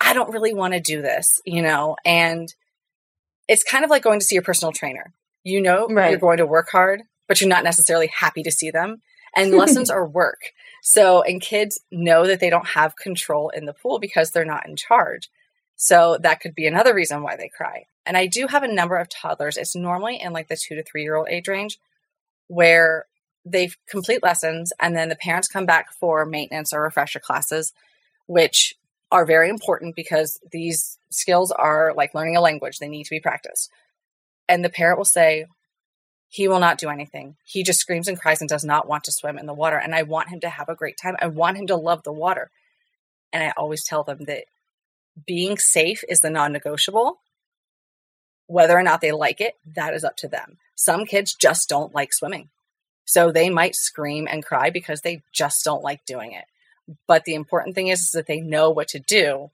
I 0.00 0.14
don't 0.14 0.32
really 0.32 0.54
want 0.54 0.72
to 0.72 0.80
do 0.80 1.02
this, 1.02 1.40
you 1.44 1.60
know, 1.60 1.96
and 2.04 2.52
it's 3.48 3.62
kind 3.62 3.84
of 3.84 3.90
like 3.90 4.02
going 4.02 4.20
to 4.20 4.24
see 4.24 4.34
your 4.34 4.42
personal 4.42 4.72
trainer. 4.72 5.12
You 5.44 5.60
know, 5.60 5.88
right. 5.88 6.10
you're 6.10 6.18
going 6.18 6.38
to 6.38 6.46
work 6.46 6.68
hard, 6.70 7.02
but 7.28 7.40
you're 7.40 7.48
not 7.48 7.64
necessarily 7.64 8.10
happy 8.14 8.42
to 8.42 8.50
see 8.50 8.70
them. 8.70 9.02
And 9.36 9.52
lessons 9.52 9.90
are 9.90 10.06
work. 10.06 10.52
So, 10.82 11.22
and 11.22 11.40
kids 11.40 11.80
know 11.90 12.26
that 12.26 12.40
they 12.40 12.50
don't 12.50 12.68
have 12.68 12.96
control 12.96 13.50
in 13.50 13.64
the 13.64 13.72
pool 13.72 13.98
because 13.98 14.30
they're 14.30 14.44
not 14.44 14.66
in 14.66 14.76
charge. 14.76 15.30
So 15.76 16.18
that 16.22 16.40
could 16.40 16.54
be 16.54 16.66
another 16.66 16.94
reason 16.94 17.22
why 17.22 17.36
they 17.36 17.48
cry. 17.48 17.86
And 18.04 18.16
I 18.16 18.26
do 18.26 18.46
have 18.48 18.62
a 18.62 18.72
number 18.72 18.96
of 18.96 19.08
toddlers. 19.08 19.56
It's 19.56 19.76
normally 19.76 20.20
in 20.20 20.32
like 20.32 20.48
the 20.48 20.56
two 20.56 20.74
to 20.74 20.82
three 20.82 21.02
year 21.02 21.16
old 21.16 21.28
age 21.28 21.48
range 21.48 21.78
where 22.48 23.06
they 23.44 23.70
complete 23.88 24.22
lessons 24.22 24.72
and 24.80 24.96
then 24.96 25.08
the 25.08 25.16
parents 25.16 25.48
come 25.48 25.66
back 25.66 25.92
for 25.92 26.26
maintenance 26.26 26.72
or 26.72 26.82
refresher 26.82 27.20
classes, 27.20 27.72
which 28.26 28.74
are 29.10 29.24
very 29.24 29.48
important 29.48 29.96
because 29.96 30.38
these 30.52 30.98
skills 31.10 31.50
are 31.50 31.92
like 31.96 32.14
learning 32.14 32.36
a 32.36 32.40
language, 32.40 32.78
they 32.78 32.88
need 32.88 33.04
to 33.04 33.10
be 33.10 33.20
practiced. 33.20 33.70
And 34.48 34.64
the 34.64 34.70
parent 34.70 34.98
will 34.98 35.04
say, 35.04 35.46
he 36.32 36.46
will 36.46 36.60
not 36.60 36.78
do 36.78 36.88
anything. 36.88 37.34
He 37.44 37.64
just 37.64 37.80
screams 37.80 38.06
and 38.06 38.18
cries 38.18 38.40
and 38.40 38.48
does 38.48 38.64
not 38.64 38.86
want 38.86 39.02
to 39.04 39.12
swim 39.12 39.36
in 39.36 39.46
the 39.46 39.52
water. 39.52 39.76
And 39.76 39.96
I 39.96 40.04
want 40.04 40.28
him 40.28 40.38
to 40.40 40.48
have 40.48 40.68
a 40.68 40.76
great 40.76 40.96
time. 40.96 41.16
I 41.20 41.26
want 41.26 41.56
him 41.56 41.66
to 41.66 41.76
love 41.76 42.04
the 42.04 42.12
water. 42.12 42.52
And 43.32 43.42
I 43.42 43.52
always 43.56 43.82
tell 43.84 44.04
them 44.04 44.18
that 44.26 44.44
being 45.26 45.58
safe 45.58 46.04
is 46.08 46.20
the 46.20 46.30
non 46.30 46.52
negotiable. 46.52 47.18
Whether 48.46 48.78
or 48.78 48.82
not 48.84 49.00
they 49.00 49.10
like 49.10 49.40
it, 49.40 49.54
that 49.74 49.92
is 49.92 50.04
up 50.04 50.16
to 50.18 50.28
them. 50.28 50.58
Some 50.76 51.04
kids 51.04 51.34
just 51.34 51.68
don't 51.68 51.94
like 51.94 52.12
swimming. 52.12 52.48
So 53.04 53.32
they 53.32 53.50
might 53.50 53.74
scream 53.74 54.28
and 54.30 54.44
cry 54.44 54.70
because 54.70 55.00
they 55.00 55.22
just 55.32 55.64
don't 55.64 55.82
like 55.82 56.04
doing 56.06 56.32
it. 56.32 56.44
But 57.08 57.24
the 57.24 57.34
important 57.34 57.74
thing 57.74 57.88
is, 57.88 58.02
is 58.02 58.10
that 58.14 58.28
they 58.28 58.40
know 58.40 58.70
what 58.70 58.88
to 58.88 59.00
do 59.00 59.50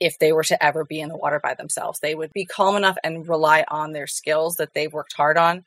if 0.00 0.18
they 0.18 0.32
were 0.32 0.44
to 0.44 0.62
ever 0.64 0.86
be 0.86 1.00
in 1.00 1.10
the 1.10 1.16
water 1.16 1.38
by 1.38 1.52
themselves. 1.52 2.00
They 2.00 2.14
would 2.14 2.32
be 2.32 2.46
calm 2.46 2.76
enough 2.76 2.96
and 3.04 3.28
rely 3.28 3.66
on 3.68 3.92
their 3.92 4.06
skills 4.06 4.56
that 4.56 4.72
they've 4.72 4.92
worked 4.92 5.14
hard 5.14 5.36
on 5.36 5.66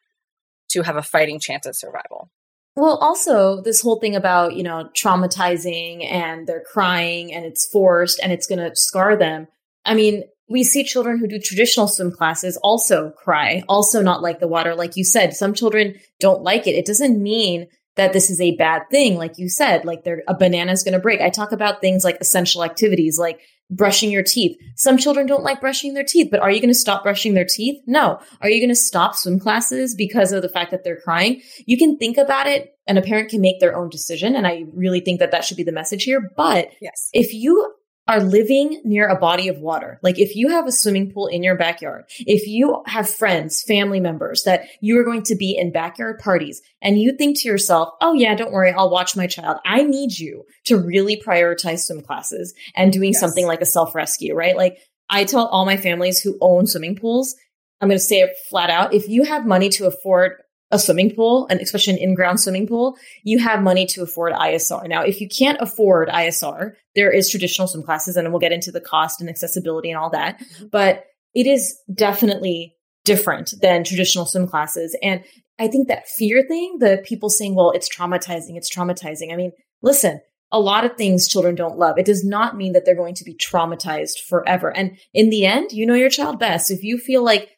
to 0.75 0.83
have 0.83 0.95
a 0.95 1.01
fighting 1.01 1.39
chance 1.39 1.65
at 1.65 1.75
survival. 1.75 2.29
Well, 2.75 2.97
also 2.97 3.61
this 3.61 3.81
whole 3.81 3.99
thing 3.99 4.15
about, 4.15 4.55
you 4.55 4.63
know, 4.63 4.89
traumatizing 4.95 6.05
and 6.05 6.45
they're 6.45 6.63
crying 6.71 7.33
and 7.33 7.45
it's 7.45 7.65
forced 7.71 8.19
and 8.21 8.31
it's 8.31 8.47
going 8.47 8.59
to 8.59 8.75
scar 8.75 9.15
them. 9.15 9.47
I 9.85 9.93
mean, 9.93 10.23
we 10.49 10.63
see 10.63 10.83
children 10.83 11.17
who 11.17 11.27
do 11.27 11.39
traditional 11.39 11.87
swim 11.87 12.11
classes 12.11 12.57
also 12.57 13.11
cry, 13.11 13.63
also 13.67 14.01
not 14.01 14.21
like 14.21 14.39
the 14.39 14.47
water. 14.47 14.75
Like 14.75 14.95
you 14.95 15.03
said, 15.03 15.33
some 15.33 15.53
children 15.53 15.95
don't 16.19 16.43
like 16.43 16.67
it. 16.67 16.75
It 16.75 16.85
doesn't 16.85 17.21
mean 17.21 17.67
that 17.95 18.11
this 18.11 18.29
is 18.29 18.41
a 18.41 18.57
bad 18.57 18.83
thing. 18.91 19.17
Like 19.17 19.37
you 19.37 19.47
said, 19.47 19.85
like 19.85 20.03
they're, 20.03 20.23
a 20.27 20.35
banana 20.35 20.73
is 20.73 20.83
going 20.83 20.93
to 20.93 20.99
break. 20.99 21.21
I 21.21 21.29
talk 21.29 21.53
about 21.53 21.81
things 21.81 22.03
like 22.03 22.17
essential 22.19 22.63
activities, 22.63 23.17
like 23.17 23.39
brushing 23.69 24.11
your 24.11 24.23
teeth. 24.23 24.57
Some 24.75 24.97
children 24.97 25.25
don't 25.25 25.43
like 25.43 25.61
brushing 25.61 25.93
their 25.93 26.03
teeth, 26.03 26.29
but 26.29 26.39
are 26.39 26.51
you 26.51 26.59
going 26.59 26.69
to 26.69 26.75
stop 26.75 27.03
brushing 27.03 27.33
their 27.33 27.45
teeth? 27.45 27.81
No. 27.87 28.19
Are 28.41 28.49
you 28.49 28.59
going 28.59 28.69
to 28.69 28.75
stop 28.75 29.15
swim 29.15 29.39
classes 29.39 29.95
because 29.95 30.31
of 30.31 30.41
the 30.41 30.49
fact 30.49 30.71
that 30.71 30.83
they're 30.83 30.99
crying? 30.99 31.41
You 31.65 31.77
can 31.77 31.97
think 31.97 32.17
about 32.17 32.47
it 32.47 32.77
and 32.87 32.97
a 32.97 33.01
parent 33.01 33.29
can 33.29 33.41
make 33.41 33.59
their 33.59 33.75
own 33.75 33.89
decision. 33.89 34.35
And 34.35 34.45
I 34.45 34.65
really 34.73 34.99
think 34.99 35.19
that 35.19 35.31
that 35.31 35.43
should 35.43 35.57
be 35.57 35.63
the 35.63 35.71
message 35.71 36.03
here. 36.03 36.31
But 36.37 36.71
yes. 36.79 37.09
if 37.13 37.33
you 37.33 37.73
are 38.07 38.21
living 38.21 38.81
near 38.83 39.07
a 39.07 39.19
body 39.19 39.47
of 39.47 39.59
water. 39.59 39.99
Like 40.03 40.19
if 40.19 40.35
you 40.35 40.49
have 40.49 40.67
a 40.67 40.71
swimming 40.71 41.11
pool 41.11 41.27
in 41.27 41.43
your 41.43 41.55
backyard, 41.55 42.05
if 42.19 42.47
you 42.47 42.83
have 42.85 43.09
friends, 43.09 43.63
family 43.63 43.99
members 43.99 44.43
that 44.43 44.67
you 44.79 44.99
are 44.99 45.03
going 45.03 45.23
to 45.23 45.35
be 45.35 45.57
in 45.57 45.71
backyard 45.71 46.19
parties 46.19 46.61
and 46.81 46.99
you 46.99 47.17
think 47.17 47.39
to 47.39 47.47
yourself, 47.47 47.89
Oh 48.01 48.13
yeah, 48.13 48.35
don't 48.35 48.51
worry. 48.51 48.71
I'll 48.71 48.91
watch 48.91 49.15
my 49.15 49.25
child. 49.25 49.57
I 49.65 49.83
need 49.83 50.17
you 50.17 50.45
to 50.65 50.77
really 50.77 51.19
prioritize 51.19 51.79
swim 51.79 52.01
classes 52.01 52.53
and 52.75 52.93
doing 52.93 53.13
yes. 53.13 53.19
something 53.19 53.47
like 53.47 53.61
a 53.61 53.65
self 53.65 53.95
rescue, 53.95 54.35
right? 54.35 54.55
Like 54.55 54.77
I 55.09 55.23
tell 55.23 55.47
all 55.47 55.65
my 55.65 55.77
families 55.77 56.19
who 56.19 56.37
own 56.41 56.67
swimming 56.67 56.95
pools, 56.95 57.35
I'm 57.81 57.89
going 57.89 57.99
to 57.99 58.03
say 58.03 58.21
it 58.21 58.35
flat 58.49 58.69
out. 58.69 58.93
If 58.93 59.09
you 59.09 59.23
have 59.23 59.45
money 59.45 59.69
to 59.69 59.87
afford 59.87 60.41
a 60.71 60.79
swimming 60.79 61.13
pool, 61.15 61.47
and 61.49 61.61
especially 61.61 61.93
an 61.93 61.99
in-ground 61.99 62.39
swimming 62.39 62.67
pool, 62.67 62.97
you 63.23 63.39
have 63.39 63.61
money 63.61 63.85
to 63.85 64.01
afford 64.01 64.33
ISR. 64.33 64.87
Now, 64.87 65.03
if 65.03 65.21
you 65.21 65.29
can't 65.29 65.61
afford 65.61 66.09
ISR, 66.09 66.73
there 66.95 67.11
is 67.11 67.29
traditional 67.29 67.67
swim 67.67 67.83
classes, 67.83 68.17
and 68.17 68.29
we'll 68.31 68.39
get 68.39 68.51
into 68.51 68.71
the 68.71 68.81
cost 68.81 69.21
and 69.21 69.29
accessibility 69.29 69.91
and 69.91 69.99
all 69.99 70.09
that. 70.09 70.39
Mm-hmm. 70.39 70.67
But 70.71 71.05
it 71.33 71.45
is 71.45 71.77
definitely 71.93 72.75
different 73.03 73.53
than 73.61 73.83
traditional 73.83 74.25
swim 74.25 74.47
classes. 74.47 74.97
And 75.03 75.23
I 75.59 75.67
think 75.67 75.87
that 75.87 76.07
fear 76.07 76.43
thing, 76.47 76.79
the 76.79 77.01
people 77.05 77.29
saying, 77.29 77.55
well, 77.55 77.71
it's 77.71 77.93
traumatizing, 77.93 78.57
it's 78.57 78.73
traumatizing. 78.73 79.31
I 79.31 79.35
mean, 79.35 79.51
listen, 79.81 80.19
a 80.51 80.59
lot 80.59 80.85
of 80.85 80.95
things 80.97 81.27
children 81.27 81.55
don't 81.55 81.77
love. 81.77 81.97
It 81.97 82.05
does 82.05 82.25
not 82.25 82.57
mean 82.57 82.73
that 82.73 82.85
they're 82.85 82.95
going 82.95 83.15
to 83.15 83.23
be 83.23 83.35
traumatized 83.35 84.19
forever. 84.27 84.75
And 84.75 84.97
in 85.13 85.29
the 85.29 85.45
end, 85.45 85.71
you 85.71 85.85
know 85.85 85.93
your 85.93 86.09
child 86.09 86.39
best. 86.39 86.71
If 86.71 86.83
you 86.83 86.97
feel 86.97 87.23
like 87.23 87.51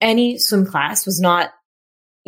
any 0.00 0.38
swim 0.38 0.64
class 0.64 1.04
was 1.04 1.20
not 1.20 1.50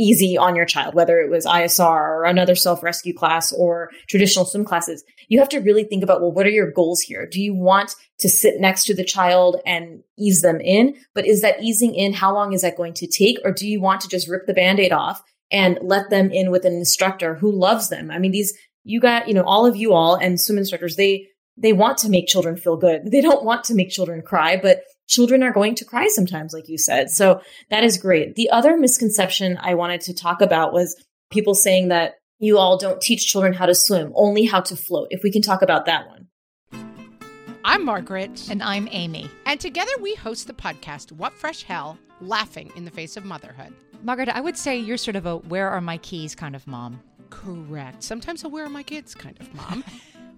easy 0.01 0.37
on 0.39 0.57
your 0.57 0.65
child, 0.65 0.95
whether 0.95 1.19
it 1.21 1.31
was 1.31 1.45
ISR 1.45 1.81
or 1.81 2.25
another 2.25 2.55
self 2.55 2.83
rescue 2.83 3.15
class 3.15 3.53
or 3.53 3.91
traditional 4.09 4.45
swim 4.45 4.65
classes. 4.65 5.05
You 5.29 5.39
have 5.39 5.49
to 5.51 5.61
really 5.61 5.85
think 5.85 6.03
about, 6.03 6.21
well, 6.21 6.33
what 6.33 6.47
are 6.47 6.51
your 6.51 6.71
goals 6.71 7.01
here? 7.01 7.27
Do 7.27 7.41
you 7.41 7.55
want 7.55 7.95
to 8.19 8.29
sit 8.29 8.61
next 8.61 8.85
to 8.87 8.95
the 8.95 9.05
child 9.05 9.61
and 9.67 10.03
ease 10.19 10.41
them 10.41 10.61
in? 10.61 10.97
But 11.15 11.27
is 11.27 11.43
that 11.43 11.63
easing 11.63 11.95
in? 11.95 12.15
How 12.15 12.35
long 12.35 12.53
is 12.53 12.63
that 12.63 12.77
going 12.77 12.95
to 12.95 13.07
take? 13.07 13.39
Or 13.45 13.53
do 13.53 13.69
you 13.69 13.81
want 13.81 14.01
to 14.01 14.09
just 14.09 14.29
rip 14.29 14.47
the 14.47 14.55
band 14.55 14.81
aid 14.81 14.93
off 14.93 15.23
and 15.51 15.79
let 15.83 16.11
them 16.11 16.31
in 16.31 16.51
with 16.51 16.65
an 16.65 16.73
instructor 16.73 17.35
who 17.35 17.53
loves 17.53 17.91
them? 17.91 18.11
I 18.11 18.19
mean, 18.19 18.33
these, 18.33 18.57
you 18.85 19.01
got, 19.01 19.29
you 19.29 19.35
know, 19.35 19.45
all 19.45 19.67
of 19.67 19.77
you 19.77 19.93
all 19.93 20.15
and 20.17 20.41
swim 20.41 20.59
instructors, 20.59 20.97
they, 20.97 21.27
they 21.57 21.73
want 21.73 21.99
to 21.99 22.09
make 22.09 22.27
children 22.27 22.57
feel 22.57 22.77
good. 22.77 23.11
They 23.11 23.21
don't 23.21 23.45
want 23.45 23.65
to 23.65 23.75
make 23.75 23.91
children 23.91 24.23
cry, 24.23 24.57
but 24.57 24.83
children 25.11 25.43
are 25.43 25.53
going 25.53 25.75
to 25.75 25.85
cry 25.85 26.07
sometimes, 26.09 26.55
like 26.55 26.69
you 26.69 26.79
said. 26.79 27.11
So 27.11 27.43
that 27.69 27.85
is 27.85 27.99
great. 27.99 28.37
The 28.37 28.49
other 28.51 28.77
misconception 28.79 29.59
I 29.61 29.75
wanted 29.75 30.01
to 30.03 30.15
talk 30.15 30.41
about 30.41 30.73
was 30.73 30.97
people 31.31 31.55
saying 31.55 31.89
that 31.89 32.15
you 32.39 32.57
all 32.57 32.79
don't 32.79 33.03
teach 33.03 33.27
children 33.27 33.53
how 33.53 33.67
to 33.67 33.75
swim, 33.75 34.13
only 34.15 34.47
how 34.47 34.61
to 34.63 34.77
float. 34.77 35.09
If 35.11 35.23
we 35.23 35.31
can 35.31 35.43
talk 35.43 35.61
about 35.61 35.85
that 35.87 36.07
one. 36.07 36.29
I'm 37.65 37.85
Margaret. 37.85 38.49
And 38.51 38.63
I'm 38.63 38.89
Amy. 38.91 39.29
And 39.45 39.61
together 39.61 39.91
we 40.01 40.15
host 40.15 40.47
the 40.47 40.55
podcast, 40.55 41.13
What 41.13 41.35
Fresh 41.35 41.65
Hell 41.65 41.99
Laughing 42.21 42.73
in 42.77 42.85
the 42.85 42.91
Face 42.91 43.17
of 43.17 43.25
Motherhood. 43.25 43.75
Margaret, 44.03 44.31
I 44.31 44.41
would 44.41 44.57
say 44.57 44.79
you're 44.79 44.97
sort 44.97 45.17
of 45.17 45.27
a 45.27 45.37
where 45.37 45.69
are 45.69 45.81
my 45.81 45.99
keys 45.99 46.35
kind 46.35 46.57
of 46.57 46.67
mom. 46.67 47.01
Correct. 47.29 48.03
Sometimes 48.03 48.45
a 48.45 48.49
where 48.49 48.65
are 48.65 48.71
my 48.71 48.83
kids 48.83 49.15
kind 49.15 49.39
of 49.41 49.53
mom. 49.55 49.85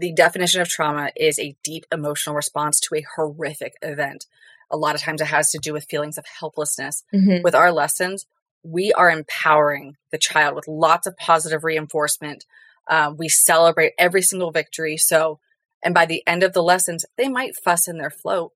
the 0.00 0.12
definition 0.12 0.60
of 0.60 0.68
trauma 0.68 1.10
is 1.14 1.38
a 1.38 1.54
deep 1.62 1.84
emotional 1.92 2.34
response 2.34 2.80
to 2.80 2.94
a 2.96 3.06
horrific 3.16 3.74
event. 3.82 4.26
A 4.70 4.76
lot 4.76 4.94
of 4.94 5.02
times 5.02 5.20
it 5.20 5.26
has 5.26 5.50
to 5.50 5.58
do 5.58 5.72
with 5.72 5.84
feelings 5.84 6.16
of 6.16 6.24
helplessness. 6.26 7.04
Mhm. 7.12 7.42
With 7.42 7.54
our 7.54 7.70
lessons, 7.70 8.26
we 8.62 8.92
are 8.92 9.10
empowering 9.10 9.96
the 10.10 10.18
child 10.18 10.54
with 10.54 10.66
lots 10.66 11.06
of 11.06 11.16
positive 11.16 11.64
reinforcement. 11.64 12.46
Um, 12.88 13.16
we 13.16 13.28
celebrate 13.28 13.92
every 13.98 14.22
single 14.22 14.50
victory. 14.50 14.96
So, 14.96 15.38
and 15.82 15.94
by 15.94 16.06
the 16.06 16.26
end 16.26 16.42
of 16.42 16.54
the 16.54 16.62
lessons, 16.62 17.04
they 17.16 17.28
might 17.28 17.56
fuss 17.56 17.86
in 17.86 17.98
their 17.98 18.10
float, 18.10 18.52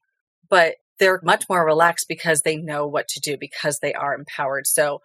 but 0.48 0.76
they're 0.98 1.20
much 1.22 1.48
more 1.48 1.64
relaxed 1.64 2.08
because 2.08 2.40
they 2.40 2.56
know 2.56 2.86
what 2.86 3.08
to 3.08 3.20
do 3.20 3.36
because 3.36 3.80
they 3.80 3.92
are 3.92 4.14
empowered. 4.14 4.66
So, 4.66 5.02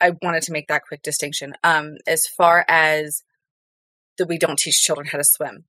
I 0.00 0.10
wanted 0.22 0.42
to 0.44 0.52
make 0.52 0.68
that 0.68 0.84
quick 0.86 1.02
distinction. 1.02 1.54
Um, 1.64 1.96
as 2.06 2.26
far 2.26 2.64
as 2.68 3.22
that, 4.18 4.28
we 4.28 4.38
don't 4.38 4.58
teach 4.58 4.82
children 4.82 5.08
how 5.08 5.18
to 5.18 5.24
swim. 5.24 5.64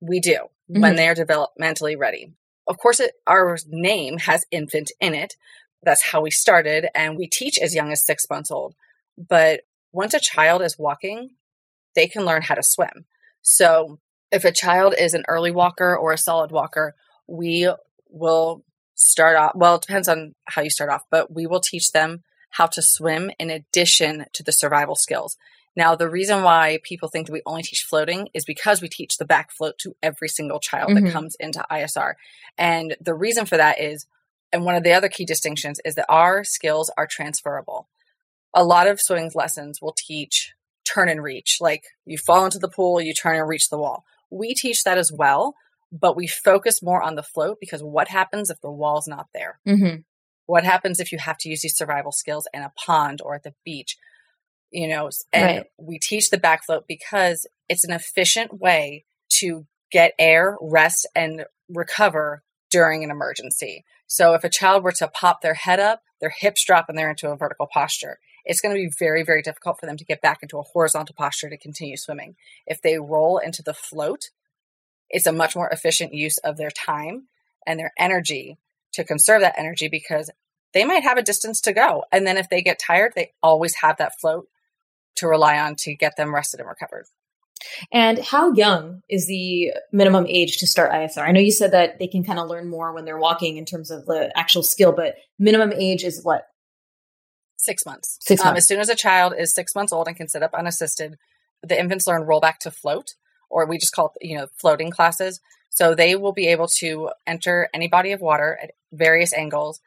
We 0.00 0.20
do 0.20 0.48
when 0.66 0.94
Mhm. 0.94 0.96
they 0.96 1.08
are 1.08 1.14
developmentally 1.14 1.96
ready. 1.98 2.32
Of 2.66 2.78
course, 2.78 3.00
it, 3.00 3.14
our 3.26 3.56
name 3.68 4.18
has 4.18 4.44
infant 4.50 4.90
in 5.00 5.14
it. 5.14 5.36
That's 5.82 6.10
how 6.10 6.20
we 6.20 6.30
started, 6.30 6.88
and 6.94 7.16
we 7.16 7.26
teach 7.28 7.58
as 7.58 7.74
young 7.74 7.90
as 7.92 8.04
six 8.04 8.28
months 8.30 8.50
old. 8.50 8.74
But 9.18 9.62
once 9.92 10.14
a 10.14 10.20
child 10.20 10.62
is 10.62 10.78
walking, 10.78 11.36
they 11.94 12.06
can 12.06 12.24
learn 12.24 12.42
how 12.42 12.54
to 12.54 12.62
swim. 12.62 13.06
So, 13.42 13.98
if 14.30 14.44
a 14.44 14.52
child 14.52 14.94
is 14.96 15.12
an 15.12 15.24
early 15.28 15.50
walker 15.50 15.94
or 15.96 16.12
a 16.12 16.18
solid 16.18 16.50
walker, 16.52 16.94
we 17.26 17.70
will 18.08 18.64
start 18.94 19.36
off. 19.36 19.52
Well, 19.54 19.74
it 19.74 19.82
depends 19.82 20.08
on 20.08 20.34
how 20.46 20.62
you 20.62 20.70
start 20.70 20.90
off, 20.90 21.02
but 21.10 21.32
we 21.32 21.46
will 21.46 21.60
teach 21.60 21.90
them 21.92 22.22
how 22.50 22.66
to 22.66 22.82
swim 22.82 23.30
in 23.38 23.50
addition 23.50 24.26
to 24.32 24.42
the 24.42 24.52
survival 24.52 24.94
skills. 24.94 25.36
Now, 25.74 25.94
the 25.94 26.08
reason 26.10 26.42
why 26.42 26.80
people 26.82 27.08
think 27.08 27.26
that 27.26 27.32
we 27.32 27.42
only 27.46 27.62
teach 27.62 27.86
floating 27.88 28.28
is 28.34 28.44
because 28.44 28.82
we 28.82 28.88
teach 28.88 29.16
the 29.16 29.24
back 29.24 29.50
float 29.50 29.78
to 29.78 29.96
every 30.02 30.28
single 30.28 30.60
child 30.60 30.90
Mhm. 30.90 31.04
that 31.06 31.12
comes 31.12 31.34
into 31.40 31.64
ISR. 31.70 32.16
And 32.58 32.96
the 33.00 33.14
reason 33.14 33.46
for 33.46 33.56
that 33.56 33.80
is, 33.80 34.06
and 34.52 34.64
one 34.64 34.74
of 34.74 34.82
the 34.82 34.92
other 34.92 35.08
key 35.08 35.24
distinctions 35.24 35.80
is 35.84 35.94
that 35.94 36.06
our 36.10 36.44
skills 36.44 36.90
are 36.98 37.06
transferable. 37.06 37.88
A 38.54 38.64
lot 38.64 38.86
of 38.86 39.00
swimming 39.00 39.30
lessons 39.34 39.80
will 39.80 39.94
teach 39.96 40.52
turn 40.84 41.08
and 41.08 41.22
reach, 41.22 41.56
like 41.60 41.84
you 42.04 42.18
fall 42.18 42.44
into 42.44 42.58
the 42.58 42.68
pool, 42.68 43.00
you 43.00 43.14
turn 43.14 43.36
and 43.36 43.48
reach 43.48 43.70
the 43.70 43.78
wall. 43.78 44.04
We 44.30 44.54
teach 44.54 44.82
that 44.84 44.98
as 44.98 45.10
well, 45.10 45.54
but 45.90 46.16
we 46.16 46.26
focus 46.26 46.82
more 46.82 47.00
on 47.02 47.14
the 47.14 47.22
float 47.22 47.58
because 47.60 47.82
what 47.82 48.08
happens 48.08 48.50
if 48.50 48.60
the 48.60 48.70
wall's 48.70 49.06
not 49.08 49.28
there? 49.32 49.58
Mhm. 49.66 50.04
what 50.46 50.64
happens 50.64 50.98
if 50.98 51.12
you 51.12 51.18
have 51.18 51.38
to 51.38 51.48
use 51.48 51.62
these 51.62 51.76
survival 51.76 52.10
skills 52.12 52.46
in 52.52 52.62
a 52.62 52.72
pond 52.76 53.22
or 53.24 53.36
at 53.36 53.44
the 53.44 53.54
beach 53.64 53.96
you 54.72 54.88
know 54.88 55.10
and 55.32 55.58
Right. 55.58 55.66
we 55.78 55.98
teach 55.98 56.30
the 56.30 56.38
back 56.38 56.64
float 56.64 56.86
because 56.88 57.46
it's 57.68 57.84
an 57.84 57.92
efficient 57.92 58.60
way 58.60 59.04
to 59.40 59.66
get 59.90 60.14
air 60.18 60.56
rest 60.60 61.06
and 61.14 61.44
recover 61.68 62.42
during 62.70 63.04
an 63.04 63.10
emergency 63.10 63.84
so 64.06 64.34
if 64.34 64.44
a 64.44 64.48
child 64.48 64.82
were 64.82 64.92
to 64.92 65.08
pop 65.08 65.40
their 65.40 65.54
head 65.54 65.80
up 65.80 66.02
their 66.20 66.32
hips 66.36 66.64
drop 66.64 66.88
and 66.88 66.98
they're 66.98 67.10
into 67.10 67.30
a 67.30 67.36
vertical 67.36 67.66
posture 67.72 68.18
it's 68.44 68.60
going 68.60 68.74
to 68.74 68.80
be 68.80 68.90
very 68.98 69.22
very 69.22 69.42
difficult 69.42 69.78
for 69.78 69.86
them 69.86 69.96
to 69.96 70.04
get 70.04 70.20
back 70.22 70.38
into 70.42 70.58
a 70.58 70.62
horizontal 70.62 71.14
posture 71.16 71.48
to 71.50 71.56
continue 71.56 71.96
swimming 71.96 72.34
if 72.66 72.80
they 72.82 72.98
roll 72.98 73.38
into 73.38 73.62
the 73.62 73.74
float 73.74 74.30
it's 75.10 75.26
a 75.26 75.32
much 75.32 75.54
more 75.54 75.68
efficient 75.68 76.14
use 76.14 76.38
of 76.38 76.56
their 76.56 76.70
time 76.70 77.28
and 77.66 77.78
their 77.78 77.92
energy 77.98 78.58
to 78.92 79.04
conserve 79.04 79.42
that 79.42 79.58
energy 79.58 79.88
because 79.88 80.30
they 80.72 80.84
might 80.84 81.02
have 81.02 81.18
a 81.18 81.22
distance 81.22 81.60
to 81.62 81.72
go. 81.72 82.04
And 82.10 82.26
then 82.26 82.36
if 82.36 82.48
they 82.48 82.62
get 82.62 82.78
tired, 82.78 83.12
they 83.14 83.32
always 83.42 83.76
have 83.76 83.98
that 83.98 84.18
float 84.20 84.48
to 85.16 85.26
rely 85.28 85.58
on 85.58 85.74
to 85.80 85.94
get 85.94 86.16
them 86.16 86.34
rested 86.34 86.60
and 86.60 86.68
recovered. 86.68 87.06
And 87.92 88.18
how 88.18 88.52
young 88.52 89.02
is 89.08 89.26
the 89.26 89.72
minimum 89.92 90.26
age 90.28 90.58
to 90.58 90.66
start 90.66 90.90
ISR? 90.90 91.22
I 91.22 91.32
know 91.32 91.40
you 91.40 91.52
said 91.52 91.72
that 91.72 91.98
they 91.98 92.08
can 92.08 92.24
kind 92.24 92.38
of 92.38 92.48
learn 92.48 92.68
more 92.68 92.92
when 92.92 93.04
they're 93.04 93.18
walking 93.18 93.56
in 93.56 93.64
terms 93.64 93.90
of 93.90 94.04
the 94.06 94.32
actual 94.36 94.62
skill, 94.62 94.92
but 94.92 95.14
minimum 95.38 95.72
age 95.72 96.02
is 96.02 96.20
what? 96.24 96.46
Six 97.56 97.86
months. 97.86 98.18
Six 98.22 98.40
Um, 98.42 98.48
months. 98.48 98.58
as 98.58 98.66
soon 98.66 98.80
as 98.80 98.88
a 98.88 98.96
child 98.96 99.34
is 99.38 99.54
six 99.54 99.74
months 99.74 99.92
old 99.92 100.08
and 100.08 100.16
can 100.16 100.28
sit 100.28 100.42
up 100.42 100.54
unassisted, 100.54 101.16
the 101.62 101.78
infants 101.78 102.06
learn 102.08 102.22
roll 102.22 102.40
back 102.40 102.58
to 102.60 102.72
float, 102.72 103.14
or 103.48 103.66
we 103.66 103.78
just 103.78 103.94
call 103.94 104.12
it, 104.20 104.26
you 104.26 104.36
know, 104.36 104.48
floating 104.60 104.90
classes. 104.90 105.40
So 105.70 105.94
they 105.94 106.16
will 106.16 106.32
be 106.32 106.48
able 106.48 106.66
to 106.80 107.10
enter 107.26 107.68
any 107.72 107.86
body 107.86 108.10
of 108.12 108.20
water 108.20 108.58
at 108.60 108.72
various 108.92 109.32
angles, 109.32 109.80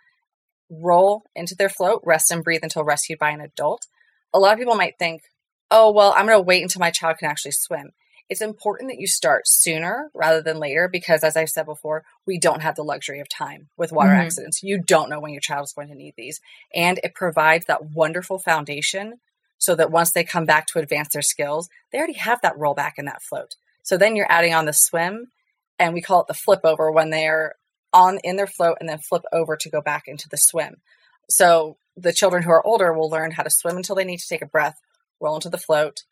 roll 0.69 1.23
into 1.35 1.53
their 1.55 1.69
float, 1.69 2.01
rest 2.05 2.31
and 2.31 2.43
breathe 2.43 2.63
until 2.63 2.83
rescued 2.85 3.19
by 3.19 3.31
an 3.31 3.41
adult. 3.41 3.85
A 4.33 4.39
lot 4.39 4.53
of 4.53 4.59
people 4.59 4.75
might 4.75 4.97
think, 4.99 5.23
oh, 5.71 5.91
well, 5.91 6.13
I'm 6.15 6.25
going 6.25 6.38
to 6.38 6.41
wait 6.41 6.61
until 6.63 6.79
my 6.79 6.91
child 6.91 7.17
can 7.17 7.29
actually 7.29 7.51
swim. 7.51 7.91
It's 8.27 8.41
important 8.41 8.89
that 8.89 8.99
you 8.99 9.07
start 9.07 9.43
sooner 9.45 10.09
rather 10.13 10.41
than 10.41 10.59
later 10.59 10.88
because, 10.91 11.23
as 11.23 11.38
I've 11.38 11.49
said 11.49 11.65
before, 11.65 12.03
we 12.25 12.39
don't 12.39 12.61
have 12.61 12.75
the 12.75 12.83
luxury 12.83 13.19
of 13.19 13.29
time 13.29 13.69
with 13.77 13.91
water 13.91 14.11
Mhm. 14.11 14.19
accidents. 14.25 14.63
You 14.63 14.79
don't 14.79 15.09
know 15.09 15.19
when 15.19 15.31
your 15.31 15.41
child 15.41 15.65
is 15.65 15.73
going 15.73 15.89
to 15.89 15.95
need 15.95 16.15
these. 16.17 16.41
And 16.73 16.99
it 17.03 17.13
provides 17.13 17.65
that 17.65 17.85
wonderful 17.85 18.39
foundation 18.39 19.21
so 19.59 19.75
that 19.75 19.91
once 19.91 20.11
they 20.11 20.23
come 20.23 20.45
back 20.45 20.65
to 20.67 20.79
advance 20.79 21.09
their 21.13 21.21
skills, 21.21 21.69
they 21.91 21.99
already 21.99 22.13
have 22.13 22.41
that 22.41 22.55
rollback 22.55 22.93
in 22.97 23.05
that 23.05 23.21
float. 23.21 23.55
So 23.83 23.95
then 23.95 24.15
you're 24.15 24.31
adding 24.31 24.53
on 24.53 24.65
the 24.65 24.73
swim, 24.73 25.31
and 25.77 25.93
we 25.93 26.01
call 26.01 26.21
it 26.21 26.27
the 26.27 26.33
flip 26.33 26.61
over 26.63 26.91
when 26.91 27.11
they're 27.11 27.55
on 27.93 28.17
in 28.23 28.35
their 28.38 28.47
float 28.47 28.77
and 28.79 28.89
then 28.89 28.97
flip 28.97 29.23
over 29.31 29.55
to 29.55 29.69
go 29.69 29.81
back 29.81 30.07
into 30.07 30.27
the 30.27 30.38
swim. 30.38 30.81
So 31.29 31.77
the 31.97 32.13
children 32.13 32.43
who 32.43 32.51
are 32.51 32.65
older 32.65 32.93
will 32.93 33.10
learn 33.10 33.31
how 33.31 33.43
to 33.43 33.49
swim 33.49 33.77
until 33.77 33.95
they 33.95 34.03
need 34.03 34.19
to 34.19 34.27
take 34.27 34.41
a 34.41 34.47
breath, 34.47 34.81
roll 35.19 35.36
into 35.36 35.49
the 35.49 35.58
float, 35.58 36.03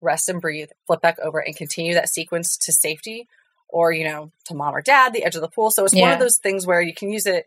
rest 0.00 0.28
and 0.28 0.40
breathe, 0.40 0.70
flip 0.86 1.00
back 1.00 1.18
over, 1.20 1.38
and 1.38 1.56
continue 1.56 1.94
that 1.94 2.08
sequence 2.08 2.56
to 2.58 2.72
safety 2.72 3.28
or, 3.68 3.92
you 3.92 4.04
know, 4.04 4.32
to 4.44 4.54
mom 4.54 4.74
or 4.74 4.82
dad, 4.82 5.12
the 5.12 5.24
edge 5.24 5.36
of 5.36 5.42
the 5.42 5.48
pool. 5.48 5.70
So 5.70 5.84
it's 5.84 5.94
one 5.94 6.12
of 6.12 6.18
those 6.18 6.38
things 6.38 6.66
where 6.66 6.80
you 6.80 6.94
can 6.94 7.10
use 7.10 7.26
it. 7.26 7.46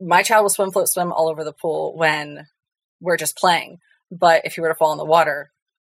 My 0.00 0.22
child 0.22 0.42
will 0.42 0.50
swim, 0.50 0.72
float, 0.72 0.88
swim 0.88 1.12
all 1.12 1.28
over 1.28 1.44
the 1.44 1.52
pool 1.52 1.96
when 1.96 2.48
we're 3.00 3.16
just 3.16 3.36
playing. 3.36 3.80
But 4.10 4.42
if 4.44 4.54
he 4.54 4.60
were 4.60 4.68
to 4.68 4.74
fall 4.74 4.92
in 4.92 4.98
the 4.98 5.04
water, 5.04 5.50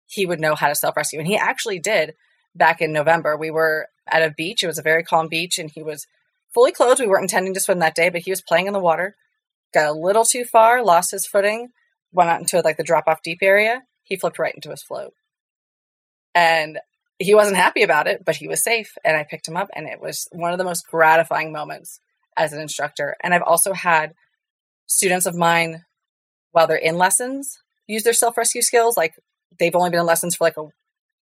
he 0.07 0.27
would 0.27 0.41
know 0.41 0.55
how 0.55 0.69
to 0.69 0.75
self 0.75 0.97
rescue. 0.97 1.19
And 1.19 1.29
he 1.29 1.37
actually 1.37 1.79
did 1.79 2.15
back 2.55 2.81
in 2.81 2.93
November. 2.93 3.37
We 3.37 3.51
were 3.51 3.89
at 4.07 4.23
a 4.23 4.31
beach. 4.31 4.63
It 4.63 4.67
was 4.67 4.79
a 4.79 4.83
very 4.83 5.03
calm 5.03 5.29
beach, 5.29 5.59
and 5.59 5.71
he 5.71 5.83
was 5.83 6.07
fully 6.53 6.73
clothed. 6.73 7.01
We 7.01 7.07
weren't 7.07 7.25
intending 7.25 7.55
to 7.55 7.61
swim 7.61 7.79
that 7.79 7.95
day, 7.95 8.09
but 8.09 8.23
he 8.23 8.31
was 8.31 8.43
playing 8.43 8.67
in 8.67 8.73
the 8.73 8.81
water, 8.81 9.17
got 9.73 9.89
a 9.89 9.99
little 9.99 10.25
too 10.25 10.45
far, 10.45 10.85
lost 10.85 11.11
his 11.11 11.27
footing, 11.27 11.69
went 12.13 12.31
out 12.31 12.41
into 12.41 12.61
like 12.61 12.77
the 12.77 12.85
drop 12.85 13.05
off 13.07 13.23
deep 13.23 13.39
area. 13.43 13.83
He 14.03 14.17
flipped 14.17 14.39
right 14.39 14.55
into 14.55 14.71
his 14.71 14.83
float. 14.83 15.13
And 16.35 16.79
he 17.19 17.35
wasn't 17.35 17.57
happy 17.57 17.83
about 17.83 18.07
it, 18.07 18.25
but 18.25 18.37
he 18.37 18.49
was 18.49 18.65
safe. 18.65 18.95
And 19.05 19.17
I 19.17 19.25
picked 19.25 19.47
him 19.47 19.57
up, 19.57 19.69
and 19.75 19.87
it 19.87 20.01
was 20.01 20.27
one 20.33 20.53
of 20.53 20.59
the 20.59 20.65
most 20.65 20.87
gratifying 20.91 21.53
moments 21.53 22.01
as 22.37 22.53
an 22.53 22.61
instructor. 22.61 23.17
And 23.23 23.35
I've 23.35 23.43
also 23.43 23.73
had 23.73 24.15
students 24.87 25.27
of 25.27 25.37
mine, 25.37 25.85
while 26.51 26.67
they're 26.67 26.77
in 26.77 26.97
lessons, 26.97 27.59
use 27.87 28.03
their 28.03 28.13
self 28.13 28.37
rescue 28.37 28.63
skills. 28.63 28.97
Like 28.97 29.15
they've 29.59 29.75
only 29.75 29.91
been 29.91 30.01
in 30.01 30.07
lessons 30.07 30.37
for 30.37 30.45
like 30.45 30.57
a, 30.57 30.65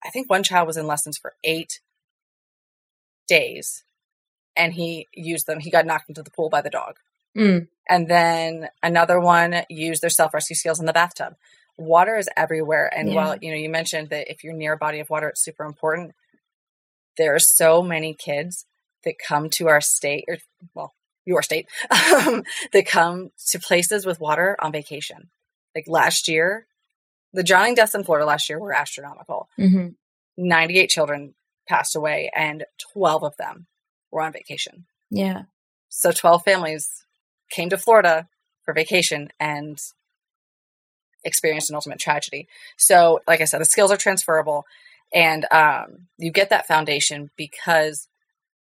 I 0.03 0.09
think 0.09 0.29
one 0.29 0.43
child 0.43 0.67
was 0.67 0.77
in 0.77 0.87
lessons 0.87 1.17
for 1.17 1.33
eight 1.43 1.79
days 3.27 3.83
and 4.55 4.73
he 4.73 5.07
used 5.13 5.47
them. 5.47 5.59
He 5.59 5.71
got 5.71 5.85
knocked 5.85 6.09
into 6.09 6.23
the 6.23 6.31
pool 6.31 6.49
by 6.49 6.61
the 6.61 6.69
dog. 6.69 6.97
Mm. 7.37 7.67
And 7.89 8.07
then 8.09 8.69
another 8.81 9.19
one 9.19 9.63
used 9.69 10.01
their 10.01 10.09
self 10.09 10.33
rescue 10.33 10.55
skills 10.55 10.79
in 10.79 10.85
the 10.85 10.93
bathtub. 10.93 11.35
Water 11.77 12.17
is 12.17 12.29
everywhere. 12.37 12.91
And 12.95 13.09
Yeah. 13.09 13.15
while, 13.15 13.37
you 13.41 13.49
know, 13.51 13.57
you 13.57 13.69
mentioned 13.69 14.09
that 14.09 14.29
if 14.31 14.43
you're 14.43 14.53
near 14.53 14.73
a 14.73 14.77
body 14.77 14.99
of 14.99 15.09
water, 15.09 15.29
it's 15.29 15.43
super 15.43 15.63
important. 15.65 16.13
there 17.17 17.35
are 17.35 17.39
so 17.39 17.83
many 17.83 18.15
kids 18.15 18.65
that 19.03 19.19
come 19.19 19.47
to 19.47 19.67
our 19.67 19.79
state, 19.81 20.25
or 20.27 20.37
well, 20.73 20.95
your 21.25 21.43
state, 21.43 21.67
um, 21.91 22.43
that 22.71 22.87
come 22.87 23.29
to 23.49 23.59
places 23.59 24.03
with 24.05 24.19
water 24.19 24.55
on 24.59 24.71
vacation. 24.71 25.29
Like 25.75 25.85
last 25.87 26.27
year, 26.27 26.65
the 27.31 27.43
drowning 27.43 27.75
deaths 27.75 27.93
in 27.93 28.03
Florida 28.03 28.25
last 28.25 28.49
year 28.49 28.59
were 28.59 28.73
astronomical. 28.73 29.47
Mm-hmm. 29.59 29.89
98 30.37 30.89
children 30.89 31.35
passed 31.67 31.95
away, 31.95 32.31
and 32.35 32.65
12 32.93 33.23
of 33.23 33.37
them 33.37 33.67
were 34.09 34.21
on 34.21 34.33
vacation. 34.33 34.85
Yeah. 35.11 35.43
So 35.89 36.11
12 36.11 36.43
families 36.43 37.03
came 37.49 37.69
to 37.69 37.77
Florida 37.77 38.27
for 38.63 38.73
vacation 38.73 39.29
and 39.39 39.79
experienced 41.23 41.69
an 41.69 41.75
ultimate 41.75 41.99
tragedy. 41.99 42.47
So, 42.77 43.19
like 43.27 43.41
I 43.41 43.45
said, 43.45 43.61
the 43.61 43.65
skills 43.65 43.91
are 43.91 43.97
transferable, 43.97 44.65
and 45.13 45.45
um, 45.51 46.07
you 46.17 46.31
get 46.31 46.49
that 46.49 46.67
foundation 46.67 47.29
because 47.37 48.07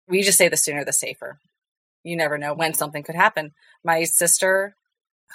we 0.08 0.22
just 0.22 0.38
say 0.38 0.48
the 0.48 0.56
sooner 0.56 0.84
the 0.84 0.92
safer. 0.92 1.38
You 2.04 2.16
never 2.16 2.38
know 2.38 2.54
when 2.54 2.74
something 2.74 3.02
could 3.02 3.16
happen. 3.16 3.52
My 3.84 4.04
sister, 4.04 4.76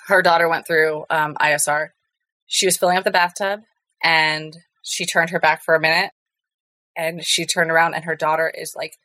her 0.07 0.21
daughter 0.21 0.47
went 0.47 0.65
through 0.65 1.05
um, 1.09 1.35
ISR. 1.35 1.89
She 2.47 2.65
was 2.65 2.77
filling 2.77 2.97
up 2.97 3.03
the 3.03 3.11
bathtub 3.11 3.61
and 4.03 4.55
she 4.81 5.05
turned 5.05 5.31
her 5.31 5.39
back 5.39 5.63
for 5.63 5.75
a 5.75 5.79
minute 5.79 6.11
and 6.95 7.25
she 7.25 7.45
turned 7.45 7.71
around 7.71 7.93
and 7.93 8.05
her 8.05 8.15
daughter 8.15 8.49
is 8.49 8.73
like 8.75 8.97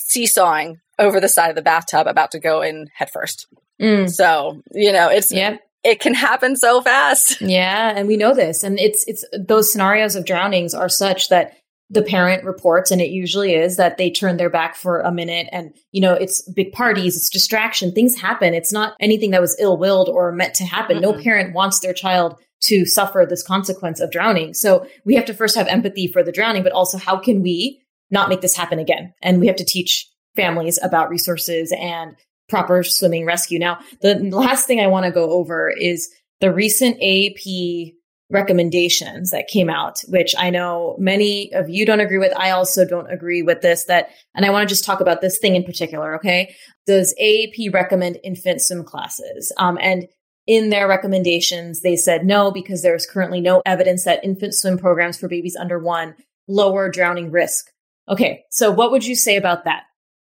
seesawing 0.00 0.80
over 0.98 1.20
the 1.20 1.28
side 1.28 1.50
of 1.50 1.56
the 1.56 1.62
bathtub 1.62 2.06
about 2.06 2.30
to 2.32 2.38
go 2.40 2.62
in 2.62 2.88
headfirst. 2.94 3.46
Mm. 3.80 4.10
So, 4.10 4.62
you 4.72 4.92
know, 4.92 5.08
it's 5.08 5.32
Yep. 5.32 5.60
it 5.82 6.00
can 6.00 6.14
happen 6.14 6.56
so 6.56 6.80
fast. 6.80 7.40
Yeah, 7.40 7.92
and 7.96 8.06
we 8.08 8.16
know 8.16 8.34
this, 8.34 8.62
and 8.62 8.78
it's 8.78 9.04
it's 9.06 9.24
those 9.38 9.70
scenarios 9.72 10.14
of 10.14 10.24
drownings 10.24 10.74
are 10.74 10.88
such 10.88 11.28
that 11.28 11.56
the 11.90 12.02
parent 12.02 12.44
reports, 12.44 12.90
and 12.90 13.00
it 13.00 13.10
usually 13.10 13.54
is 13.54 13.76
that 13.76 13.98
they 13.98 14.10
turn 14.10 14.36
their 14.38 14.48
back 14.48 14.74
for 14.76 15.00
a 15.00 15.12
minute, 15.12 15.48
and 15.52 15.74
you 15.92 16.00
know 16.00 16.14
it's 16.14 16.40
big 16.52 16.72
parties, 16.72 17.16
it's 17.16 17.28
distraction, 17.28 17.92
things 17.92 18.16
happen. 18.18 18.54
It's 18.54 18.72
not 18.72 18.94
anything 19.00 19.32
that 19.32 19.40
was 19.42 19.56
ill 19.60 19.76
willed 19.76 20.08
or 20.08 20.32
meant 20.32 20.54
to 20.54 20.64
happen. 20.64 21.00
No 21.00 21.12
Mhm. 21.12 21.22
parent 21.22 21.54
wants 21.54 21.80
their 21.80 21.92
child 21.92 22.36
to 22.62 22.86
suffer 22.86 23.26
this 23.28 23.42
consequence 23.42 24.00
of 24.00 24.10
drowning. 24.10 24.54
So 24.54 24.86
we 25.04 25.16
have 25.16 25.26
to 25.26 25.34
first 25.34 25.54
have 25.56 25.66
empathy 25.68 26.06
for 26.06 26.22
the 26.22 26.32
drowning, 26.32 26.62
but 26.62 26.72
also 26.72 26.96
how 26.96 27.18
can 27.18 27.42
we 27.42 27.82
not 28.10 28.30
make 28.30 28.40
this 28.40 28.56
happen 28.56 28.78
again? 28.78 29.12
And 29.20 29.38
we 29.38 29.48
have 29.48 29.56
to 29.56 29.64
teach 29.66 30.08
families 30.36 30.78
about 30.82 31.10
resources 31.10 31.72
and 31.78 32.16
proper 32.48 32.82
swimming 32.82 33.24
rescue. 33.24 33.58
Now, 33.58 33.78
the 34.00 34.16
last 34.30 34.66
thing 34.66 34.80
I 34.80 34.86
want 34.86 35.06
to 35.06 35.10
go 35.10 35.30
over 35.30 35.70
is 35.70 36.12
the 36.40 36.52
recent 36.52 37.00
AAP 37.00 37.94
recommendations 38.30 39.30
that 39.30 39.48
came 39.48 39.70
out, 39.70 40.00
which 40.08 40.34
I 40.36 40.50
know 40.50 40.96
many 40.98 41.52
of 41.52 41.68
you 41.68 41.86
don't 41.86 42.00
agree 42.00 42.18
with. 42.18 42.32
I 42.36 42.50
also 42.50 42.84
don't 42.84 43.10
agree 43.10 43.42
with 43.42 43.60
this 43.60 43.84
that, 43.84 44.10
and 44.34 44.44
I 44.44 44.50
want 44.50 44.68
to 44.68 44.72
just 44.72 44.84
talk 44.84 45.00
about 45.00 45.20
this 45.20 45.38
thing 45.38 45.54
in 45.54 45.64
particular. 45.64 46.14
Okay. 46.16 46.54
Does 46.86 47.14
AAP 47.20 47.72
recommend 47.72 48.18
infant 48.24 48.60
swim 48.60 48.84
classes? 48.84 49.52
Um, 49.58 49.78
and 49.80 50.06
in 50.46 50.70
their 50.70 50.88
recommendations, 50.88 51.80
they 51.80 51.96
said 51.96 52.26
no, 52.26 52.50
because 52.50 52.82
there's 52.82 53.06
currently 53.06 53.40
no 53.40 53.62
evidence 53.64 54.04
that 54.04 54.24
infant 54.24 54.54
swim 54.54 54.78
programs 54.78 55.18
for 55.18 55.28
babies 55.28 55.56
under 55.56 55.78
one 55.78 56.14
lower 56.48 56.90
drowning 56.90 57.30
risk. 57.30 57.70
Okay. 58.08 58.44
So 58.50 58.70
what 58.70 58.90
would 58.90 59.06
you 59.06 59.14
say 59.14 59.36
about 59.36 59.64
that 59.64 59.84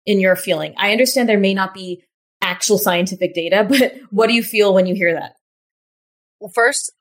in 0.10 0.20
your 0.20 0.36
feeling? 0.36 0.74
I 0.78 0.92
understand 0.92 1.30
there 1.30 1.38
may 1.40 1.54
not 1.54 1.74
be 1.74 2.04
actual 2.42 2.80
scientific 2.80 3.36
data, 3.36 3.64
but 3.70 3.94
what 4.10 4.28
do 4.28 4.34
you 4.34 4.44
feel 4.44 4.74
when 4.74 4.88
you 4.88 4.96
hear 4.96 5.14
that? 5.14 5.34
Well, 6.40 6.52
first, 6.54 6.92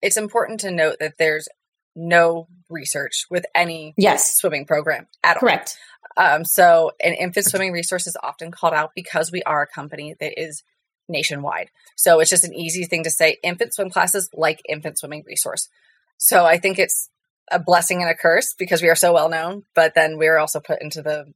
it's 0.00 0.16
important 0.16 0.60
to 0.60 0.70
note 0.70 0.96
that 1.00 1.14
there's 1.18 1.48
no 1.94 2.48
research 2.70 3.26
with 3.30 3.44
any 3.54 3.94
Yes. 3.98 4.36
swimming 4.36 4.64
program 4.64 5.06
at 5.22 5.36
all. 5.36 5.40
Correct. 5.40 5.76
Um, 6.16 6.44
so, 6.46 6.92
an 7.04 7.12
infant 7.12 7.46
swimming 7.46 7.72
resource 7.72 8.06
is 8.06 8.16
often 8.22 8.50
called 8.50 8.72
out 8.72 8.92
because 8.94 9.30
we 9.30 9.42
are 9.42 9.62
a 9.62 9.66
company 9.66 10.14
that 10.18 10.40
is 10.40 10.62
nationwide. 11.08 11.68
So, 11.96 12.20
it's 12.20 12.30
just 12.30 12.44
an 12.44 12.54
easy 12.54 12.84
thing 12.84 13.04
to 13.04 13.10
say 13.10 13.36
infant 13.42 13.74
swim 13.74 13.90
classes 13.90 14.30
like 14.32 14.62
infant 14.66 14.98
swimming 14.98 15.24
resource. 15.26 15.68
So, 16.16 16.46
I 16.46 16.56
think 16.56 16.78
it's 16.78 17.10
a 17.50 17.58
blessing 17.58 18.00
and 18.00 18.10
a 18.10 18.14
curse 18.14 18.54
because 18.58 18.80
we 18.80 18.88
are 18.88 18.94
so 18.96 19.12
well 19.12 19.28
known, 19.28 19.64
but 19.74 19.94
then 19.94 20.16
we're 20.16 20.38
also 20.38 20.58
put 20.60 20.80
into 20.80 21.02
the, 21.02 21.32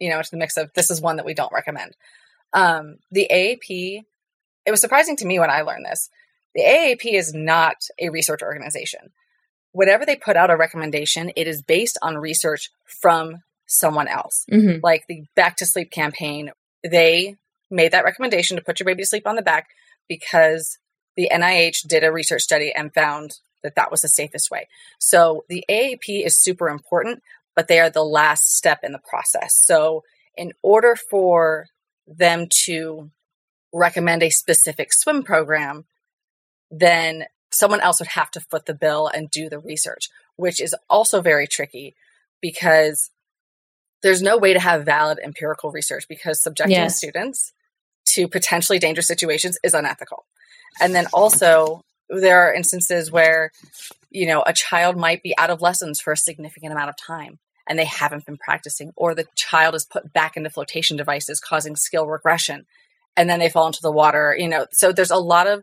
you 0.00 0.10
know, 0.10 0.18
into 0.18 0.30
the 0.30 0.38
mix 0.38 0.56
of 0.56 0.72
this 0.74 0.90
is 0.90 1.00
one 1.00 1.16
that 1.16 1.26
we 1.26 1.34
don't 1.34 1.52
recommend. 1.52 1.94
Um, 2.52 2.96
the 3.12 3.28
AAP, 3.30 4.02
it 4.66 4.70
was 4.70 4.80
surprising 4.80 5.16
to 5.16 5.26
me 5.26 5.38
when 5.38 5.50
I 5.50 5.62
learned 5.62 5.84
this. 5.84 6.10
The 6.54 6.62
AAP 6.62 7.04
is 7.04 7.32
not 7.32 7.76
a 8.00 8.08
research 8.08 8.42
organization. 8.42 9.12
Whatever 9.72 10.04
they 10.04 10.16
put 10.16 10.36
out 10.36 10.50
a 10.50 10.56
recommendation, 10.56 11.30
it 11.36 11.46
is 11.46 11.62
based 11.62 11.96
on 12.02 12.18
research 12.18 12.70
from 12.84 13.42
someone 13.66 14.08
else. 14.08 14.44
Mm-hmm. 14.50 14.80
Like 14.82 15.06
the 15.06 15.24
Back 15.36 15.56
to 15.58 15.66
Sleep 15.66 15.92
campaign, 15.92 16.50
they 16.82 17.36
made 17.70 17.92
that 17.92 18.04
recommendation 18.04 18.56
to 18.56 18.64
put 18.64 18.80
your 18.80 18.86
baby 18.86 19.02
to 19.02 19.06
sleep 19.06 19.28
on 19.28 19.36
the 19.36 19.42
back 19.42 19.68
because 20.08 20.78
the 21.16 21.30
NIH 21.32 21.86
did 21.86 22.02
a 22.02 22.10
research 22.10 22.42
study 22.42 22.72
and 22.74 22.92
found 22.92 23.38
that 23.62 23.76
that 23.76 23.90
was 23.90 24.00
the 24.00 24.08
safest 24.08 24.50
way. 24.50 24.68
So 24.98 25.44
the 25.48 25.64
AAP 25.68 26.24
is 26.24 26.36
super 26.36 26.68
important, 26.68 27.22
but 27.54 27.68
they 27.68 27.80
are 27.80 27.90
the 27.90 28.04
last 28.04 28.54
step 28.56 28.80
in 28.82 28.92
the 28.92 28.98
process. 28.98 29.54
So 29.54 30.02
in 30.36 30.52
order 30.62 30.96
for 31.10 31.66
them 32.06 32.46
to 32.64 33.10
recommend 33.72 34.22
a 34.22 34.30
specific 34.30 34.92
swim 34.92 35.22
program, 35.22 35.84
then 36.70 37.24
someone 37.50 37.80
else 37.80 38.00
would 38.00 38.08
have 38.08 38.30
to 38.32 38.40
foot 38.40 38.66
the 38.66 38.74
bill 38.74 39.08
and 39.08 39.30
do 39.30 39.48
the 39.48 39.58
research, 39.58 40.08
which 40.36 40.60
is 40.60 40.74
also 40.88 41.20
very 41.20 41.46
tricky 41.46 41.94
because 42.40 43.10
there's 44.02 44.22
no 44.22 44.38
way 44.38 44.52
to 44.52 44.60
have 44.60 44.84
valid 44.84 45.18
empirical 45.22 45.70
research 45.70 46.06
because 46.08 46.42
subjecting 46.42 46.74
Yes. 46.74 46.96
students 46.96 47.52
to 48.06 48.26
potentially 48.28 48.78
dangerous 48.78 49.06
situations 49.06 49.58
is 49.62 49.74
unethical. 49.74 50.24
And 50.80 50.94
then 50.94 51.06
also, 51.12 51.82
there 52.08 52.40
are 52.40 52.54
instances 52.54 53.10
where, 53.12 53.52
you 54.10 54.26
know, 54.26 54.42
a 54.46 54.52
child 54.52 54.96
might 54.96 55.22
be 55.22 55.36
out 55.38 55.50
of 55.50 55.62
lessons 55.62 56.00
for 56.00 56.12
a 56.12 56.16
significant 56.16 56.72
amount 56.72 56.90
of 56.90 56.96
time 56.96 57.38
and 57.66 57.78
they 57.78 57.84
haven't 57.84 58.26
been 58.26 58.36
practicing, 58.36 58.92
or 58.96 59.14
the 59.14 59.26
child 59.36 59.76
is 59.76 59.84
put 59.84 60.12
back 60.12 60.36
into 60.36 60.50
flotation 60.50 60.96
devices, 60.96 61.40
causing 61.40 61.76
skill 61.76 62.06
regression, 62.06 62.66
and 63.16 63.30
then 63.30 63.38
they 63.38 63.48
fall 63.48 63.68
into 63.68 63.80
the 63.80 63.92
water, 63.92 64.34
you 64.36 64.48
know. 64.48 64.66
So 64.72 64.92
there's 64.92 65.12
a 65.12 65.16
lot 65.16 65.46
of, 65.46 65.62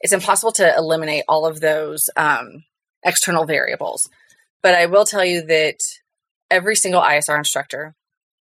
it's 0.00 0.14
impossible 0.14 0.52
to 0.52 0.74
eliminate 0.74 1.24
all 1.28 1.44
of 1.44 1.60
those 1.60 2.08
um, 2.16 2.64
external 3.04 3.44
variables. 3.44 4.08
But 4.62 4.74
I 4.74 4.86
will 4.86 5.04
tell 5.04 5.24
you 5.24 5.42
that 5.42 5.80
every 6.50 6.74
single 6.74 7.02
ISR 7.02 7.36
instructor 7.36 7.94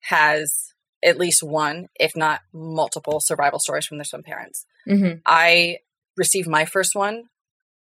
has 0.01 0.73
at 1.05 1.19
least 1.19 1.45
one, 1.45 1.89
if 2.01 2.17
not 2.17 2.41
multiple, 2.53 3.21
survival 3.21 3.61
stories 3.61 3.87
from 3.87 3.99
their 3.99 4.05
swim 4.05 4.25
parents. 4.25 4.67
Mm-hmm. 4.89 5.19
I 5.25 5.79
received 6.17 6.49
my 6.49 6.65
first 6.65 6.97
one 6.97 7.25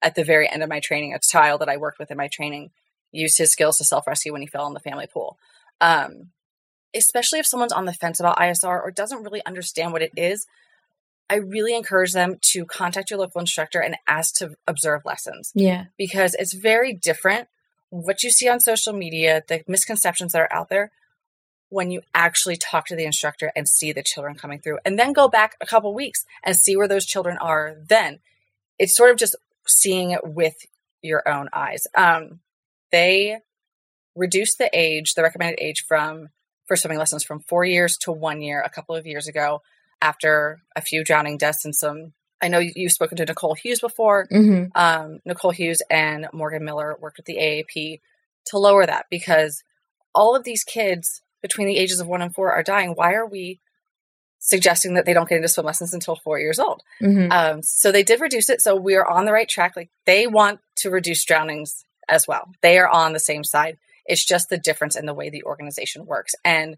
at 0.04 0.16
the 0.16 0.24
very 0.24 0.48
end 0.50 0.62
of 0.62 0.70
my 0.70 0.80
training. 0.80 1.14
A 1.14 1.20
child 1.20 1.62
that 1.62 1.70
I 1.70 1.78
worked 1.78 1.98
with 2.00 2.12
in 2.12 2.18
my 2.18 2.28
training 2.28 2.72
used 3.12 3.38
his 3.38 3.52
skills 3.52 3.78
to 3.78 3.84
self 3.86 4.06
rescue 4.06 4.32
when 4.34 4.42
he 4.42 4.48
fell 4.48 4.68
in 4.68 4.74
the 4.74 4.80
family 4.80 5.08
pool. 5.08 5.38
Um, 5.82 6.30
especially 6.96 7.40
if 7.40 7.48
someone's 7.48 7.74
on 7.74 7.86
the 7.86 7.94
fence 7.94 8.20
about 8.20 8.38
ISR 8.38 8.82
or 8.84 8.92
doesn't 8.92 9.24
really 9.24 9.44
understand 9.46 9.92
what 9.94 10.04
it 10.04 10.12
is, 10.16 10.46
I 11.30 11.38
really 11.38 11.76
encourage 11.76 12.14
them 12.14 12.38
to 12.52 12.66
contact 12.66 13.10
your 13.10 13.20
local 13.20 13.42
instructor 13.42 13.80
and 13.80 13.96
ask 14.08 14.36
to 14.36 14.56
observe 14.68 15.02
lessons 15.06 15.52
Yeah. 15.56 15.86
because 15.98 16.36
it's 16.36 16.54
very 16.54 16.94
different 16.94 17.48
what 17.90 18.24
you 18.24 18.32
see 18.32 18.48
on 18.50 18.60
social 18.60 18.92
media, 18.94 19.44
the 19.48 19.64
misconceptions 19.68 20.34
that 20.34 20.42
are 20.42 20.54
out 20.54 20.70
there, 20.70 20.92
when 21.70 21.90
you 21.92 22.02
actually 22.14 22.56
talk 22.56 22.86
to 22.88 22.96
the 22.96 23.06
instructor 23.06 23.52
and 23.56 23.68
see 23.68 23.92
the 23.92 24.04
children 24.04 24.36
coming 24.36 24.60
through, 24.60 24.80
and 24.86 24.98
then 25.00 25.14
go 25.14 25.28
back 25.28 25.56
a 25.62 25.66
couple 25.66 25.94
weeks 25.94 26.26
and 26.44 26.56
see 26.56 26.76
where 26.76 26.88
those 26.88 27.06
children 27.06 27.38
are. 27.40 27.76
Then 27.88 28.20
it's 28.80 28.96
sort 28.96 29.10
of 29.12 29.18
just 29.18 29.36
seeing 29.68 30.12
it 30.12 30.22
with 30.24 30.56
your 31.02 31.28
own 31.28 31.50
eyes. 31.54 31.86
Um, 31.96 32.40
they 32.92 33.40
reduced 34.16 34.58
the 34.58 34.70
age, 34.74 35.14
the 35.14 35.24
recommended 35.24 35.60
age 35.62 35.84
from 35.88 36.30
for 36.68 36.78
swimming 36.78 37.00
lessons 37.00 37.24
from 37.24 37.42
four 37.42 37.66
years 37.66 37.98
to 37.98 38.12
one 38.12 38.42
year 38.42 38.62
a 38.62 38.70
couple 38.70 38.96
of 38.96 39.06
years 39.06 39.28
ago 39.28 39.62
after 40.02 40.62
a 40.76 40.82
few 40.82 41.04
drowning 41.04 41.38
deaths 41.38 41.66
and 41.66 41.76
some. 41.76 42.14
I 42.42 42.48
know 42.50 42.60
you've 42.60 42.92
spoken 42.92 43.18
to 43.18 43.26
Nicole 43.26 43.56
Hughes 43.56 43.80
before 43.80 44.28
Mm-hmm. 44.32 44.66
um, 44.76 45.20
Nicole 45.26 45.52
Hughes 45.52 45.82
and 45.90 46.28
Morgan 46.34 46.64
Miller 46.66 46.96
worked 47.00 47.18
with 47.18 47.26
the 47.26 47.38
AAP 47.38 48.02
to 48.48 48.58
lower 48.58 48.86
that 48.86 49.06
because 49.10 49.64
all 50.14 50.36
of 50.36 50.44
these 50.44 50.64
kids 50.64 51.22
between 51.42 51.68
the 51.68 51.78
ages 51.78 52.00
of 52.00 52.08
one 52.08 52.22
and 52.22 52.34
four 52.34 52.52
are 52.52 52.64
dying. 52.64 52.92
Why 52.92 53.14
are 53.14 53.26
we 53.26 53.60
suggesting 54.46 54.94
that 54.96 55.06
they 55.06 55.14
don't 55.14 55.30
get 55.30 55.38
into 55.38 55.48
swim 55.48 55.66
lessons 55.66 55.94
until 55.94 56.18
four 56.18 56.38
years 56.38 56.60
old? 56.60 56.84
Mm-hmm. 57.02 57.32
Um, 57.32 57.64
so 57.64 57.92
they 57.92 58.04
did 58.04 58.20
reduce 58.20 58.50
it. 58.50 58.62
So 58.62 58.76
we 58.76 58.96
are 58.96 59.08
on 59.10 59.26
the 59.26 59.32
right 59.32 59.48
track. 59.48 59.74
Like 59.76 59.90
they 60.06 60.28
want 60.28 60.60
to 60.78 60.90
reduce 60.90 61.24
drownings 61.24 61.86
as 62.10 62.28
well. 62.28 62.50
They 62.62 62.78
are 62.78 62.90
on 62.90 63.14
the 63.14 63.20
same 63.20 63.44
side. 63.44 63.78
It's 64.06 64.26
just 64.26 64.50
the 64.50 64.58
difference 64.58 64.98
in 64.98 65.06
the 65.06 65.14
way 65.14 65.30
the 65.30 65.44
organization 65.44 66.06
works. 66.06 66.36
And 66.44 66.76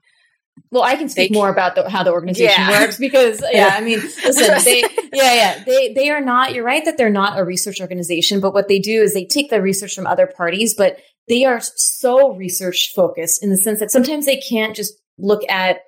Well, 0.70 0.84
I 0.84 0.96
can 0.96 1.10
speak 1.10 1.34
more 1.34 1.50
about 1.50 1.74
the, 1.74 1.90
how 1.90 2.04
the 2.04 2.12
organization 2.12 2.62
Yeah. 2.66 2.82
works 2.82 2.98
because, 3.00 3.42
yeah, 3.42 3.50
Yeah. 3.52 3.70
I 3.74 3.82
mean, 3.82 4.00
listen, 4.00 4.64
they, 4.64 4.82
yeah, 5.12 5.34
yeah, 5.34 5.64
they, 5.66 5.94
they 5.94 6.10
are 6.12 6.22
not, 6.22 6.54
you're 6.54 6.64
right 6.64 6.86
that 6.86 6.98
they're 6.98 7.10
not 7.10 7.40
a 7.40 7.44
research 7.44 7.82
organization, 7.82 8.40
but 8.42 8.54
what 8.54 8.68
they 8.68 8.78
do 8.80 9.02
is 9.02 9.14
they 9.16 9.26
take 9.26 9.50
the 9.50 9.60
research 9.62 9.96
from 9.96 10.06
other 10.06 10.28
parties, 10.28 10.76
but 10.78 10.98
they 11.28 11.46
are 11.46 11.60
so 11.60 12.36
research 12.36 12.92
focused 12.96 13.44
in 13.44 13.50
the 13.50 13.58
sense 13.58 13.80
that 13.80 13.90
sometimes 13.90 14.28
they 14.28 14.38
can't 14.38 14.76
just 14.76 14.94
look 15.18 15.42
at 15.50 15.80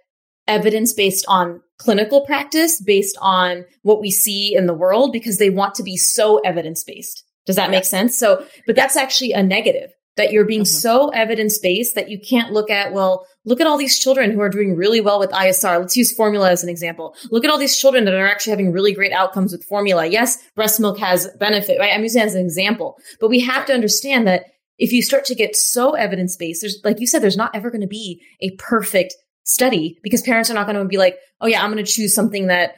evidence 0.48 0.94
based 0.94 1.26
on 1.28 1.62
clinical 1.78 2.22
practice, 2.26 2.82
based 2.82 3.18
on 3.22 3.66
what 3.84 4.02
we 4.02 4.12
see 4.12 4.56
in 4.56 4.66
the 4.66 4.74
world, 4.74 5.12
because 5.12 5.38
they 5.38 5.50
want 5.50 5.76
to 5.76 5.84
be 5.84 5.98
so 5.98 6.40
evidence 6.40 6.84
based. 6.84 7.24
Does 7.46 7.56
that 7.56 7.72
make 7.72 7.86
sense? 7.86 8.18
So, 8.18 8.46
but 8.66 8.76
that's 8.76 8.98
actually 8.98 9.32
a 9.32 9.42
negative 9.42 9.92
that 10.18 10.32
you're 10.32 10.46
being 10.46 10.62
mm-hmm. 10.62 10.80
so 10.80 11.10
evidence 11.10 11.58
based 11.60 11.96
that 11.96 12.10
you 12.10 12.20
can't 12.20 12.52
look 12.52 12.70
at, 12.70 12.92
well, 12.92 13.26
look 13.46 13.62
at 13.62 13.68
all 13.68 13.78
these 13.78 13.98
children 13.98 14.32
who 14.32 14.42
are 14.42 14.50
doing 14.50 14.76
really 14.76 15.00
well 15.00 15.20
with 15.20 15.32
ISR. 15.32 15.80
Let's 15.80 15.96
use 15.96 16.12
formula 16.12 16.52
as 16.52 16.64
an 16.64 16.70
example. 16.70 17.16
Look 17.32 17.46
at 17.46 17.52
all 17.52 17.58
these 17.58 17.78
children 17.78 18.04
that 18.06 18.14
are 18.14 18.28
actually 18.28 18.52
having 18.52 18.72
really 18.72 18.94
great 18.94 19.14
outcomes 19.14 19.52
with 19.52 19.64
formula. 19.64 20.06
Yes, 20.08 20.38
breast 20.56 20.80
milk 20.80 20.98
has 20.98 21.28
benefit, 21.40 21.80
right? 21.80 21.94
I'm 21.94 22.04
using 22.04 22.22
it 22.22 22.26
as 22.26 22.36
an 22.36 22.44
example, 22.44 22.98
but 23.22 23.30
we 23.30 23.40
have 23.42 23.66
to 23.68 23.74
understand 23.74 24.28
that 24.28 24.46
if 24.78 24.92
you 24.92 25.02
start 25.02 25.26
to 25.26 25.36
get 25.36 25.56
so 25.56 25.92
evidence 25.92 26.36
based, 26.36 26.62
there's, 26.62 26.80
like 26.84 27.00
you 27.00 27.08
said, 27.08 27.22
there's 27.22 27.38
not 27.38 27.56
ever 27.56 27.72
going 27.72 27.82
to 27.82 27.88
be 27.88 28.22
a 28.42 28.52
perfect 28.58 29.16
study 29.48 29.98
because 30.04 30.22
parents 30.22 30.52
are 30.52 30.54
not 30.54 30.68
going 30.68 30.78
to 30.78 30.86
be 30.86 30.98
like, 30.98 31.18
oh 31.42 31.48
yeah, 31.48 31.64
I'm 31.64 31.72
going 31.72 31.84
to 31.84 31.92
choose 31.92 32.14
something 32.14 32.48
that 32.48 32.76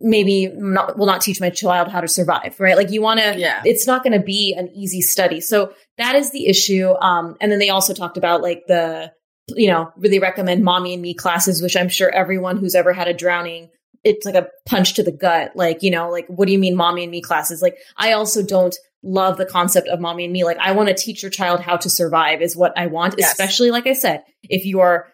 maybe 0.00 0.48
not, 0.54 0.98
will 0.98 1.06
not 1.06 1.20
teach 1.20 1.40
my 1.40 1.50
child 1.50 1.88
how 1.88 2.00
to 2.00 2.08
survive, 2.08 2.58
right? 2.58 2.76
Like 2.76 2.90
you 2.90 3.02
want 3.02 3.20
to, 3.20 3.38
yeah. 3.38 3.62
it's 3.64 3.86
not 3.86 4.02
going 4.02 4.18
to 4.18 4.24
be 4.24 4.54
an 4.54 4.68
easy 4.74 5.00
study. 5.00 5.40
So 5.40 5.72
that 5.98 6.14
is 6.14 6.32
the 6.32 6.46
issue. 6.46 6.94
Um, 7.00 7.36
and 7.40 7.52
then 7.52 7.58
they 7.58 7.70
also 7.70 7.92
talked 7.92 8.16
about 8.16 8.42
like 8.42 8.62
the, 8.66 9.12
you 9.48 9.68
know, 9.68 9.92
really 9.96 10.18
recommend 10.18 10.64
mommy 10.64 10.92
and 10.94 11.02
me 11.02 11.14
classes, 11.14 11.60
which 11.60 11.76
I'm 11.76 11.88
sure 11.88 12.10
everyone 12.10 12.56
who's 12.56 12.74
ever 12.74 12.92
had 12.92 13.08
a 13.08 13.14
drowning, 13.14 13.68
it's 14.04 14.26
like 14.26 14.34
a 14.34 14.48
punch 14.66 14.94
to 14.94 15.02
the 15.02 15.12
gut. 15.12 15.52
Like, 15.54 15.82
you 15.82 15.90
know, 15.90 16.10
like, 16.10 16.26
what 16.28 16.46
do 16.46 16.52
you 16.52 16.58
mean 16.58 16.76
mommy 16.76 17.02
and 17.02 17.10
me 17.10 17.20
classes? 17.20 17.62
Like, 17.62 17.76
I 17.96 18.12
also 18.12 18.44
don't 18.44 18.76
love 19.04 19.36
the 19.36 19.46
concept 19.46 19.88
of 19.88 20.00
mommy 20.00 20.24
and 20.24 20.32
me. 20.32 20.44
Like, 20.44 20.58
I 20.58 20.72
want 20.72 20.88
to 20.88 20.94
teach 20.94 21.22
your 21.22 21.30
child 21.30 21.60
how 21.60 21.76
to 21.76 21.90
survive 21.90 22.42
is 22.42 22.56
what 22.56 22.76
I 22.76 22.86
want, 22.86 23.14
yes. 23.18 23.30
especially 23.30 23.70
like 23.70 23.86
I 23.86 23.92
said, 23.92 24.24
if 24.48 24.64
you 24.64 24.80
are 24.80 25.06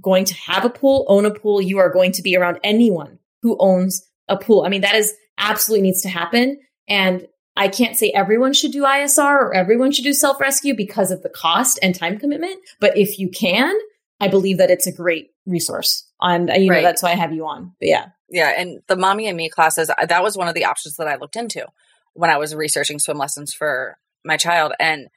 going 0.00 0.24
to 0.26 0.34
have 0.34 0.64
a 0.64 0.70
pool, 0.70 1.04
own 1.08 1.24
a 1.24 1.30
pool, 1.30 1.60
you 1.60 1.78
are 1.78 1.90
going 1.90 2.12
to 2.12 2.22
be 2.22 2.36
around 2.36 2.58
anyone 2.64 3.18
who 3.42 3.56
owns 3.60 4.06
a 4.28 4.36
pool. 4.36 4.64
I 4.64 4.68
mean, 4.68 4.80
that 4.80 4.94
is 4.94 5.14
absolutely 5.38 5.82
needs 5.82 6.02
to 6.02 6.08
happen. 6.08 6.60
And 6.88 7.26
I 7.56 7.68
can't 7.68 7.96
say 7.96 8.10
everyone 8.10 8.52
should 8.52 8.72
do 8.72 8.82
ISR 8.82 9.20
or 9.20 9.54
everyone 9.54 9.92
should 9.92 10.04
do 10.04 10.12
self 10.12 10.40
rescue 10.40 10.74
because 10.74 11.10
of 11.10 11.22
the 11.22 11.28
cost 11.28 11.78
and 11.82 11.94
time 11.94 12.18
commitment. 12.18 12.60
But 12.80 12.96
if 12.96 13.18
you 13.18 13.28
can, 13.30 13.74
I 14.20 14.28
believe 14.28 14.58
that 14.58 14.70
it's 14.70 14.86
a 14.86 14.92
great 14.92 15.30
resource. 15.46 16.08
And 16.20 16.50
uh, 16.50 16.54
you 16.54 16.70
right. 16.70 16.76
know, 16.78 16.82
that's 16.82 17.02
why 17.02 17.10
I 17.10 17.16
have 17.16 17.32
you 17.32 17.46
on. 17.46 17.74
But 17.78 17.88
yeah. 17.88 18.06
Yeah. 18.30 18.52
And 18.56 18.80
the 18.88 18.96
mommy 18.96 19.28
and 19.28 19.36
me 19.36 19.48
classes, 19.48 19.90
uh, 19.90 20.06
that 20.06 20.22
was 20.22 20.36
one 20.36 20.48
of 20.48 20.54
the 20.54 20.64
options 20.64 20.96
that 20.96 21.06
I 21.06 21.16
looked 21.16 21.36
into 21.36 21.66
when 22.14 22.30
I 22.30 22.38
was 22.38 22.54
researching 22.54 22.98
swim 22.98 23.18
lessons 23.18 23.52
for 23.52 23.98
my 24.24 24.36
child. 24.36 24.72
And 24.80 25.08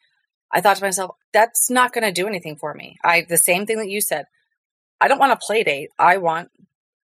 I 0.52 0.62
thought 0.62 0.78
to 0.78 0.84
myself, 0.84 1.16
that's 1.34 1.70
not 1.70 1.94
going 1.94 2.04
to 2.04 2.12
do 2.12 2.28
anything 2.28 2.56
for 2.56 2.74
me. 2.74 2.98
I, 3.04 3.26
the 3.28 3.38
same 3.38 3.66
thing 3.66 3.78
that 3.78 3.90
you 3.90 4.02
said, 4.02 4.26
I 5.00 5.08
don't 5.08 5.20
want 5.20 5.34
a 5.34 5.38
play 5.38 5.64
date. 5.64 5.90
I 6.00 6.18
want 6.18 6.50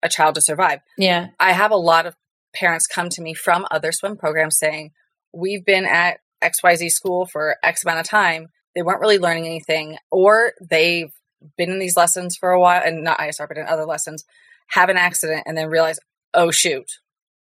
a 0.02 0.10
child 0.10 0.36
to 0.36 0.42
survive. 0.42 0.80
Yeah. 0.98 1.30
I 1.40 1.54
have 1.54 1.72
a 1.72 1.78
lot 1.78 2.06
of 2.06 2.16
parents 2.54 2.88
come 2.88 3.10
to 3.10 3.22
me 3.22 3.34
from 3.34 3.66
other 3.72 3.92
swim 3.92 4.18
programs 4.18 4.58
saying, 4.58 4.92
We've 5.36 5.66
been 5.66 5.86
at 5.86 6.20
XYZ 6.44 6.90
school 6.90 7.26
for 7.26 7.56
X 7.64 7.84
amount 7.84 8.02
of 8.02 8.08
time. 8.08 8.50
They 8.76 8.84
weren't 8.84 9.02
really 9.02 9.18
learning 9.18 9.46
anything, 9.46 9.98
or 10.12 10.54
they've 10.62 11.12
been 11.58 11.72
in 11.72 11.80
these 11.80 11.98
lessons 11.98 12.36
for 12.36 12.52
a 12.52 12.60
while 12.60 12.82
and 12.84 13.04
not 13.04 13.20
ISR, 13.20 13.48
but 13.48 13.58
in 13.58 13.68
other 13.68 13.86
lessons, 13.86 14.24
have 14.68 14.90
an 14.90 14.98
accident 14.98 15.44
and 15.46 15.58
then 15.58 15.70
realize, 15.70 16.00
oh, 16.34 16.52
shoot, 16.52 16.86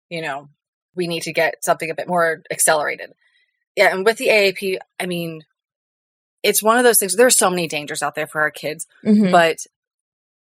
you 0.09 0.21
know, 0.21 0.49
we 0.95 1.07
need 1.07 1.23
to 1.23 1.33
get 1.33 1.63
something 1.63 1.89
a 1.89 1.95
bit 1.95 2.07
more 2.07 2.41
accelerated. 2.51 3.11
Yeah. 3.75 3.93
And 3.93 4.05
with 4.05 4.17
the 4.17 4.27
AAP, 4.27 4.77
I 4.99 5.05
mean, 5.05 5.43
it's 6.43 6.63
one 6.63 6.77
of 6.77 6.83
those 6.83 6.99
things. 6.99 7.15
There's 7.15 7.35
so 7.35 7.49
many 7.49 7.67
dangers 7.67 8.01
out 8.01 8.15
there 8.15 8.27
for 8.27 8.41
our 8.41 8.51
kids, 8.51 8.87
mm-hmm. 9.05 9.31
but 9.31 9.57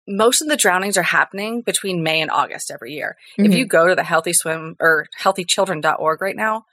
most 0.10 0.42
of 0.42 0.48
the 0.48 0.58
drownings 0.58 0.98
are 0.98 1.04
happening 1.04 1.62
between 1.62 2.04
May 2.04 2.20
and 2.20 2.32
August 2.32 2.72
every 2.72 2.94
year. 2.94 3.16
Mm-hmm. 3.38 3.52
If 3.52 3.58
you 3.58 3.66
go 3.66 3.88
to 3.88 3.96
the 3.96 4.04
healthy 4.04 4.34
swim 4.34 4.76
or 4.80 5.08
healthychildren.org 5.22 6.22
right 6.22 6.36
now, 6.36 6.66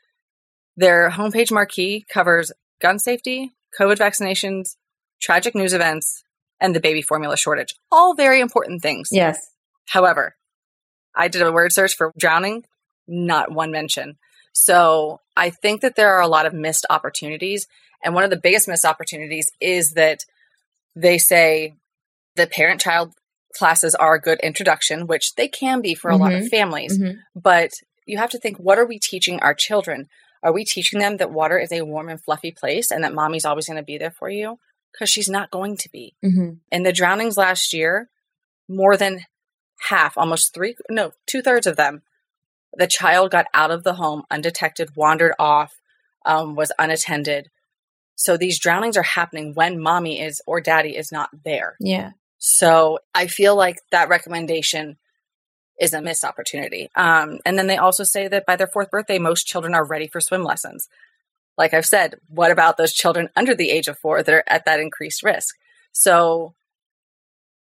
their 0.76 1.10
homepage 1.10 1.52
marquee 1.52 2.04
covers 2.08 2.50
gun 2.80 2.98
safety, 2.98 3.52
COVID 3.78 3.96
vaccinations, 3.98 4.76
tragic 5.20 5.54
news 5.54 5.74
events, 5.74 6.24
and 6.60 6.74
the 6.74 6.80
baby 6.80 7.02
formula 7.02 7.36
shortage. 7.36 7.74
All 7.92 8.14
very 8.14 8.40
important 8.40 8.80
things. 8.80 9.10
Yes. 9.12 9.38
However, 9.86 10.34
I 11.14 11.28
did 11.28 11.42
a 11.42 11.52
word 11.52 11.72
search 11.72 11.94
for 11.94 12.12
drowning, 12.18 12.64
not 13.06 13.52
one 13.52 13.70
mention. 13.70 14.16
So 14.52 15.20
I 15.36 15.50
think 15.50 15.82
that 15.82 15.96
there 15.96 16.14
are 16.14 16.22
a 16.22 16.28
lot 16.28 16.46
of 16.46 16.54
missed 16.54 16.86
opportunities. 16.88 17.66
And 18.02 18.14
one 18.14 18.24
of 18.24 18.30
the 18.30 18.40
biggest 18.40 18.66
missed 18.66 18.86
opportunities 18.86 19.50
is 19.60 19.92
that 19.92 20.20
they 20.94 21.18
say 21.18 21.74
the 22.36 22.46
parent 22.46 22.80
child 22.80 23.12
classes 23.56 23.94
are 23.94 24.14
a 24.14 24.20
good 24.20 24.38
introduction, 24.42 25.06
which 25.06 25.34
they 25.34 25.48
can 25.48 25.80
be 25.80 25.94
for 25.94 26.10
a 26.10 26.14
mm-hmm. 26.14 26.22
lot 26.22 26.32
of 26.32 26.40
mm-hmm. 26.40 26.48
families. 26.48 26.98
Mm-hmm. 26.98 27.18
But 27.34 27.72
you 28.06 28.18
have 28.18 28.30
to 28.30 28.38
think 28.38 28.58
what 28.58 28.78
are 28.78 28.86
we 28.86 28.98
teaching 28.98 29.40
our 29.40 29.54
children? 29.54 30.08
Are 30.42 30.52
we 30.52 30.64
teaching 30.64 31.00
them 31.00 31.16
that 31.16 31.32
water 31.32 31.58
is 31.58 31.72
a 31.72 31.82
warm 31.82 32.08
and 32.08 32.22
fluffy 32.22 32.52
place 32.52 32.90
and 32.90 33.02
that 33.02 33.14
mommy's 33.14 33.44
always 33.44 33.66
going 33.66 33.78
to 33.78 33.82
be 33.82 33.98
there 33.98 34.10
for 34.10 34.30
you? 34.30 34.58
Because 34.92 35.10
she's 35.10 35.28
not 35.28 35.50
going 35.50 35.76
to 35.78 35.88
be. 35.90 36.14
Mm-hmm. 36.24 36.54
In 36.70 36.82
the 36.82 36.92
drownings 36.92 37.36
last 37.36 37.72
year, 37.72 38.08
more 38.68 38.96
than 38.96 39.24
half, 39.88 40.16
almost 40.16 40.54
three, 40.54 40.76
no, 40.88 41.12
two 41.26 41.42
thirds 41.42 41.66
of 41.66 41.76
them, 41.76 42.02
the 42.76 42.86
child 42.86 43.30
got 43.30 43.46
out 43.54 43.70
of 43.70 43.84
the 43.84 43.94
home 43.94 44.22
undetected, 44.30 44.96
wandered 44.96 45.32
off, 45.38 45.74
um, 46.24 46.54
was 46.54 46.72
unattended. 46.78 47.50
So 48.14 48.36
these 48.36 48.58
drownings 48.58 48.96
are 48.96 49.02
happening 49.02 49.52
when 49.54 49.80
mommy 49.80 50.20
is 50.20 50.40
or 50.46 50.60
daddy 50.60 50.96
is 50.96 51.12
not 51.12 51.30
there. 51.44 51.76
Yeah. 51.80 52.12
So 52.48 53.00
I 53.12 53.26
feel 53.26 53.56
like 53.56 53.78
that 53.90 54.08
recommendation 54.08 54.98
is 55.80 55.92
a 55.92 56.00
missed 56.00 56.24
opportunity. 56.24 56.88
Um, 56.94 57.40
and 57.44 57.58
then 57.58 57.66
they 57.66 57.76
also 57.76 58.04
say 58.04 58.28
that 58.28 58.46
by 58.46 58.54
their 58.54 58.68
fourth 58.68 58.88
birthday, 58.88 59.18
most 59.18 59.48
children 59.48 59.74
are 59.74 59.84
ready 59.84 60.06
for 60.06 60.20
swim 60.20 60.44
lessons. 60.44 60.88
Like 61.58 61.74
I've 61.74 61.84
said, 61.84 62.14
what 62.28 62.52
about 62.52 62.76
those 62.76 62.92
children 62.92 63.30
under 63.34 63.52
the 63.56 63.70
age 63.70 63.88
of 63.88 63.98
four 63.98 64.22
that 64.22 64.32
are 64.32 64.44
at 64.46 64.64
that 64.64 64.78
increased 64.78 65.24
risk? 65.24 65.56
So 65.90 66.54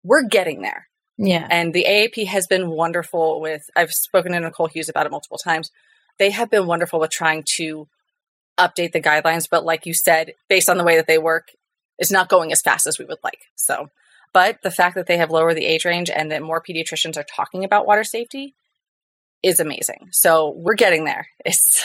we're 0.02 0.24
getting 0.24 0.62
there. 0.62 0.88
Yeah. 1.16 1.46
And 1.48 1.72
the 1.72 1.86
AAP 1.88 2.26
has 2.26 2.48
been 2.48 2.68
wonderful 2.68 3.40
with, 3.40 3.70
I've 3.76 3.92
spoken 3.92 4.32
to 4.32 4.40
Nicole 4.40 4.66
Hughes 4.66 4.88
about 4.88 5.06
it 5.06 5.12
multiple 5.12 5.38
times. 5.38 5.70
They 6.18 6.30
have 6.30 6.50
been 6.50 6.66
wonderful 6.66 6.98
with 6.98 7.12
trying 7.12 7.44
to 7.54 7.86
update 8.58 8.90
the 8.90 9.00
guidelines. 9.00 9.48
But 9.48 9.64
like 9.64 9.86
you 9.86 9.94
said, 9.94 10.34
based 10.48 10.68
on 10.68 10.76
the 10.76 10.84
way 10.84 10.96
that 10.96 11.06
they 11.06 11.18
work, 11.18 11.50
it's 12.00 12.10
not 12.10 12.28
going 12.28 12.50
as 12.50 12.62
fast 12.62 12.88
as 12.88 12.98
we 12.98 13.04
would 13.04 13.18
like. 13.22 13.42
So 13.54 13.88
but 14.32 14.58
the 14.62 14.70
fact 14.70 14.94
that 14.94 15.06
they 15.06 15.16
have 15.16 15.30
lowered 15.30 15.56
the 15.56 15.66
age 15.66 15.84
range 15.84 16.10
and 16.10 16.30
that 16.30 16.42
more 16.42 16.62
pediatricians 16.62 17.16
are 17.16 17.24
talking 17.24 17.64
about 17.64 17.86
water 17.86 18.04
safety 18.04 18.54
is 19.42 19.60
amazing. 19.60 20.08
So 20.12 20.54
we're 20.56 20.74
getting 20.74 21.04
there. 21.04 21.26
It's, 21.44 21.84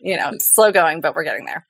you 0.00 0.16
know, 0.16 0.32
slow 0.38 0.70
going, 0.70 1.00
but 1.00 1.14
we're 1.14 1.24
getting 1.24 1.46
there. 1.46 1.66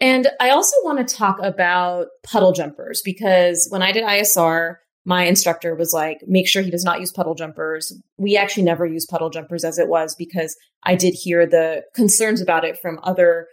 And 0.00 0.28
I 0.40 0.50
also 0.50 0.76
want 0.82 1.06
to 1.06 1.14
talk 1.14 1.38
about 1.40 2.08
puddle 2.22 2.52
jumpers 2.52 3.00
because 3.04 3.66
when 3.70 3.82
I 3.82 3.92
did 3.92 4.04
ISR, 4.04 4.76
my 5.04 5.24
instructor 5.24 5.74
was 5.74 5.92
like, 5.92 6.18
make 6.26 6.46
sure 6.46 6.62
he 6.62 6.70
does 6.70 6.84
not 6.84 7.00
use 7.00 7.12
puddle 7.12 7.34
jumpers. 7.34 7.96
We 8.18 8.36
actually 8.36 8.64
never 8.64 8.84
use 8.84 9.06
puddle 9.06 9.30
jumpers 9.30 9.64
as 9.64 9.78
it 9.78 9.88
was 9.88 10.14
because 10.14 10.56
I 10.84 10.96
did 10.96 11.14
hear 11.14 11.46
the 11.46 11.84
concerns 11.94 12.40
about 12.40 12.64
it 12.64 12.78
from 12.80 13.00
other 13.02 13.46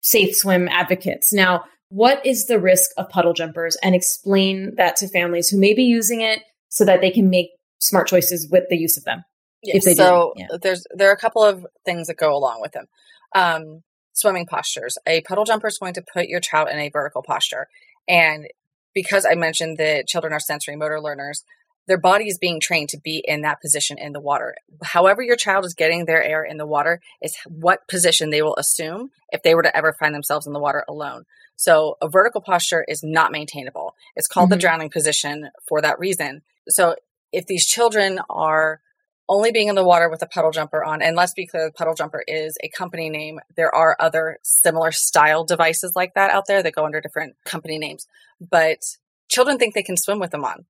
safe 0.00 0.36
swim 0.36 0.68
advocates. 0.68 1.32
Now, 1.32 1.64
what 1.88 2.24
is 2.26 2.46
the 2.46 2.58
risk 2.58 2.90
of 2.96 3.08
puddle 3.08 3.32
jumpers 3.32 3.76
and 3.82 3.94
explain 3.94 4.74
that 4.76 4.96
to 4.96 5.08
families 5.08 5.48
who 5.48 5.58
may 5.58 5.74
be 5.74 5.84
using 5.84 6.20
it 6.20 6.42
so 6.68 6.84
that 6.84 7.00
they 7.00 7.10
can 7.10 7.30
make 7.30 7.50
smart 7.78 8.08
choices 8.08 8.48
with 8.50 8.64
the 8.68 8.76
use 8.76 8.96
of 8.96 9.04
them. 9.04 9.24
Yes, 9.62 9.96
so 9.96 10.32
yeah. 10.36 10.46
there's 10.62 10.86
there 10.94 11.08
are 11.08 11.14
a 11.14 11.18
couple 11.18 11.42
of 11.42 11.66
things 11.84 12.06
that 12.06 12.16
go 12.16 12.36
along 12.36 12.60
with 12.60 12.72
them. 12.72 12.86
Um, 13.34 13.82
swimming 14.12 14.46
postures. 14.46 14.96
A 15.06 15.22
puddle 15.22 15.44
jumper 15.44 15.66
is 15.66 15.78
going 15.78 15.94
to 15.94 16.04
put 16.12 16.28
your 16.28 16.40
child 16.40 16.68
in 16.70 16.78
a 16.78 16.88
vertical 16.88 17.22
posture, 17.22 17.66
and 18.08 18.46
because 18.94 19.26
I 19.26 19.34
mentioned 19.34 19.78
that 19.78 20.06
children 20.06 20.32
are 20.32 20.40
sensory 20.40 20.76
motor 20.76 21.00
learners, 21.00 21.44
their 21.86 21.98
body 21.98 22.28
is 22.28 22.38
being 22.38 22.60
trained 22.60 22.88
to 22.90 22.98
be 22.98 23.22
in 23.26 23.42
that 23.42 23.60
position 23.60 23.98
in 23.98 24.12
the 24.12 24.20
water. 24.20 24.56
However, 24.82 25.22
your 25.22 25.36
child 25.36 25.64
is 25.64 25.74
getting 25.74 26.04
their 26.04 26.22
air 26.22 26.44
in 26.44 26.56
the 26.56 26.66
water 26.66 27.00
is 27.22 27.36
what 27.46 27.88
position 27.88 28.30
they 28.30 28.42
will 28.42 28.56
assume 28.56 29.10
if 29.30 29.42
they 29.42 29.54
were 29.54 29.62
to 29.62 29.76
ever 29.76 29.92
find 29.92 30.14
themselves 30.14 30.46
in 30.46 30.52
the 30.52 30.60
water 30.60 30.84
alone. 30.88 31.24
So 31.56 31.96
a 32.02 32.08
vertical 32.08 32.40
posture 32.40 32.84
is 32.86 33.02
not 33.02 33.32
maintainable. 33.32 33.94
It's 34.14 34.28
called 34.28 34.46
mm-hmm. 34.46 34.52
the 34.52 34.60
drowning 34.60 34.90
position 34.90 35.50
for 35.66 35.80
that 35.80 35.98
reason. 35.98 36.42
So 36.68 36.96
if 37.32 37.46
these 37.46 37.66
children 37.66 38.20
are 38.30 38.80
only 39.28 39.50
being 39.50 39.68
in 39.68 39.74
the 39.74 39.84
water 39.84 40.08
with 40.08 40.22
a 40.22 40.26
puddle 40.26 40.52
jumper 40.52 40.84
on, 40.84 41.02
and 41.02 41.16
let's 41.16 41.32
be 41.32 41.46
clear, 41.46 41.66
the 41.66 41.72
puddle 41.72 41.94
jumper 41.94 42.22
is 42.28 42.56
a 42.62 42.68
company 42.68 43.10
name. 43.10 43.40
There 43.56 43.74
are 43.74 43.96
other 43.98 44.38
similar 44.42 44.92
style 44.92 45.44
devices 45.44 45.92
like 45.96 46.14
that 46.14 46.30
out 46.30 46.46
there 46.46 46.62
that 46.62 46.74
go 46.74 46.84
under 46.84 47.00
different 47.00 47.34
company 47.44 47.78
names, 47.78 48.06
but 48.40 48.82
children 49.28 49.58
think 49.58 49.74
they 49.74 49.82
can 49.82 49.96
swim 49.96 50.20
with 50.20 50.30
them 50.30 50.44
on. 50.44 50.66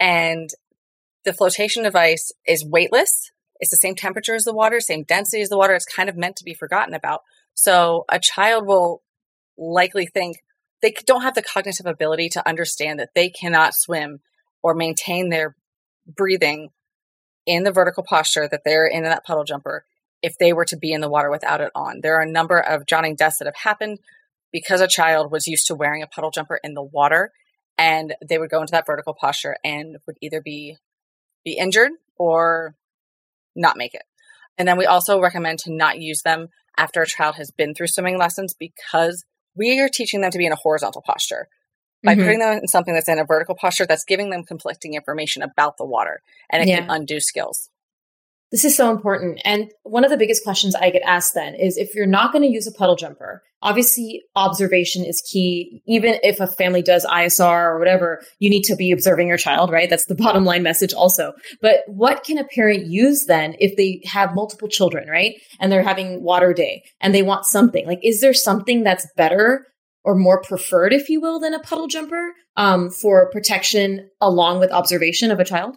And 0.00 0.50
the 1.24 1.32
flotation 1.32 1.84
device 1.84 2.32
is 2.46 2.64
weightless. 2.64 3.30
It's 3.60 3.70
the 3.70 3.76
same 3.76 3.94
temperature 3.94 4.34
as 4.34 4.44
the 4.44 4.52
water, 4.52 4.80
same 4.80 5.04
density 5.04 5.42
as 5.42 5.48
the 5.48 5.56
water. 5.56 5.74
It's 5.74 5.86
kind 5.86 6.08
of 6.08 6.16
meant 6.16 6.36
to 6.36 6.44
be 6.44 6.54
forgotten 6.54 6.94
about. 6.94 7.22
So 7.54 8.04
a 8.10 8.18
child 8.18 8.66
will 8.66 9.02
likely 9.56 10.06
think 10.06 10.36
they 10.82 10.94
don't 11.06 11.22
have 11.22 11.34
the 11.34 11.42
cognitive 11.42 11.86
ability 11.86 12.28
to 12.30 12.46
understand 12.48 13.00
that 13.00 13.14
they 13.14 13.28
cannot 13.30 13.74
swim 13.74 14.20
or 14.62 14.74
maintain 14.74 15.30
their 15.30 15.56
breathing 16.06 16.70
in 17.46 17.64
the 17.64 17.72
vertical 17.72 18.02
posture 18.02 18.48
that 18.48 18.62
they're 18.64 18.86
in 18.86 19.04
that 19.04 19.24
puddle 19.24 19.44
jumper 19.44 19.84
if 20.22 20.36
they 20.38 20.52
were 20.52 20.64
to 20.64 20.76
be 20.76 20.92
in 20.92 21.00
the 21.00 21.08
water 21.08 21.30
without 21.30 21.60
it 21.60 21.70
on. 21.74 22.00
There 22.02 22.16
are 22.18 22.22
a 22.22 22.30
number 22.30 22.58
of 22.58 22.86
drowning 22.86 23.14
deaths 23.14 23.38
that 23.38 23.46
have 23.46 23.56
happened 23.56 23.98
because 24.52 24.80
a 24.80 24.88
child 24.88 25.30
was 25.30 25.46
used 25.46 25.66
to 25.66 25.74
wearing 25.74 26.02
a 26.02 26.06
puddle 26.06 26.30
jumper 26.30 26.58
in 26.62 26.74
the 26.74 26.82
water 26.82 27.32
and 27.76 28.14
they 28.26 28.38
would 28.38 28.50
go 28.50 28.60
into 28.60 28.70
that 28.70 28.86
vertical 28.86 29.14
posture 29.14 29.56
and 29.64 29.98
would 30.06 30.16
either 30.20 30.40
be 30.40 30.76
be 31.44 31.58
injured 31.58 31.90
or 32.16 32.74
not 33.54 33.76
make 33.76 33.94
it. 33.94 34.04
And 34.56 34.66
then 34.66 34.78
we 34.78 34.86
also 34.86 35.20
recommend 35.20 35.58
to 35.60 35.72
not 35.72 36.00
use 36.00 36.22
them 36.22 36.48
after 36.76 37.02
a 37.02 37.06
child 37.06 37.34
has 37.36 37.50
been 37.50 37.74
through 37.74 37.88
swimming 37.88 38.18
lessons 38.18 38.54
because 38.54 39.24
we 39.56 39.80
are 39.80 39.88
teaching 39.88 40.20
them 40.20 40.30
to 40.30 40.38
be 40.38 40.46
in 40.46 40.52
a 40.52 40.56
horizontal 40.56 41.02
posture. 41.02 41.48
By 42.02 42.14
mm-hmm. 42.14 42.22
putting 42.22 42.38
them 42.40 42.58
in 42.58 42.68
something 42.68 42.92
that's 42.92 43.08
in 43.08 43.18
a 43.18 43.24
vertical 43.24 43.54
posture, 43.54 43.86
that's 43.86 44.04
giving 44.04 44.28
them 44.28 44.44
conflicting 44.44 44.92
information 44.92 45.42
about 45.42 45.78
the 45.78 45.86
water 45.86 46.22
and 46.52 46.62
it 46.62 46.68
yeah. 46.68 46.80
can 46.80 46.90
undo 46.90 47.18
skills. 47.18 47.70
This 48.54 48.64
is 48.64 48.76
so 48.76 48.92
important. 48.92 49.40
And 49.44 49.72
one 49.82 50.04
of 50.04 50.12
the 50.12 50.16
biggest 50.16 50.44
questions 50.44 50.76
I 50.76 50.90
get 50.90 51.02
asked 51.04 51.34
then 51.34 51.56
is 51.56 51.76
if 51.76 51.92
you're 51.92 52.06
not 52.06 52.30
going 52.30 52.42
to 52.42 52.48
use 52.48 52.68
a 52.68 52.72
puddle 52.72 52.94
jumper, 52.94 53.42
obviously 53.60 54.22
observation 54.36 55.04
is 55.04 55.20
key. 55.28 55.82
Even 55.88 56.20
if 56.22 56.38
a 56.38 56.46
family 56.46 56.80
does 56.80 57.04
ISR 57.04 57.72
or 57.72 57.80
whatever, 57.80 58.22
you 58.38 58.48
need 58.48 58.62
to 58.62 58.76
be 58.76 58.92
observing 58.92 59.26
your 59.26 59.38
child, 59.38 59.72
right? 59.72 59.90
That's 59.90 60.04
the 60.04 60.14
bottom 60.24 60.44
line 60.44 60.62
message 60.62 60.94
also. 60.94 61.32
But 61.60 61.80
what 61.88 62.22
can 62.22 62.38
a 62.38 62.44
parent 62.44 62.86
use 62.86 63.26
then 63.26 63.56
if 63.58 63.76
they 63.76 64.02
have 64.04 64.36
multiple 64.36 64.68
children, 64.68 65.08
right? 65.08 65.34
And 65.58 65.72
they're 65.72 65.82
having 65.82 66.22
water 66.22 66.54
day 66.54 66.84
and 67.00 67.12
they 67.12 67.24
want 67.24 67.46
something 67.46 67.84
like, 67.88 67.98
is 68.04 68.20
there 68.20 68.32
something 68.32 68.84
that's 68.84 69.04
better 69.16 69.66
or 70.04 70.14
more 70.14 70.40
preferred, 70.40 70.92
if 70.92 71.08
you 71.08 71.20
will, 71.20 71.40
than 71.40 71.54
a 71.54 71.60
puddle 71.60 71.88
jumper 71.88 72.30
um, 72.54 72.88
for 72.88 73.28
protection 73.30 74.08
along 74.20 74.60
with 74.60 74.70
observation 74.70 75.32
of 75.32 75.40
a 75.40 75.44
child 75.44 75.74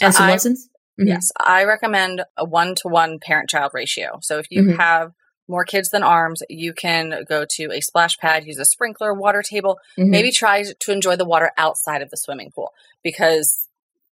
and 0.00 0.12
some 0.12 0.26
I, 0.26 0.32
lessons? 0.32 0.68
Mm-hmm. 0.98 1.08
Yes, 1.08 1.30
I 1.38 1.64
recommend 1.64 2.22
a 2.36 2.44
one 2.44 2.74
to 2.76 2.88
one 2.88 3.18
parent 3.18 3.50
child 3.50 3.72
ratio. 3.74 4.18
So 4.22 4.38
if 4.38 4.46
you 4.50 4.62
mm-hmm. 4.62 4.80
have 4.80 5.12
more 5.48 5.64
kids 5.64 5.90
than 5.90 6.02
arms, 6.02 6.42
you 6.48 6.72
can 6.72 7.24
go 7.28 7.44
to 7.48 7.70
a 7.72 7.80
splash 7.80 8.18
pad, 8.18 8.46
use 8.46 8.58
a 8.58 8.64
sprinkler, 8.64 9.14
water 9.14 9.42
table, 9.42 9.78
mm-hmm. 9.98 10.10
maybe 10.10 10.32
try 10.32 10.64
to 10.64 10.92
enjoy 10.92 11.16
the 11.16 11.24
water 11.24 11.52
outside 11.56 12.02
of 12.02 12.10
the 12.10 12.16
swimming 12.16 12.50
pool 12.50 12.72
because 13.02 13.68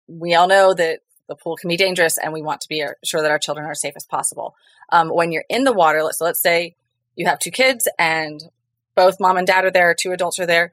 we 0.06 0.34
all 0.34 0.48
know 0.48 0.72
that 0.72 1.00
the 1.28 1.36
pool 1.36 1.56
can 1.56 1.68
be 1.68 1.76
dangerous 1.76 2.16
and 2.16 2.32
we 2.32 2.42
want 2.42 2.62
to 2.62 2.68
be 2.68 2.84
sure 3.04 3.20
that 3.20 3.30
our 3.30 3.38
children 3.38 3.66
are 3.66 3.74
safe 3.74 3.94
as 3.96 4.06
possible. 4.06 4.54
Um, 4.90 5.08
when 5.08 5.30
you're 5.30 5.44
in 5.50 5.64
the 5.64 5.72
water, 5.72 6.00
so 6.12 6.24
let's 6.24 6.40
say 6.40 6.74
you 7.14 7.26
have 7.26 7.38
two 7.38 7.50
kids 7.50 7.86
and 7.98 8.42
both 8.94 9.20
mom 9.20 9.36
and 9.36 9.46
dad 9.46 9.64
are 9.64 9.70
there, 9.70 9.94
two 9.94 10.12
adults 10.12 10.38
are 10.38 10.46
there, 10.46 10.72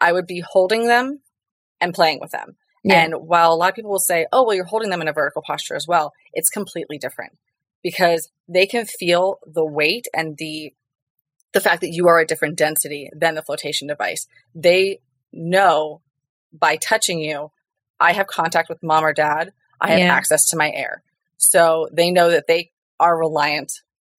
I 0.00 0.12
would 0.12 0.26
be 0.26 0.40
holding 0.40 0.88
them 0.88 1.20
and 1.80 1.94
playing 1.94 2.18
with 2.20 2.32
them. 2.32 2.56
Yeah. 2.84 3.04
And 3.04 3.14
while 3.14 3.52
a 3.52 3.54
lot 3.54 3.70
of 3.70 3.74
people 3.76 3.90
will 3.90 3.98
say, 3.98 4.26
oh, 4.32 4.44
well, 4.44 4.56
you're 4.56 4.64
holding 4.64 4.90
them 4.90 5.02
in 5.02 5.08
a 5.08 5.12
vertical 5.12 5.42
posture 5.42 5.76
as 5.76 5.86
well, 5.86 6.12
it's 6.32 6.50
completely 6.50 6.98
different 6.98 7.38
because 7.82 8.30
they 8.48 8.66
can 8.66 8.86
feel 8.86 9.38
the 9.46 9.64
weight 9.64 10.06
and 10.14 10.36
the 10.38 10.72
the 11.52 11.60
fact 11.60 11.82
that 11.82 11.92
you 11.92 12.08
are 12.08 12.18
a 12.18 12.26
different 12.26 12.56
density 12.56 13.10
than 13.14 13.34
the 13.34 13.42
flotation 13.42 13.86
device. 13.86 14.26
They 14.54 15.00
know 15.32 16.00
by 16.50 16.76
touching 16.76 17.20
you, 17.20 17.50
I 18.00 18.12
have 18.12 18.26
contact 18.26 18.70
with 18.70 18.82
mom 18.82 19.04
or 19.04 19.12
dad, 19.12 19.52
I 19.78 19.90
have 19.90 19.98
yeah. 19.98 20.14
access 20.14 20.46
to 20.46 20.56
my 20.56 20.70
air. 20.70 21.02
So 21.36 21.88
they 21.92 22.10
know 22.10 22.30
that 22.30 22.46
they 22.46 22.70
are 22.98 23.18
reliant 23.18 23.72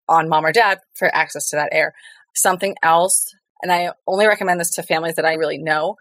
on 0.07 0.29
mom 0.29 0.45
or 0.45 0.51
dad 0.51 0.79
for 0.93 1.13
access 1.13 1.49
to 1.49 1.55
that 1.55 1.69
air. 1.71 1.95
Something 2.35 2.75
else, 2.83 3.33
and 3.61 3.71
I 3.71 3.91
only 4.05 4.27
recommend 4.27 4.59
this 4.59 4.75
to 4.75 4.83
families 4.83 5.15
that 5.15 5.25
I 5.25 5.33
really 5.33 5.57
know, 5.57 5.97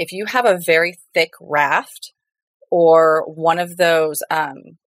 if 0.00 0.12
you 0.12 0.24
have 0.24 0.46
a 0.46 0.58
very 0.58 0.96
thick 1.12 1.32
raft 1.42 2.14
or 2.70 3.22
one 3.26 3.58
of 3.58 3.76
those 3.76 4.22
um, 4.30 4.78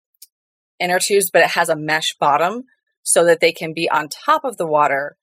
inner 0.81 0.99
tubes, 0.99 1.31
but 1.31 1.43
it 1.43 1.51
has 1.51 1.69
a 1.69 1.77
mesh 1.77 2.17
bottom 2.19 2.63
so 3.03 3.27
that 3.27 3.41
they 3.41 3.53
can 3.53 3.75
be 3.75 3.91
on 3.91 4.09
top 4.09 4.43
of 4.43 4.57
the 4.57 4.67
water, 4.67 5.19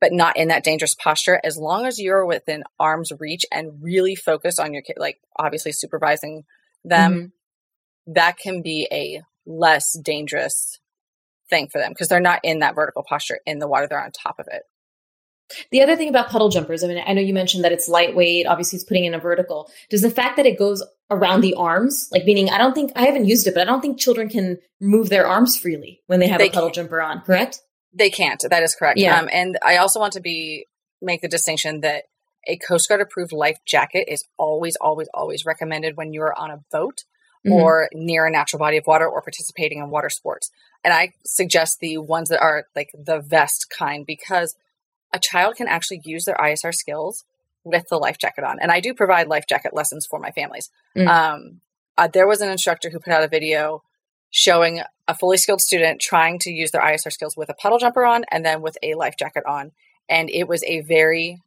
but 0.00 0.12
not 0.12 0.36
in 0.36 0.48
that 0.48 0.64
dangerous 0.64 0.96
posture, 0.96 1.40
as 1.44 1.56
long 1.56 1.86
as 1.86 2.00
you're 2.00 2.26
within 2.26 2.64
arm's 2.80 3.12
reach 3.20 3.46
and 3.52 3.80
really 3.80 4.16
focus 4.16 4.58
on 4.58 4.72
your 4.72 4.82
kid, 4.82 4.96
like 4.98 5.20
obviously 5.38 5.70
supervising 5.70 6.42
them, 6.84 7.12
mm-hmm. 7.12 8.12
that 8.14 8.38
can 8.38 8.60
be 8.60 8.88
a 8.90 9.22
less 9.46 9.96
dangerous 10.02 10.80
thing 11.48 11.68
for 11.68 11.78
them 11.78 11.92
because 11.92 12.08
they're 12.08 12.18
not 12.18 12.40
in 12.42 12.58
that 12.58 12.74
vertical 12.74 13.04
posture 13.08 13.38
in 13.46 13.60
the 13.60 13.68
water, 13.68 13.86
they're 13.88 14.02
on 14.02 14.10
top 14.10 14.40
of 14.40 14.48
it. 14.50 14.64
The 15.70 15.82
other 15.82 15.96
thing 15.96 16.08
about 16.08 16.28
puddle 16.28 16.48
jumpers, 16.48 16.84
I 16.84 16.88
mean, 16.88 17.02
I 17.04 17.12
know 17.12 17.20
you 17.20 17.34
mentioned 17.34 17.64
that 17.64 17.72
it's 17.72 17.88
lightweight. 17.88 18.46
Obviously, 18.46 18.76
it's 18.76 18.84
putting 18.84 19.04
in 19.04 19.14
a 19.14 19.18
vertical. 19.18 19.70
Does 19.90 20.02
the 20.02 20.10
fact 20.10 20.36
that 20.36 20.46
it 20.46 20.58
goes 20.58 20.82
around 21.10 21.40
the 21.40 21.54
arms, 21.54 22.08
like 22.12 22.24
meaning, 22.24 22.50
I 22.50 22.58
don't 22.58 22.74
think 22.74 22.92
I 22.94 23.06
haven't 23.06 23.26
used 23.26 23.46
it, 23.46 23.54
but 23.54 23.62
I 23.62 23.64
don't 23.64 23.80
think 23.80 23.98
children 23.98 24.28
can 24.28 24.58
move 24.80 25.08
their 25.08 25.26
arms 25.26 25.56
freely 25.56 26.02
when 26.06 26.20
they 26.20 26.28
have 26.28 26.38
they 26.38 26.48
a 26.48 26.50
puddle 26.50 26.68
can't. 26.68 26.74
jumper 26.74 27.00
on. 27.00 27.22
Correct? 27.22 27.60
They 27.94 28.10
can't. 28.10 28.42
That 28.48 28.62
is 28.62 28.74
correct. 28.74 28.98
Yeah. 28.98 29.18
Um, 29.18 29.28
and 29.32 29.58
I 29.64 29.78
also 29.78 30.00
want 30.00 30.12
to 30.14 30.20
be 30.20 30.66
make 31.00 31.22
the 31.22 31.28
distinction 31.28 31.80
that 31.80 32.04
a 32.46 32.56
Coast 32.56 32.88
Guard 32.88 33.00
approved 33.00 33.32
life 33.32 33.58
jacket 33.64 34.06
is 34.08 34.24
always, 34.36 34.76
always, 34.76 35.08
always 35.14 35.44
recommended 35.44 35.96
when 35.96 36.12
you 36.12 36.22
are 36.22 36.38
on 36.38 36.50
a 36.50 36.60
boat 36.70 37.04
mm-hmm. 37.46 37.52
or 37.52 37.88
near 37.92 38.26
a 38.26 38.30
natural 38.30 38.58
body 38.58 38.76
of 38.76 38.86
water 38.86 39.06
or 39.06 39.22
participating 39.22 39.78
in 39.78 39.90
water 39.90 40.10
sports. 40.10 40.50
And 40.84 40.94
I 40.94 41.12
suggest 41.24 41.78
the 41.80 41.98
ones 41.98 42.28
that 42.28 42.40
are 42.40 42.66
like 42.74 42.90
the 42.94 43.20
vest 43.20 43.66
kind 43.76 44.06
because 44.06 44.54
a 45.12 45.18
child 45.18 45.56
can 45.56 45.68
actually 45.68 46.00
use 46.04 46.24
their 46.24 46.36
ISR 46.36 46.74
skills 46.74 47.24
with 47.64 47.84
the 47.90 47.96
life 47.96 48.18
jacket 48.18 48.44
on. 48.44 48.58
And 48.60 48.70
I 48.70 48.80
do 48.80 48.94
provide 48.94 49.28
life 49.28 49.44
jacket 49.48 49.74
lessons 49.74 50.06
for 50.08 50.18
my 50.18 50.30
families. 50.30 50.70
Mm. 50.96 51.08
Um, 51.08 51.60
uh, 51.96 52.08
there 52.08 52.28
was 52.28 52.40
an 52.40 52.50
instructor 52.50 52.90
who 52.90 53.00
put 53.00 53.12
out 53.12 53.24
a 53.24 53.28
video 53.28 53.82
showing 54.30 54.82
a 55.06 55.14
fully 55.14 55.36
skilled 55.36 55.60
student 55.60 56.00
trying 56.00 56.38
to 56.40 56.50
use 56.50 56.70
their 56.70 56.82
ISR 56.82 57.10
skills 57.10 57.36
with 57.36 57.48
a 57.48 57.54
puddle 57.54 57.78
jumper 57.78 58.04
on 58.04 58.24
and 58.30 58.44
then 58.44 58.62
with 58.62 58.76
a 58.82 58.94
life 58.94 59.14
jacket 59.18 59.44
on. 59.46 59.72
And 60.08 60.30
it 60.30 60.46
was 60.46 60.62
a 60.64 60.80
very 60.82 61.40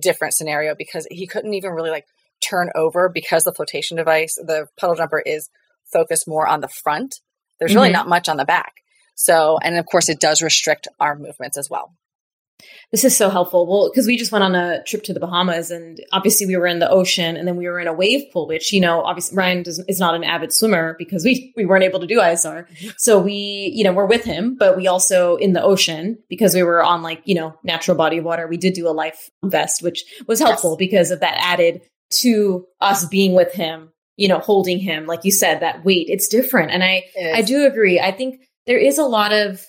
different 0.00 0.34
scenario 0.34 0.74
because 0.74 1.06
he 1.10 1.26
couldn't 1.26 1.54
even 1.54 1.72
really 1.72 1.90
like 1.90 2.06
turn 2.42 2.70
over 2.74 3.08
because 3.08 3.44
the 3.44 3.52
flotation 3.52 3.96
device, 3.96 4.34
the 4.34 4.66
puddle 4.78 4.96
jumper 4.96 5.22
is 5.24 5.48
focused 5.92 6.26
more 6.26 6.46
on 6.46 6.60
the 6.60 6.68
front. 6.68 7.16
There's 7.58 7.74
really 7.74 7.88
mm-hmm. 7.88 7.94
not 7.94 8.08
much 8.08 8.28
on 8.28 8.36
the 8.36 8.44
back. 8.44 8.76
So, 9.14 9.58
and 9.62 9.76
of 9.76 9.86
course, 9.86 10.08
it 10.08 10.20
does 10.20 10.42
restrict 10.42 10.88
arm 10.98 11.22
movements 11.22 11.58
as 11.58 11.68
well. 11.68 11.94
This 12.90 13.04
is 13.04 13.16
so 13.16 13.30
helpful. 13.30 13.66
Well, 13.66 13.90
because 13.90 14.06
we 14.06 14.16
just 14.16 14.32
went 14.32 14.44
on 14.44 14.54
a 14.54 14.82
trip 14.84 15.02
to 15.04 15.14
the 15.14 15.20
Bahamas 15.20 15.70
and 15.70 16.00
obviously 16.12 16.46
we 16.46 16.56
were 16.56 16.66
in 16.66 16.78
the 16.78 16.90
ocean 16.90 17.36
and 17.36 17.48
then 17.48 17.56
we 17.56 17.66
were 17.66 17.80
in 17.80 17.86
a 17.86 17.92
wave 17.92 18.30
pool, 18.32 18.46
which, 18.46 18.72
you 18.72 18.80
know, 18.80 19.02
obviously 19.02 19.36
Ryan 19.36 19.62
does, 19.62 19.78
is 19.88 20.00
not 20.00 20.14
an 20.14 20.24
avid 20.24 20.52
swimmer 20.52 20.94
because 20.98 21.24
we, 21.24 21.52
we 21.56 21.64
weren't 21.64 21.84
able 21.84 22.00
to 22.00 22.06
do 22.06 22.18
ISR. 22.18 22.68
Mm-hmm. 22.68 22.88
So 22.98 23.18
we, 23.18 23.72
you 23.74 23.84
know, 23.84 23.92
we're 23.92 24.06
with 24.06 24.24
him, 24.24 24.56
but 24.56 24.76
we 24.76 24.86
also 24.86 25.36
in 25.36 25.52
the 25.52 25.62
ocean 25.62 26.18
because 26.28 26.54
we 26.54 26.62
were 26.62 26.82
on 26.82 27.02
like, 27.02 27.22
you 27.24 27.34
know, 27.34 27.54
natural 27.64 27.96
body 27.96 28.18
of 28.18 28.24
water. 28.24 28.46
We 28.46 28.56
did 28.56 28.74
do 28.74 28.88
a 28.88 28.90
life 28.90 29.30
vest, 29.44 29.82
which 29.82 30.04
was 30.26 30.38
helpful 30.38 30.72
yes. 30.72 30.78
because 30.78 31.10
of 31.10 31.20
that 31.20 31.36
added 31.38 31.82
to 32.20 32.66
us 32.80 33.06
being 33.06 33.32
with 33.34 33.52
him, 33.52 33.90
you 34.16 34.28
know, 34.28 34.38
holding 34.38 34.78
him. 34.78 35.06
Like 35.06 35.24
you 35.24 35.30
said, 35.30 35.60
that 35.60 35.84
weight, 35.84 36.08
it's 36.08 36.28
different. 36.28 36.70
And 36.70 36.84
I, 36.84 37.04
I 37.34 37.42
do 37.42 37.66
agree. 37.66 37.98
I 37.98 38.12
think 38.12 38.42
there 38.66 38.78
is 38.78 38.98
a 38.98 39.04
lot 39.04 39.32
of, 39.32 39.64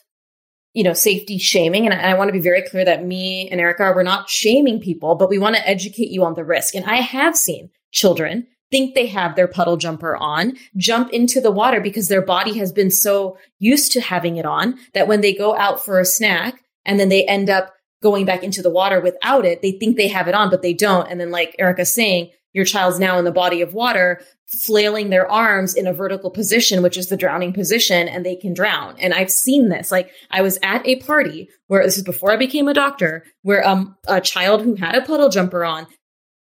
you 0.73 0.83
know, 0.83 0.93
safety 0.93 1.37
shaming. 1.37 1.85
And 1.85 1.93
I, 1.93 2.11
I 2.11 2.13
want 2.15 2.29
to 2.29 2.33
be 2.33 2.39
very 2.39 2.61
clear 2.61 2.85
that 2.85 3.05
me 3.05 3.49
and 3.49 3.61
Erika, 3.61 3.91
we're 3.95 4.03
not 4.03 4.29
shaming 4.29 4.79
people, 4.79 5.15
but 5.15 5.29
we 5.29 5.37
want 5.37 5.55
to 5.55 5.67
educate 5.67 6.09
you 6.09 6.25
on 6.25 6.33
the 6.33 6.43
risk. 6.43 6.75
And 6.75 6.85
I 6.85 6.97
have 6.97 7.37
seen 7.37 7.69
children 7.91 8.47
think 8.71 8.95
they 8.95 9.05
have 9.05 9.35
their 9.35 9.47
puddle 9.47 9.77
jumper 9.77 10.17
on, 10.17 10.53
jump 10.75 11.11
into 11.11 11.39
the 11.39 11.51
water 11.51 11.79
because 11.79 12.07
their 12.07 12.23
body 12.23 12.57
has 12.57 12.71
been 12.71 12.89
so 12.89 13.37
used 13.59 13.91
to 13.91 14.01
having 14.01 14.37
it 14.37 14.47
on 14.47 14.79
that 14.93 15.07
when 15.07 15.21
they 15.21 15.31
go 15.31 15.55
out 15.55 15.85
for 15.85 15.99
a 15.99 16.05
snack 16.05 16.59
and 16.83 16.99
then 16.99 17.09
they 17.09 17.23
end 17.25 17.51
up 17.51 17.71
going 18.01 18.25
back 18.25 18.43
into 18.43 18.63
the 18.63 18.71
water 18.71 18.99
without 18.99 19.45
it, 19.45 19.61
they 19.61 19.73
think 19.73 19.95
they 19.95 20.07
have 20.07 20.27
it 20.27 20.33
on, 20.33 20.49
but 20.49 20.63
they 20.63 20.73
don't. 20.73 21.09
And 21.09 21.19
then, 21.19 21.29
like 21.29 21.55
Erika's 21.59 21.93
saying, 21.93 22.31
your 22.51 22.65
child's 22.65 22.99
now 22.99 23.17
in 23.19 23.25
the 23.25 23.31
body 23.31 23.61
of 23.61 23.73
water 23.73 24.21
flailing 24.53 25.09
their 25.09 25.29
arms 25.29 25.75
in 25.75 25.87
a 25.87 25.93
vertical 25.93 26.29
position, 26.29 26.81
which 26.81 26.97
is 26.97 27.09
the 27.09 27.17
drowning 27.17 27.53
position, 27.53 28.07
and 28.07 28.25
they 28.25 28.35
can 28.35 28.53
drown. 28.53 28.95
And 28.99 29.13
I've 29.13 29.31
seen 29.31 29.69
this. 29.69 29.91
Like 29.91 30.11
I 30.31 30.41
was 30.41 30.59
at 30.63 30.85
a 30.87 30.97
party 30.97 31.49
where 31.67 31.83
this 31.83 31.97
is 31.97 32.03
before 32.03 32.31
I 32.31 32.37
became 32.37 32.67
a 32.67 32.73
doctor, 32.73 33.25
where 33.41 33.67
um, 33.67 33.95
a 34.07 34.21
child 34.21 34.61
who 34.61 34.75
had 34.75 34.95
a 34.95 35.01
puddle 35.01 35.29
jumper 35.29 35.63
on 35.65 35.87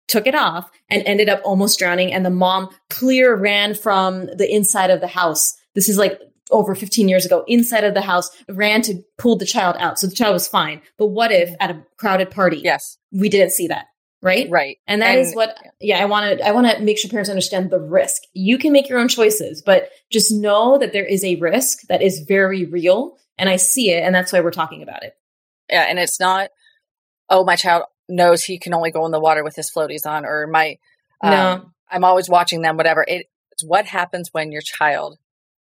took 0.09 0.27
it 0.27 0.35
off 0.35 0.71
and 0.89 1.03
ended 1.07 1.29
up 1.29 1.41
almost 1.45 1.79
drowning. 1.79 2.13
And 2.13 2.27
the 2.27 2.31
mom 2.31 2.69
clear 2.89 3.35
ran 3.37 3.75
from 3.75 4.27
the 4.27 4.53
inside 4.53 4.91
of 4.91 5.01
the 5.01 5.07
house. 5.07 5.55
This 5.75 5.89
is 5.89 5.97
like 5.97 6.21
over 6.51 6.75
15 6.75 7.09
years 7.09 7.25
ago 7.25 7.45
inside 7.47 7.85
of 7.85 7.95
the 7.95 8.01
house 8.01 8.29
ran 8.49 8.83
to 8.83 9.01
pull 9.19 9.37
the 9.37 9.47
child 9.47 9.77
out. 9.79 9.99
So 10.01 10.09
the 10.09 10.17
child 10.17 10.33
was 10.33 10.49
fine. 10.49 10.83
But 10.99 11.09
what 11.09 11.31
if 11.31 11.55
at 11.61 11.71
a 11.71 11.85
crowded 11.97 12.31
party? 12.31 12.59
Yes. 12.59 12.99
We 13.13 13.29
didn't 13.29 13.53
see 13.53 13.69
that 13.69 13.87
right 14.23 14.49
right 14.51 14.79
and 14.87 15.03
that 15.03 15.17
and, 15.17 15.21
is 15.21 15.35
what 15.35 15.57
yeah 15.81 16.01
i 16.01 16.05
want 16.05 16.39
to 16.39 16.47
i 16.47 16.53
want 16.53 16.67
to 16.67 16.83
make 16.83 16.99
sure 16.99 17.11
parents 17.11 17.31
understand 17.31 17.71
the 17.71 17.81
risk 17.81 18.23
you 18.35 18.59
can 18.59 18.73
make 18.73 18.89
your 18.89 18.99
own 18.99 19.09
choices 19.09 19.63
but 19.63 19.91
just 20.11 20.31
know 20.31 20.77
that 20.79 20.93
there 20.93 21.05
is 21.05 21.25
a 21.25 21.37
risk 21.37 21.83
that 21.89 22.03
is 22.03 22.21
very 22.21 22.65
real 22.65 23.17
and 23.39 23.49
i 23.49 23.57
see 23.57 23.91
it 23.91 24.03
and 24.03 24.15
that's 24.15 24.33
why 24.33 24.41
we're 24.41 24.51
talking 24.51 24.83
about 24.83 25.03
it 25.03 25.15
yeah 25.71 25.87
and 25.89 25.99
it's 25.99 26.21
not 26.21 26.51
oh 27.31 27.45
my 27.45 27.57
child 27.57 27.85
knows 28.09 28.45
he 28.45 28.59
can 28.59 28.75
only 28.75 28.91
go 28.91 29.07
in 29.07 29.13
the 29.13 29.21
water 29.21 29.43
with 29.43 29.57
his 29.57 29.71
floaties 29.71 30.05
on 30.05 30.27
or 30.27 30.47
my 30.47 30.77
um, 31.23 31.31
No. 31.31 31.71
I'm 31.91 32.05
always 32.05 32.29
watching 32.29 32.63
them, 32.63 32.77
whatever. 32.77 33.05
It, 33.07 33.27
it's 33.51 33.65
what 33.65 33.87
happens 33.87 34.31
when 34.33 34.53
your 34.53 34.63
child 34.63 35.19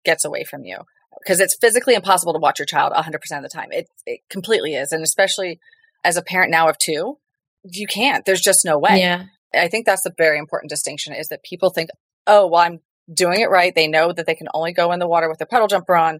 gets 0.05 0.25
away 0.25 0.43
from 0.43 0.63
you. 0.63 0.79
Because 1.23 1.39
it's 1.39 1.55
physically 1.55 1.95
impossible 1.95 2.33
to 2.33 2.39
watch 2.39 2.59
your 2.59 2.65
child 2.65 2.93
100% 2.93 3.15
of 3.15 3.43
the 3.43 3.49
time. 3.49 3.69
It, 3.71 3.89
it 4.05 4.21
completely 4.29 4.75
is. 4.75 4.91
And 4.91 5.03
especially 5.03 5.59
as 6.03 6.17
a 6.17 6.21
parent 6.21 6.51
now 6.51 6.69
of 6.69 6.77
two, 6.77 7.17
you 7.63 7.87
can't. 7.87 8.25
There's 8.25 8.41
just 8.41 8.65
no 8.65 8.77
way. 8.77 8.99
Yeah. 8.99 9.25
I 9.53 9.67
think 9.67 9.85
that's 9.85 10.05
a 10.05 10.13
very 10.17 10.37
important 10.37 10.69
distinction 10.69 11.13
is 11.13 11.27
that 11.29 11.43
people 11.43 11.69
think, 11.71 11.89
oh, 12.27 12.47
well, 12.47 12.61
I'm 12.61 12.79
doing 13.11 13.39
it 13.41 13.49
right. 13.49 13.73
They 13.73 13.87
know 13.87 14.13
that 14.13 14.25
they 14.27 14.35
can 14.35 14.47
only 14.53 14.71
go 14.73 14.91
in 14.91 14.99
the 14.99 15.07
water 15.07 15.27
with 15.27 15.39
their 15.39 15.47
puddle 15.47 15.67
jumper 15.67 15.95
on. 15.95 16.19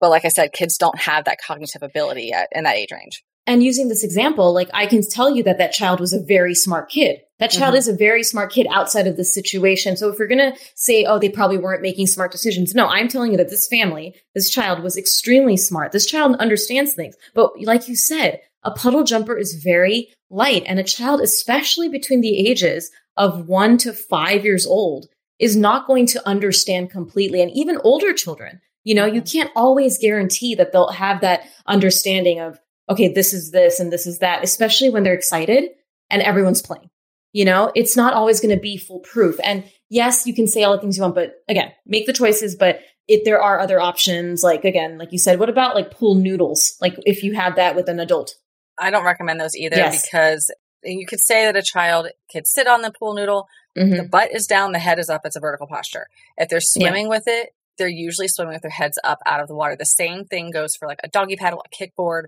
But 0.00 0.10
like 0.10 0.24
I 0.24 0.28
said, 0.28 0.52
kids 0.52 0.76
don't 0.76 0.98
have 0.98 1.24
that 1.24 1.38
cognitive 1.44 1.82
ability 1.82 2.26
yet 2.26 2.48
in 2.52 2.64
that 2.64 2.76
age 2.76 2.92
range. 2.92 3.24
And 3.46 3.62
using 3.62 3.88
this 3.88 4.04
example, 4.04 4.52
like 4.52 4.68
I 4.74 4.84
can 4.86 5.00
tell 5.02 5.34
you 5.34 5.42
that 5.44 5.56
that 5.56 5.72
child 5.72 6.00
was 6.00 6.12
a 6.12 6.20
very 6.22 6.54
smart 6.54 6.90
kid. 6.90 7.20
That 7.38 7.50
child 7.50 7.74
Mhm. 7.74 7.78
is 7.78 7.88
a 7.88 7.94
very 7.94 8.22
smart 8.22 8.52
kid 8.52 8.66
outside 8.70 9.06
of 9.06 9.16
this 9.16 9.32
situation. 9.32 9.96
So 9.96 10.10
if 10.10 10.18
we're 10.18 10.26
going 10.26 10.52
to 10.52 10.54
say, 10.74 11.04
oh, 11.04 11.18
they 11.18 11.30
probably 11.30 11.56
weren't 11.56 11.80
making 11.80 12.08
smart 12.08 12.30
decisions. 12.30 12.74
No, 12.74 12.86
I'm 12.86 13.08
telling 13.08 13.30
you 13.30 13.38
that 13.38 13.48
this 13.48 13.66
family, 13.66 14.14
this 14.34 14.50
child 14.50 14.82
was 14.82 14.98
extremely 14.98 15.56
smart. 15.56 15.92
This 15.92 16.04
child 16.04 16.36
understands 16.36 16.92
things. 16.92 17.14
But 17.34 17.52
like 17.62 17.88
you 17.88 17.96
said, 17.96 18.40
a 18.62 18.70
puddle 18.70 19.04
jumper 19.04 19.36
is 19.36 19.62
very 19.62 20.08
light 20.30 20.64
and 20.66 20.78
a 20.78 20.84
child, 20.84 21.20
especially 21.20 21.88
between 21.88 22.20
the 22.20 22.48
ages 22.48 22.90
of 23.16 23.48
one 23.48 23.78
to 23.78 23.92
five 23.92 24.44
years 24.44 24.66
old 24.66 25.08
is 25.38 25.56
not 25.56 25.86
going 25.86 26.06
to 26.06 26.26
understand 26.26 26.90
completely. 26.90 27.40
And 27.40 27.50
even 27.52 27.78
older 27.84 28.12
children, 28.12 28.60
you 28.84 28.94
know, 28.94 29.06
you 29.06 29.20
mm-hmm. 29.20 29.38
can't 29.38 29.50
always 29.54 29.98
guarantee 29.98 30.54
that 30.56 30.72
they'll 30.72 30.90
have 30.90 31.20
that 31.20 31.42
understanding 31.66 32.40
of, 32.40 32.58
okay, 32.88 33.12
this 33.12 33.32
is 33.32 33.50
this 33.50 33.80
and 33.80 33.92
this 33.92 34.06
is 34.06 34.18
that, 34.18 34.42
especially 34.42 34.90
when 34.90 35.02
they're 35.02 35.14
excited 35.14 35.70
and 36.10 36.22
everyone's 36.22 36.62
playing. 36.62 36.90
You 37.32 37.44
know, 37.44 37.70
it's 37.74 37.96
not 37.96 38.14
always 38.14 38.40
going 38.40 38.54
to 38.54 38.60
be 38.60 38.78
foolproof. 38.78 39.38
And 39.44 39.64
yes, 39.90 40.26
you 40.26 40.34
can 40.34 40.46
say 40.46 40.64
all 40.64 40.74
the 40.74 40.80
things 40.80 40.96
you 40.96 41.02
want, 41.02 41.14
but 41.14 41.34
again, 41.48 41.72
make 41.86 42.06
the 42.06 42.12
choices. 42.12 42.56
But 42.56 42.80
if 43.06 43.24
there 43.24 43.40
are 43.40 43.60
other 43.60 43.80
options, 43.80 44.42
like 44.42 44.64
again, 44.64 44.98
like 44.98 45.12
you 45.12 45.18
said, 45.18 45.38
what 45.38 45.50
about 45.50 45.74
like 45.74 45.90
pool 45.90 46.14
noodles? 46.14 46.76
Like 46.80 46.94
if 47.04 47.22
you 47.22 47.34
have 47.34 47.56
that 47.56 47.76
with 47.76 47.88
an 47.88 48.00
adult. 48.00 48.34
I 48.78 48.90
don't 48.90 49.04
recommend 49.04 49.40
those 49.40 49.56
either 49.56 49.76
Yes. 49.76 50.02
because 50.02 50.50
you 50.84 51.06
could 51.06 51.20
say 51.20 51.44
that 51.44 51.56
a 51.56 51.62
child 51.62 52.08
could 52.32 52.46
sit 52.46 52.66
on 52.66 52.82
the 52.82 52.92
pool 52.92 53.14
noodle, 53.14 53.48
Mhm. 53.76 53.96
the 53.96 54.02
butt 54.04 54.32
is 54.34 54.46
down, 54.46 54.72
the 54.72 54.78
head 54.78 54.98
is 54.98 55.10
up, 55.10 55.22
it's 55.24 55.36
a 55.36 55.40
vertical 55.40 55.66
posture. 55.66 56.06
If 56.36 56.48
they're 56.48 56.60
swimming 56.60 57.08
with 57.08 57.24
it, 57.26 57.54
they're 57.76 57.88
usually 57.88 58.28
swimming 58.28 58.54
with 58.54 58.62
their 58.62 58.70
heads 58.70 58.98
up 59.04 59.18
out 59.26 59.40
of 59.40 59.48
the 59.48 59.54
water. 59.54 59.76
The 59.76 59.84
same 59.84 60.24
thing 60.24 60.50
goes 60.50 60.74
for 60.76 60.86
like 60.88 61.00
a 61.04 61.08
doggy 61.08 61.36
paddle, 61.36 61.62
a 61.64 61.68
kickboard. 61.68 62.24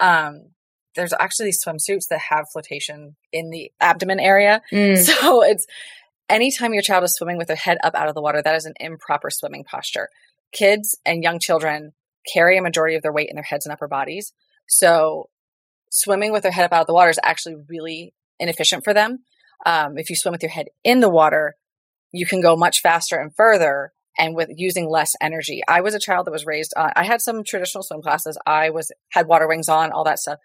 Um, 0.00 0.50
there's 0.94 1.12
actually 1.18 1.46
these 1.46 1.62
swimsuits 1.64 2.06
that 2.08 2.20
have 2.30 2.46
flotation 2.52 3.16
in 3.32 3.50
the 3.50 3.72
abdomen 3.80 4.20
area. 4.20 4.62
Mm. 4.72 4.96
So 5.20 5.42
it's 5.42 5.66
anytime 6.30 6.72
your 6.72 6.82
child 6.82 7.04
is 7.04 7.14
swimming 7.14 7.36
with 7.36 7.48
their 7.48 7.56
head 7.56 7.78
up 7.82 7.94
out 7.94 8.08
of 8.08 8.14
the 8.14 8.22
water, 8.22 8.40
that 8.42 8.54
is 8.54 8.64
an 8.64 8.74
improper 8.80 9.28
swimming 9.30 9.64
posture. 9.64 10.08
Kids 10.52 10.96
and 11.04 11.22
young 11.22 11.38
children 11.38 11.92
carry 12.32 12.56
a 12.56 12.62
majority 12.62 12.94
of 12.96 13.02
their 13.02 13.12
weight 13.12 13.28
in 13.28 13.34
their 13.34 13.42
heads 13.44 13.66
and 13.66 13.72
upper 13.72 13.88
bodies. 13.88 14.32
So 14.68 15.28
swimming 15.94 16.32
with 16.32 16.42
their 16.42 16.50
head 16.52 16.64
up 16.64 16.72
out 16.72 16.80
of 16.82 16.86
the 16.88 16.92
water 16.94 17.10
is 17.10 17.20
actually 17.22 17.54
really 17.68 18.12
inefficient 18.40 18.82
for 18.82 18.92
them. 18.92 19.20
Um, 19.64 19.96
if 19.96 20.10
you 20.10 20.16
swim 20.16 20.32
with 20.32 20.42
your 20.42 20.50
head 20.50 20.66
in 20.82 20.98
the 20.98 21.08
water, 21.08 21.54
you 22.10 22.26
can 22.26 22.40
go 22.40 22.56
much 22.56 22.80
faster 22.80 23.16
and 23.16 23.34
further 23.34 23.92
and 24.18 24.34
with 24.34 24.48
using 24.56 24.88
less 24.90 25.12
energy. 25.20 25.62
I 25.68 25.80
was 25.80 25.94
a 25.94 26.00
child 26.00 26.26
that 26.26 26.32
was 26.32 26.44
raised 26.46 26.74
on, 26.76 26.90
I 26.96 27.04
had 27.04 27.20
some 27.20 27.44
traditional 27.44 27.84
swim 27.84 28.02
classes. 28.02 28.36
I 28.44 28.70
was, 28.70 28.90
had 29.10 29.28
water 29.28 29.46
wings 29.46 29.68
on, 29.68 29.92
all 29.92 30.04
that 30.04 30.18
stuff. 30.18 30.40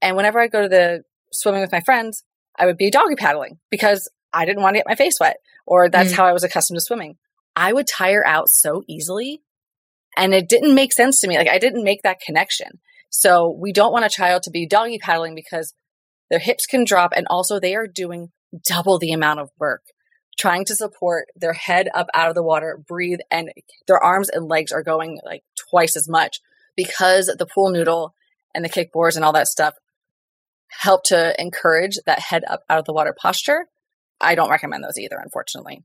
And 0.00 0.16
whenever 0.16 0.40
I 0.40 0.46
go 0.48 0.62
to 0.62 0.68
the 0.68 1.04
swimming 1.32 1.60
with 1.60 1.72
my 1.72 1.80
friends, 1.80 2.24
I 2.58 2.64
would 2.66 2.78
be 2.78 2.90
doggy 2.90 3.16
paddling 3.16 3.58
because 3.70 4.10
I 4.32 4.46
didn't 4.46 4.62
want 4.62 4.74
to 4.74 4.78
get 4.78 4.88
my 4.88 4.94
face 4.94 5.18
wet 5.20 5.36
or 5.66 5.88
that's 5.90 6.12
Mm. 6.12 6.16
how 6.16 6.24
I 6.26 6.32
was 6.32 6.42
accustomed 6.44 6.78
to 6.78 6.84
swimming. 6.84 7.16
I 7.54 7.72
would 7.72 7.86
tire 7.86 8.26
out 8.26 8.48
so 8.48 8.82
easily 8.88 9.42
and 10.16 10.34
it 10.34 10.48
didn't 10.48 10.74
make 10.74 10.92
sense 10.92 11.18
to 11.20 11.28
me. 11.28 11.36
Like 11.36 11.50
I 11.50 11.58
didn't 11.58 11.84
make 11.84 12.02
that 12.02 12.20
connection. 12.20 12.80
So 13.18 13.56
we 13.58 13.72
don't 13.72 13.92
want 13.92 14.04
a 14.04 14.10
child 14.10 14.42
to 14.42 14.50
be 14.50 14.66
doggy 14.66 14.98
paddling 14.98 15.34
because 15.34 15.72
their 16.28 16.38
hips 16.38 16.66
can 16.66 16.84
drop 16.84 17.12
and 17.16 17.26
also 17.28 17.58
they 17.58 17.74
are 17.74 17.86
doing 17.86 18.30
double 18.66 18.98
the 18.98 19.12
amount 19.12 19.40
of 19.40 19.50
work 19.58 19.82
trying 20.38 20.66
to 20.66 20.76
support 20.76 21.26
their 21.34 21.54
head 21.54 21.88
up 21.94 22.08
out 22.12 22.28
of 22.28 22.34
the 22.34 22.42
water, 22.42 22.78
breathe, 22.86 23.20
and 23.30 23.50
their 23.88 24.02
arms 24.02 24.28
and 24.28 24.46
legs 24.46 24.70
are 24.70 24.82
going 24.82 25.18
like 25.24 25.42
twice 25.70 25.96
as 25.96 26.08
much 26.08 26.40
because 26.76 27.34
the 27.38 27.46
pool 27.46 27.70
noodle 27.70 28.14
and 28.54 28.62
the 28.62 28.68
kickboards 28.68 29.16
and 29.16 29.24
all 29.24 29.32
that 29.32 29.48
stuff 29.48 29.74
help 30.68 31.04
to 31.04 31.34
encourage 31.40 31.96
that 32.04 32.18
head 32.18 32.44
up 32.46 32.60
out 32.68 32.78
of 32.78 32.84
the 32.84 32.92
water 32.92 33.14
posture. 33.18 33.66
I 34.20 34.34
don't 34.34 34.50
recommend 34.50 34.84
those 34.84 34.98
either, 34.98 35.18
unfortunately. 35.22 35.84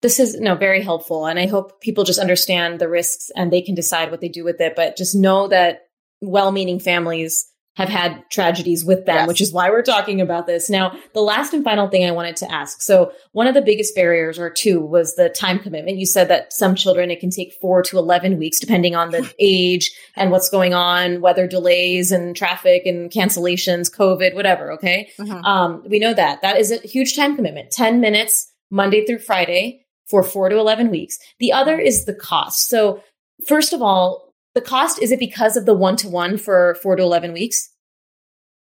this 0.00 0.18
is 0.18 0.40
no 0.40 0.54
very 0.54 0.80
helpful 0.80 1.26
and 1.26 1.38
i 1.38 1.46
hope 1.46 1.78
people 1.82 2.04
just 2.04 2.18
understand 2.18 2.78
the 2.78 2.88
risks 2.88 3.30
and 3.36 3.52
they 3.52 3.60
can 3.60 3.74
decide 3.74 4.10
what 4.10 4.22
they 4.22 4.30
do 4.30 4.44
with 4.44 4.58
it 4.60 4.74
but 4.74 4.96
just 4.96 5.14
know 5.14 5.46
that 5.48 5.80
well-meaning 6.20 6.78
families 6.80 7.46
have 7.76 7.88
had 7.88 8.28
tragedies 8.30 8.84
with 8.84 9.06
them 9.06 9.14
Yes. 9.14 9.28
which 9.28 9.40
is 9.40 9.52
why 9.52 9.70
we're 9.70 9.80
talking 9.80 10.20
about 10.20 10.46
this. 10.46 10.68
Now 10.68 10.92
the 11.14 11.22
last 11.22 11.54
and 11.54 11.64
final 11.64 11.88
thing 11.88 12.04
i 12.04 12.10
wanted 12.10 12.36
to 12.38 12.50
ask. 12.52 12.82
So 12.82 13.12
one 13.32 13.46
of 13.46 13.54
the 13.54 13.62
biggest 13.62 13.94
barriers 13.94 14.38
or 14.38 14.50
two 14.50 14.80
was 14.80 15.14
the 15.14 15.28
time 15.30 15.58
commitment. 15.60 15.96
You 15.96 16.04
said 16.04 16.28
that 16.28 16.52
some 16.52 16.74
children 16.74 17.10
it 17.10 17.20
can 17.20 17.30
take 17.30 17.54
4 17.60 17.82
to 17.84 17.98
11 17.98 18.38
weeks 18.38 18.58
depending 18.58 18.94
on 18.96 19.12
the 19.12 19.32
age 19.38 19.90
and 20.16 20.30
what's 20.30 20.50
going 20.50 20.74
on 20.74 21.20
weather 21.22 21.46
delays 21.46 22.10
and 22.12 22.36
traffic 22.36 22.84
and 22.86 23.10
cancellations 23.10 23.88
covid 23.90 24.34
whatever 24.34 24.72
okay? 24.72 25.08
Mhm. 25.18 25.42
um, 25.44 25.82
we 25.88 25.98
know 26.00 26.12
that. 26.12 26.42
That 26.42 26.58
is 26.58 26.70
a 26.72 26.78
huge 26.78 27.14
time 27.16 27.36
commitment. 27.36 27.70
10 27.70 28.00
minutes 28.00 28.52
monday 28.70 29.06
through 29.06 29.20
friday 29.20 29.86
for 30.08 30.22
4 30.24 30.48
to 30.50 30.58
11 30.58 30.90
weeks. 30.90 31.18
The 31.38 31.52
other 31.52 31.78
is 31.78 32.04
the 32.04 32.14
cost. 32.14 32.68
So 32.68 33.00
first 33.46 33.72
of 33.72 33.80
all 33.80 34.29
the 34.54 34.60
cost 34.60 35.00
is 35.02 35.12
it 35.12 35.18
because 35.18 35.56
of 35.56 35.64
the 35.66 35.74
one-to-one 35.74 36.36
for 36.38 36.74
4 36.82 36.96
to 36.96 37.02
11 37.02 37.32
weeks 37.32 37.70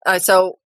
Uh, 0.06 0.18
so 0.18 0.58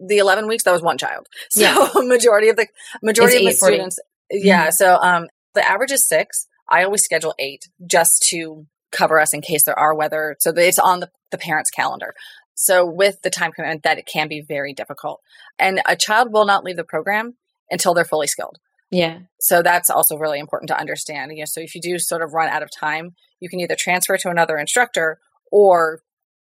the 0.00 0.18
11 0.18 0.48
weeks, 0.48 0.64
that 0.64 0.72
was 0.72 0.82
one 0.82 0.98
child. 0.98 1.26
So 1.50 1.60
Yeah. 1.62 1.88
majority 2.08 2.48
of 2.48 2.56
the, 2.56 2.66
majority 3.02 3.36
of 3.36 3.42
the 3.42 3.48
It's 3.48 3.62
840. 3.62 3.74
students, 3.76 3.98
yeah. 4.30 4.70
So, 4.70 4.96
um, 4.96 5.28
the 5.54 5.62
average 5.68 5.92
is 5.92 6.06
six. 6.08 6.46
I 6.68 6.82
always 6.84 7.02
schedule 7.02 7.34
eight 7.38 7.68
just 7.86 8.22
to 8.30 8.66
cover 8.90 9.20
us 9.20 9.32
in 9.34 9.40
case 9.42 9.64
there 9.64 9.78
are 9.78 9.94
weather. 9.94 10.36
So 10.40 10.50
it's 10.56 10.78
on 10.78 11.00
the, 11.00 11.10
the 11.30 11.38
parent's 11.38 11.70
calendar. 11.70 12.14
So 12.54 12.84
with 12.84 13.22
the 13.22 13.30
time 13.30 13.52
commitment 13.52 13.82
that 13.84 13.98
it 13.98 14.06
can 14.06 14.28
be 14.28 14.40
very 14.40 14.72
difficult 14.74 15.20
and 15.58 15.80
a 15.86 15.96
child 15.96 16.32
will 16.32 16.44
not 16.44 16.64
leave 16.64 16.76
the 16.76 16.84
program 16.84 17.36
until 17.70 17.94
they're 17.94 18.04
fully 18.04 18.26
skilled. 18.26 18.58
Yeah 18.92 19.18
So 19.40 19.62
that's 19.62 19.90
also 19.90 20.16
really 20.16 20.38
important 20.38 20.68
to 20.68 20.78
understand. 20.78 21.32
You 21.32 21.38
know, 21.38 21.44
so 21.46 21.60
if 21.60 21.74
you 21.74 21.80
do 21.80 21.98
sort 21.98 22.22
of 22.22 22.32
run 22.32 22.48
out 22.48 22.62
of 22.62 22.70
time, 22.70 23.16
you 23.40 23.48
can 23.48 23.58
either 23.58 23.76
transfer 23.76 24.16
to 24.18 24.30
another 24.30 24.56
instructor 24.56 25.18
or 25.50 26.02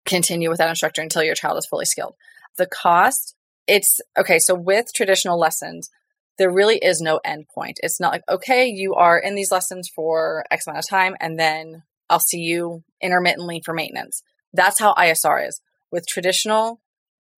continue 0.07 0.49
with 0.49 0.59
that 0.59 0.71
instructor 0.71 1.03
until 1.03 1.23
your 1.23 1.35
child 1.35 1.59
is 1.59 1.67
fully 1.67 1.85
skilled. 1.85 2.15
The 2.57 2.67
cost, 2.67 3.35
it's 3.67 4.01
okay. 4.17 4.39
So 4.39 4.55
with 4.55 4.87
traditional 4.95 5.39
lessons, 5.39 5.91
there 6.39 6.51
really 6.51 6.77
is 6.79 7.01
no 7.01 7.21
end 7.25 7.47
point. 7.55 7.81
It's 7.83 8.01
not 8.01 8.13
like, 8.13 8.23
okay, 8.29 8.67
you 8.67 8.95
are 8.95 9.19
in 9.19 9.35
these 9.35 9.51
lessons 9.51 9.91
for 9.95 10.45
X 10.51 10.67
amount 10.67 10.79
of 10.85 10.89
time 10.89 11.17
and 11.21 11.39
then 11.39 11.83
I'll 12.09 12.21
see 12.21 12.39
you 12.41 12.83
intermittently 13.03 13.61
for 13.65 13.75
maintenance. 13.75 14.23
That's 14.53 14.79
how 14.79 14.95
ISR 14.95 15.47
is. 15.49 15.61
With 15.91 16.07
traditional, 16.07 16.81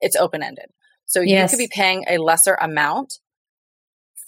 it's 0.01 0.17
open 0.17 0.43
ended. 0.43 0.67
So 1.07 1.21
you 1.21 1.35
Yes. 1.35 1.51
could 1.51 1.59
be 1.59 1.69
paying 1.73 2.05
a 2.09 2.19
lesser 2.19 2.55
amount 2.61 3.15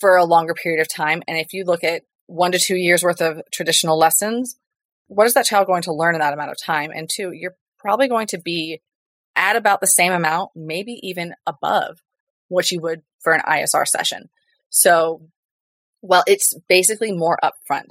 for 0.01 0.17
a 0.17 0.25
longer 0.25 0.55
period 0.55 0.81
of 0.81 0.89
time. 0.89 1.23
And 1.29 1.39
if 1.39 1.53
you 1.53 1.65
look 1.65 1.85
at 1.85 2.03
one 2.27 2.53
to 2.53 2.59
two 2.59 2.77
years 2.77 3.03
worth 3.03 3.21
of 3.21 3.43
traditional 3.53 3.99
lessons, 3.99 4.57
what 5.09 5.27
is 5.27 5.35
that 5.35 5.47
child 5.47 5.67
going 5.67 5.83
to 5.83 5.93
learn 5.93 6.15
in 6.15 6.21
that 6.21 6.33
amount 6.33 6.51
of 6.51 6.57
time? 6.63 6.91
And 6.95 7.09
two, 7.09 7.33
you're 7.33 7.57
probably 7.79 8.09
going 8.09 8.29
to 8.29 8.39
be 8.39 8.81
at 9.37 9.57
about 9.57 9.81
the 9.81 9.87
same 9.87 10.13
amount, 10.13 10.51
maybe 10.55 10.99
even 11.03 11.35
above 11.47 11.99
what 12.49 12.71
you 12.71 12.81
would 12.81 13.03
for 13.21 13.33
an 13.33 13.43
ISR 13.49 13.87
session. 13.87 14.29
So, 14.71 15.23
well, 16.03 16.25
it's 16.27 16.55
basically 16.69 17.13
more 17.13 17.39
upfront. 17.43 17.91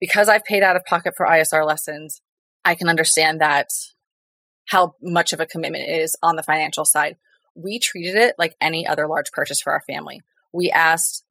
Because 0.00 0.28
I've 0.28 0.44
paid 0.44 0.62
out 0.62 0.76
of 0.76 0.84
pocket 0.84 1.14
for 1.16 1.26
ISR 1.26 1.66
lessons, 1.66 2.20
I 2.64 2.74
can 2.74 2.88
understand 2.88 3.40
that 3.40 3.68
how 4.68 4.94
much 5.00 5.32
of 5.32 5.40
a 5.40 5.46
commitment 5.46 5.84
it 5.88 6.00
is 6.02 6.16
on 6.22 6.36
the 6.36 6.42
financial 6.42 6.84
side. 6.84 7.16
We 7.54 7.78
treated 7.78 8.16
it 8.16 8.34
like 8.38 8.56
any 8.60 8.86
other 8.86 9.06
large 9.06 9.30
purchase 9.32 9.60
for 9.60 9.72
our 9.72 9.82
family. 9.88 10.22
We 10.52 10.70
asked 10.70 11.24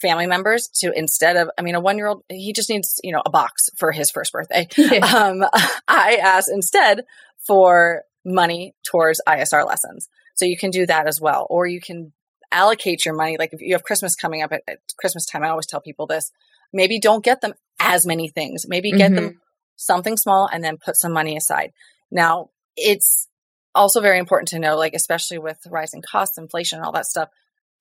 family 0.00 0.26
members 0.26 0.68
to 0.80 0.92
instead 0.94 1.36
of, 1.36 1.50
I 1.58 1.62
mean, 1.62 1.74
a 1.74 1.80
one 1.80 1.96
year 1.96 2.08
old, 2.08 2.24
he 2.28 2.52
just 2.52 2.68
needs, 2.68 3.00
you 3.02 3.12
know, 3.12 3.22
a 3.24 3.30
box 3.30 3.70
for 3.78 3.92
his 3.92 4.10
first 4.10 4.32
birthday. 4.32 4.68
Um, 5.02 5.44
I 5.88 6.18
asked 6.22 6.50
instead 6.52 7.04
for 7.46 8.02
money 8.24 8.74
towards 8.84 9.20
ISR 9.28 9.66
lessons. 9.66 10.08
So 10.34 10.44
you 10.44 10.56
can 10.56 10.70
do 10.70 10.86
that 10.86 11.06
as 11.06 11.20
well. 11.20 11.46
Or 11.50 11.66
you 11.66 11.80
can 11.80 12.12
allocate 12.50 13.04
your 13.04 13.14
money. 13.14 13.36
Like 13.38 13.52
if 13.52 13.60
you 13.60 13.74
have 13.74 13.84
Christmas 13.84 14.14
coming 14.14 14.42
up 14.42 14.52
at, 14.52 14.62
at 14.68 14.78
Christmas 14.98 15.26
time, 15.26 15.42
I 15.42 15.48
always 15.48 15.66
tell 15.66 15.80
people 15.80 16.06
this 16.06 16.30
maybe 16.72 16.98
don't 16.98 17.24
get 17.24 17.40
them 17.40 17.54
as 17.80 18.06
many 18.06 18.28
things. 18.28 18.66
Maybe 18.68 18.92
get 18.92 19.14
them 19.14 19.40
something 19.76 20.16
small 20.16 20.48
and 20.50 20.62
then 20.62 20.78
put 20.78 20.96
some 20.96 21.12
money 21.12 21.36
aside. 21.36 21.72
Now, 22.10 22.50
it's 22.76 23.28
also 23.74 24.00
very 24.00 24.18
important 24.18 24.48
to 24.48 24.58
know, 24.58 24.76
like, 24.76 24.94
especially 24.94 25.38
with 25.38 25.58
rising 25.68 26.02
costs, 26.02 26.38
inflation, 26.38 26.78
and 26.78 26.86
all 26.86 26.92
that 26.92 27.06
stuff, 27.06 27.28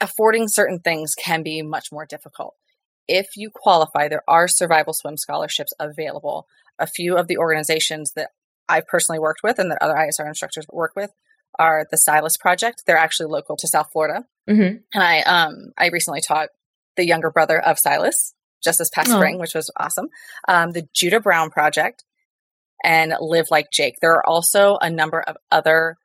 affording 0.01 0.47
certain 0.47 0.79
things 0.79 1.13
can 1.15 1.43
be 1.43 1.61
much 1.61 1.91
more 1.91 2.05
difficult. 2.05 2.55
If 3.07 3.27
you 3.35 3.49
qualify, 3.53 4.07
there 4.07 4.23
are 4.27 4.47
survival 4.47 4.93
swim 4.93 5.17
scholarships 5.17 5.73
available. 5.79 6.47
A 6.79 6.87
few 6.87 7.17
of 7.17 7.27
the 7.27 7.37
organizations 7.37 8.13
that 8.15 8.31
I've 8.67 8.87
personally 8.87 9.19
worked 9.19 9.41
with 9.43 9.59
and 9.59 9.69
that 9.71 9.81
other 9.81 9.93
ISR 9.93 10.27
instructors 10.27 10.65
work 10.71 10.93
with 10.95 11.11
are 11.59 11.85
the 11.91 11.97
Sylas 11.97 12.39
Project. 12.39 12.83
They're 12.85 12.97
actually 12.97 13.29
local 13.29 13.57
to 13.57 13.67
South 13.67 13.89
Florida, 13.91 14.25
mm-hmm. 14.49 14.77
and 14.93 15.03
I 15.03 15.21
um 15.21 15.73
I 15.77 15.89
recently 15.89 16.21
taught 16.21 16.49
the 16.95 17.05
younger 17.05 17.29
brother 17.29 17.59
of 17.59 17.77
Sylas 17.85 18.33
just 18.63 18.77
this 18.79 18.89
past 18.89 19.09
oh. 19.11 19.15
spring, 19.17 19.39
which 19.39 19.55
was 19.55 19.71
awesome. 19.77 20.07
Um, 20.47 20.71
the 20.71 20.87
Judah 20.93 21.19
Brown 21.19 21.49
Project 21.49 22.03
and 22.83 23.13
Live 23.19 23.47
Like 23.51 23.71
Jake. 23.71 23.95
There 24.01 24.13
are 24.13 24.25
also 24.25 24.77
a 24.81 24.89
number 24.89 25.19
of 25.19 25.37
other 25.51 25.97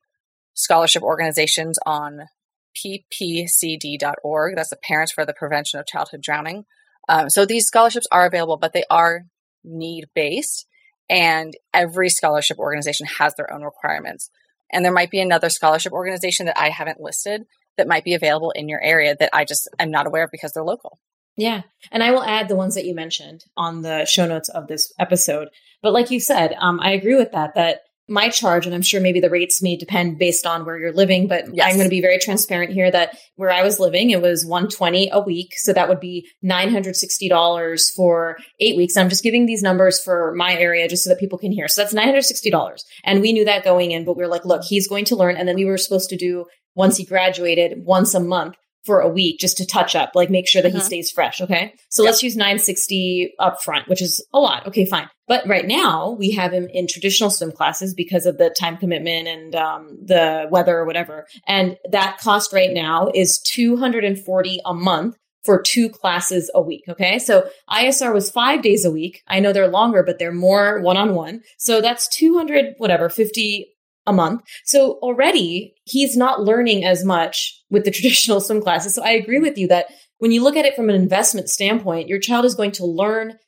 scholarship 0.55 1.03
organizations 1.03 1.78
on 1.86 2.28
ppcd.org. 2.77 4.57
That's 4.57 4.70
the 4.70 4.77
Parents 4.77 5.12
for 5.12 5.24
the 5.24 5.35
Prevention 5.35 5.81
of 5.81 5.87
Childhood 5.87 6.22
Drowning. 6.22 6.64
Um, 7.09 7.31
so 7.31 7.47
these 7.47 7.66
scholarships 7.66 8.07
are 8.11 8.27
available, 8.27 8.57
but 8.57 8.72
they 8.72 8.85
are 8.91 9.24
need 9.64 10.07
based, 10.14 10.66
and 11.09 11.55
every 11.72 12.09
scholarship 12.09 12.59
organization 12.59 13.07
has 13.18 13.35
their 13.35 13.53
own 13.53 13.62
requirements. 13.62 14.31
And 14.72 14.85
there 14.85 14.93
might 14.93 15.11
be 15.11 15.20
another 15.20 15.49
scholarship 15.49 15.93
organization 15.93 16.47
that 16.47 16.59
I 16.59 16.70
haven't 16.70 17.01
listed 17.01 17.47
that 17.77 17.89
might 17.89 18.05
be 18.05 18.14
available 18.14 18.51
in 18.53 18.68
your 18.68 18.83
area 18.83 19.14
that 19.18 19.31
I 19.33 19.45
just 19.45 19.68
am 19.79 19.91
not 19.91 20.07
aware 20.07 20.24
of 20.24 20.31
because 20.31 20.53
they're 20.53 20.64
local. 20.64 20.99
Yeah. 21.37 21.62
And 21.93 22.03
I 22.03 22.11
will 22.11 22.24
add 22.24 22.49
the 22.49 22.57
ones 22.57 22.74
that 22.74 22.87
you 22.87 22.95
mentioned 22.95 23.45
on 23.57 23.83
the 23.83 24.07
show 24.07 24.27
notes 24.27 24.49
of 24.49 24.66
this 24.66 24.93
episode. 24.99 25.49
But 25.83 25.93
like 25.93 26.11
you 26.11 26.18
said, 26.18 26.55
um, 26.59 26.81
I 26.81 26.93
agree 26.93 27.14
with 27.14 27.33
that, 27.33 27.55
that 27.55 27.83
my 28.09 28.28
charge, 28.28 28.66
and 28.66 28.74
I'm 28.74 28.82
sure 28.82 29.00
maybe 29.00 29.20
the 29.20 29.30
rates 29.30 29.62
may 29.62 29.76
depend 29.76 30.18
based 30.18 30.46
on 30.46 30.64
where 30.64 30.78
you're 30.78 30.92
living, 30.92 31.26
but 31.26 31.44
yes. 31.52 31.66
I'm 31.66 31.76
going 31.76 31.86
to 31.86 31.90
be 31.90 32.00
very 32.00 32.18
transparent 32.18 32.72
here 32.72 32.90
that 32.90 33.16
where 33.34 33.50
I 33.50 33.62
was 33.62 33.80
living, 33.80 34.11
it 34.11 34.22
was 34.22 34.44
120 34.44 35.11
a 35.12 35.20
week. 35.20 35.54
So 35.57 35.72
that 35.72 35.88
would 35.88 35.98
be 35.98 36.28
$960 36.44 37.94
for 37.94 38.36
eight 38.61 38.76
weeks. 38.76 38.96
I'm 38.96 39.09
just 39.09 39.24
giving 39.24 39.46
these 39.46 39.62
numbers 39.62 40.00
for 40.02 40.34
my 40.36 40.54
area 40.54 40.88
just 40.88 41.04
so 41.04 41.11
that 41.11 41.18
people 41.18 41.38
can 41.38 41.52
hear. 41.52 41.66
So 41.68 41.82
that's 41.82 41.94
$960. 41.94 42.80
And 43.04 43.20
we 43.20 43.32
knew 43.32 43.44
that 43.44 43.64
going 43.64 43.90
in, 43.90 44.04
but 44.04 44.16
we 44.16 44.22
were 44.22 44.30
like, 44.30 44.44
look, 44.44 44.62
he's 44.62 44.88
going 44.88 45.04
to 45.07 45.16
learn. 45.16 45.36
And 45.36 45.48
then 45.48 45.57
we 45.57 45.64
were 45.64 45.78
supposed 45.78 46.09
to 46.11 46.16
do 46.16 46.46
once 46.74 46.96
he 46.96 47.04
graduated 47.04 47.84
once 47.84 48.14
a 48.14 48.20
month 48.20 48.54
for 48.87 49.01
a 49.01 49.09
week 49.09 49.41
just 49.41 49.57
to 49.59 49.66
touch 49.66 49.95
up, 49.95 50.12
like 50.14 50.30
make 50.30 50.49
sure 50.49 50.62
that 50.62 50.68
uh-huh. 50.68 50.78
he 50.78 50.84
stays 50.84 51.11
fresh. 51.11 51.41
Okay. 51.41 51.74
So 51.91 52.03
yep. 52.03 52.11
let's 52.11 52.22
use 52.22 52.37
960 52.37 53.34
up 53.39 53.62
front, 53.62 53.89
which 53.89 54.01
is 54.01 54.24
a 54.32 54.39
lot. 54.39 54.66
Okay, 54.68 54.87
fine. 54.87 55.09
But 55.26 55.47
right 55.49 55.66
now 55.66 56.11
we 56.11 56.30
have 56.32 56.53
him 56.53 56.68
in 56.72 56.87
traditional 56.87 57.30
swim 57.30 57.51
classes 57.51 57.93
because 57.93 58.26
of 58.26 58.39
the 58.39 58.51
time 58.51 58.76
commitment 58.76 59.26
and 59.26 59.55
um, 59.57 59.99
the 60.01 60.47
weather 60.51 60.78
or 60.78 60.87
whatever. 60.87 61.26
And 61.49 61.76
that 61.91 62.18
cost 62.18 62.53
right 62.53 62.72
now 62.72 63.11
is 63.12 63.41
240 63.41 64.61
a 64.64 64.72
month 64.72 65.16
for 65.45 65.62
two 65.62 65.89
classes 65.89 66.51
a 66.55 66.61
week. 66.61 66.84
Okay. 66.89 67.18
So 67.18 67.49
ISR 67.70 68.12
was 68.12 68.30
five 68.30 68.62
days 68.62 68.84
a 68.84 68.91
week. 68.91 69.22
I 69.26 69.41
know 69.41 69.53
they're 69.53 69.68
longer, 69.68 70.03
but 70.03 70.18
they're 70.18 70.32
more 70.32 70.80
one 70.80 70.97
on 70.97 71.14
one. 71.14 71.43
So 71.57 71.80
that's 71.80 72.09
200, 72.09 72.74
whatever, 72.78 73.09
50 73.09 73.76
a 74.07 74.12
month. 74.12 74.42
So 74.64 74.92
already 75.02 75.74
he's 75.84 76.16
not 76.16 76.42
learning 76.42 76.84
as 76.84 77.04
much 77.04 77.61
with 77.70 77.84
the 77.84 77.90
traditional 77.92 78.40
swim 78.40 78.62
classes. 78.62 78.94
So 78.94 79.02
I 79.02 79.11
agree 79.11 79.38
with 79.38 79.59
you 79.59 79.68
that 79.68 79.86
when 80.18 80.30
you 80.30 80.42
look 80.42 80.57
at 80.57 80.64
it 80.64 80.74
from 80.74 80.88
an 80.88 80.94
investment 80.94 81.48
standpoint, 81.48 82.09
your 82.09 82.18
child 82.18 82.44
is 82.44 82.54
going 82.54 82.72
to 82.72 82.86
learn 82.86 83.38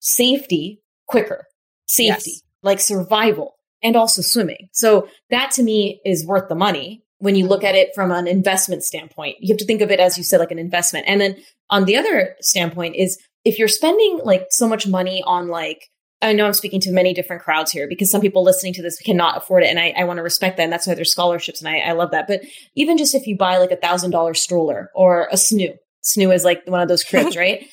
safety 0.00 0.82
quicker, 1.06 1.44
safety, 1.86 2.30
yes. 2.30 2.42
like 2.62 2.80
survival 2.80 3.54
and 3.82 3.96
also 3.96 4.22
swimming. 4.22 4.68
So 4.72 5.08
that 5.30 5.50
to 5.52 5.62
me 5.62 6.00
is 6.04 6.26
worth 6.26 6.48
the 6.48 6.54
money 6.54 7.04
when 7.18 7.36
you 7.36 7.46
look 7.46 7.64
at 7.64 7.74
it 7.74 7.90
from 7.94 8.10
an 8.10 8.26
investment 8.26 8.82
standpoint. 8.82 9.36
You 9.40 9.52
have 9.52 9.58
to 9.58 9.66
think 9.66 9.82
of 9.82 9.90
it 9.90 10.00
as 10.00 10.18
you 10.18 10.24
said, 10.24 10.40
like 10.40 10.50
an 10.50 10.58
investment. 10.58 11.06
And 11.06 11.20
then 11.20 11.36
on 11.68 11.84
the 11.84 11.96
other 11.96 12.36
standpoint 12.40 12.96
is 12.96 13.18
if 13.44 13.58
you're 13.58 13.68
spending 13.68 14.20
like 14.24 14.46
so 14.50 14.68
much 14.68 14.86
money 14.86 15.22
on 15.26 15.48
like 15.48 15.88
I 16.22 16.32
know 16.34 16.46
I'm 16.46 16.52
speaking 16.52 16.80
to 16.82 16.92
many 16.92 17.14
different 17.14 17.42
crowds 17.42 17.72
here 17.72 17.88
because 17.88 18.10
some 18.10 18.20
people 18.20 18.42
listening 18.44 18.74
to 18.74 18.82
this 18.82 18.98
cannot 18.98 19.38
afford 19.38 19.62
it. 19.62 19.68
And 19.68 19.78
I, 19.78 19.94
I 19.96 20.04
want 20.04 20.18
to 20.18 20.22
respect 20.22 20.56
that. 20.56 20.64
And 20.64 20.72
that's 20.72 20.86
why 20.86 20.94
there's 20.94 21.10
scholarships. 21.10 21.62
And 21.62 21.68
I, 21.68 21.78
I 21.78 21.92
love 21.92 22.10
that. 22.10 22.26
But 22.26 22.42
even 22.74 22.98
just 22.98 23.14
if 23.14 23.26
you 23.26 23.36
buy 23.36 23.56
like 23.56 23.70
a 23.70 23.76
thousand 23.76 24.10
dollar 24.10 24.34
stroller 24.34 24.90
or 24.94 25.28
a 25.32 25.36
snoo, 25.36 25.74
snoo 26.04 26.34
is 26.34 26.44
like 26.44 26.62
one 26.66 26.82
of 26.82 26.88
those 26.88 27.04
cribs, 27.04 27.36
right? 27.38 27.66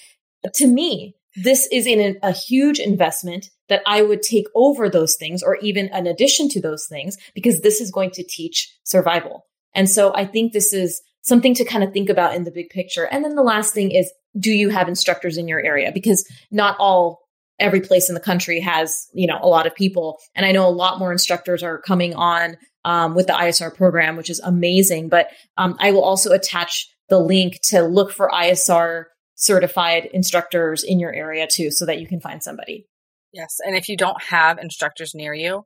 to 0.54 0.68
me, 0.68 1.16
this 1.36 1.68
is 1.72 1.86
in 1.86 2.18
a 2.24 2.32
huge 2.32 2.80
investment 2.80 3.50
that 3.70 3.82
I 3.86 4.02
would 4.02 4.22
take 4.22 4.48
over 4.56 4.89
those 4.89 5.16
things 5.16 5.43
or 5.43 5.58
even 5.58 5.88
an 5.89 6.08
addition 6.08 6.50
to 6.50 6.62
those 6.62 6.88
things 6.88 7.18
because 7.36 7.62
this 7.62 7.82
is 7.82 7.91
going 7.91 8.12
to 8.12 8.24
teach 8.24 8.74
survival. 8.84 9.45
And 9.76 9.89
so 9.89 10.14
I 10.16 10.26
think 10.26 10.54
this 10.54 10.74
is 10.74 11.02
something 11.22 11.54
to 11.56 11.66
kind 11.66 11.84
of 11.84 11.91
think 11.91 12.10
about 12.10 12.34
in 12.34 12.43
the 12.43 12.52
big 12.52 12.70
picture. 12.70 13.04
And 13.04 13.24
then 13.24 13.36
the 13.36 13.43
last 13.43 13.74
thing 13.74 13.91
is, 13.91 14.12
do 14.39 14.52
you 14.52 14.70
have 14.70 14.88
instructors 14.88 15.38
in 15.38 15.48
your 15.48 15.64
area? 15.64 15.91
Because 15.91 16.28
not 16.50 16.78
all 16.80 17.26
every 17.60 17.82
place 17.82 18.10
in 18.10 18.16
the 18.16 18.22
country 18.22 18.60
has 18.60 19.08
you 19.14 19.28
know 19.28 19.39
a 19.41 19.47
lot 19.47 19.68
of 19.68 19.76
people. 19.76 20.20
And 20.36 20.45
i 20.45 20.51
know 20.51 20.68
a 20.68 20.70
lot 20.70 20.99
more 20.99 21.12
instructors 21.12 21.64
are 21.64 21.80
coming 21.80 22.14
on 22.16 22.58
um, 22.86 23.16
with 23.16 23.28
the 23.28 23.34
isr 23.34 23.74
program 23.74 24.16
which 24.16 24.30
is 24.30 24.39
amazing. 24.39 25.10
But 25.10 25.30
um, 25.58 25.76
i 25.80 25.91
will 25.91 26.03
also 26.03 26.32
attach 26.32 26.88
the 27.10 27.20
link 27.20 27.60
to 27.64 27.82
look 27.84 28.12
for 28.12 28.30
isr 28.30 29.05
certified 29.36 30.05
instructors 30.14 30.84
in 30.84 30.99
your 30.99 31.14
area 31.14 31.47
too 31.49 31.70
so 31.72 31.86
that 31.86 31.99
you 31.99 32.08
can 32.08 32.20
find 32.20 32.41
somebody. 32.41 32.88
Yes 33.34 33.58
and 33.66 33.76
if 33.76 33.89
you 33.89 33.97
don't 33.97 34.22
have 34.24 34.58
instructors 34.58 35.14
near 35.14 35.34
you 35.34 35.64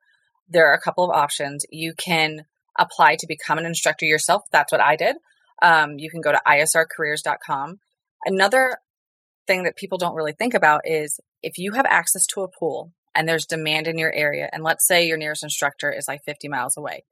there 0.50 0.70
are 0.70 0.74
a 0.74 0.82
couple 0.82 1.10
of 1.10 1.16
options. 1.16 1.66
You 1.70 1.94
can 1.94 2.46
apply 2.78 3.16
to 3.18 3.28
become 3.28 3.58
an 3.58 3.66
instructor 3.66 4.06
yourself. 4.06 4.44
That's 4.52 4.72
what 4.72 4.82
i 4.82 4.96
did. 4.96 5.16
Um, 5.62 6.00
you 6.00 6.10
can 6.10 6.22
go 6.22 6.32
to 6.32 6.42
isrcareers.com 6.48 7.80
another 8.26 8.78
thing 9.48 9.64
that 9.64 9.76
people 9.76 9.98
don't 9.98 10.16
really 10.16 10.34
think 10.34 10.54
about 10.54 10.82
is 10.86 11.20
if 11.42 11.58
you 11.58 11.74
have 11.74 11.86
access 11.86 12.26
to 12.28 12.42
a 12.42 12.48
pool 12.48 12.92
and 13.16 13.28
there's 13.28 13.46
demand 13.46 13.88
in 13.88 13.98
your 13.98 14.14
area, 14.14 14.50
and 14.54 14.64
let's 14.64 14.88
say 14.88 15.08
your 15.08 15.18
nearest 15.18 15.44
instructor 15.44 15.92
is 15.92 16.08
like 16.08 16.24
50 16.26 16.48
miles 16.48 16.78
away, 16.78 17.04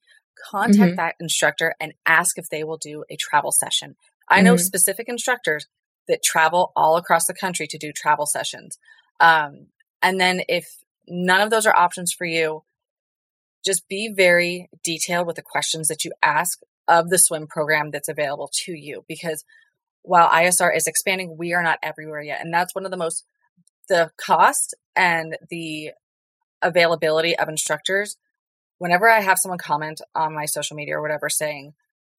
contact 0.52 0.78
mm-hmm. 0.78 0.96
that 0.96 1.16
instructor 1.20 1.76
and 1.80 1.94
ask 2.06 2.38
if 2.38 2.50
they 2.50 2.64
will 2.64 2.78
do 2.78 3.04
a 3.10 3.18
travel 3.18 3.52
session. 3.52 3.96
I 4.28 4.38
mm-hmm. 4.38 4.46
know 4.46 4.58
specific 4.58 5.10
instructors 5.10 5.68
that 6.08 6.24
travel 6.24 6.72
all 6.76 6.98
across 6.98 7.26
the 7.26 7.34
country 7.34 7.68
to 7.68 7.78
do 7.78 7.92
travel 7.92 8.26
sessions. 8.26 8.78
Um, 9.20 9.68
and 10.02 10.20
then 10.20 10.42
if 10.48 10.66
none 11.08 11.42
of 11.42 11.50
those 11.50 11.66
are 11.66 11.76
options 11.76 12.14
for 12.14 12.26
you, 12.26 12.64
just 13.66 13.88
be 13.90 14.12
very 14.16 14.70
detailed 14.84 15.28
with 15.28 15.36
the 15.36 15.42
questions 15.42 15.88
that 15.88 16.06
you 16.06 16.12
ask 16.24 16.60
of 16.88 17.10
the 17.10 17.20
swim 17.20 17.48
program 17.48 17.92
that's 17.92 18.10
available 18.10 18.50
to 18.52 18.72
you 18.74 19.04
because 19.08 19.44
while 20.02 20.30
ISR 20.30 20.76
is 20.76 20.88
expanding, 20.88 21.38
we 21.38 21.54
are 21.54 21.64
not 21.64 21.80
everywhere 21.84 22.22
yet. 22.22 22.42
And 22.42 22.54
that's 22.54 22.74
one 22.74 22.86
of 22.86 22.92
the 22.92 22.98
most 22.98 23.26
the 23.88 24.12
cost 24.24 24.76
and 24.96 25.36
the 25.50 25.92
availability 26.62 27.38
of 27.38 27.50
instructors, 27.50 28.18
whenever 28.78 29.10
I 29.10 29.20
have 29.20 29.40
someone 29.40 29.58
comment 29.58 30.02
on 30.14 30.36
my 30.36 30.46
social 30.46 30.76
media 30.76 30.98
or 30.98 31.02
whatever 31.02 31.28
saying, 31.28 31.74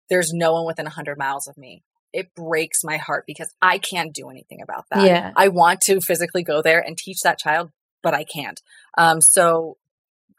there's 0.08 0.32
no 0.32 0.52
one 0.52 0.66
within 0.66 0.86
100 0.86 1.16
miles 1.16 1.46
of 1.46 1.56
me, 1.56 1.84
it 2.12 2.34
breaks 2.34 2.82
my 2.82 2.96
heart 2.96 3.24
because 3.26 3.54
I 3.62 3.78
can't 3.78 4.12
do 4.12 4.30
anything 4.30 4.60
about 4.62 4.84
that. 4.90 5.06
Yeah. 5.06 5.32
I 5.36 5.48
want 5.48 5.80
to 5.82 6.00
physically 6.00 6.42
go 6.42 6.60
there 6.60 6.80
and 6.80 6.98
teach 6.98 7.20
that 7.20 7.38
child, 7.38 7.70
but 8.02 8.14
I 8.14 8.24
can't. 8.24 8.60
Um, 8.98 9.20
so, 9.20 9.76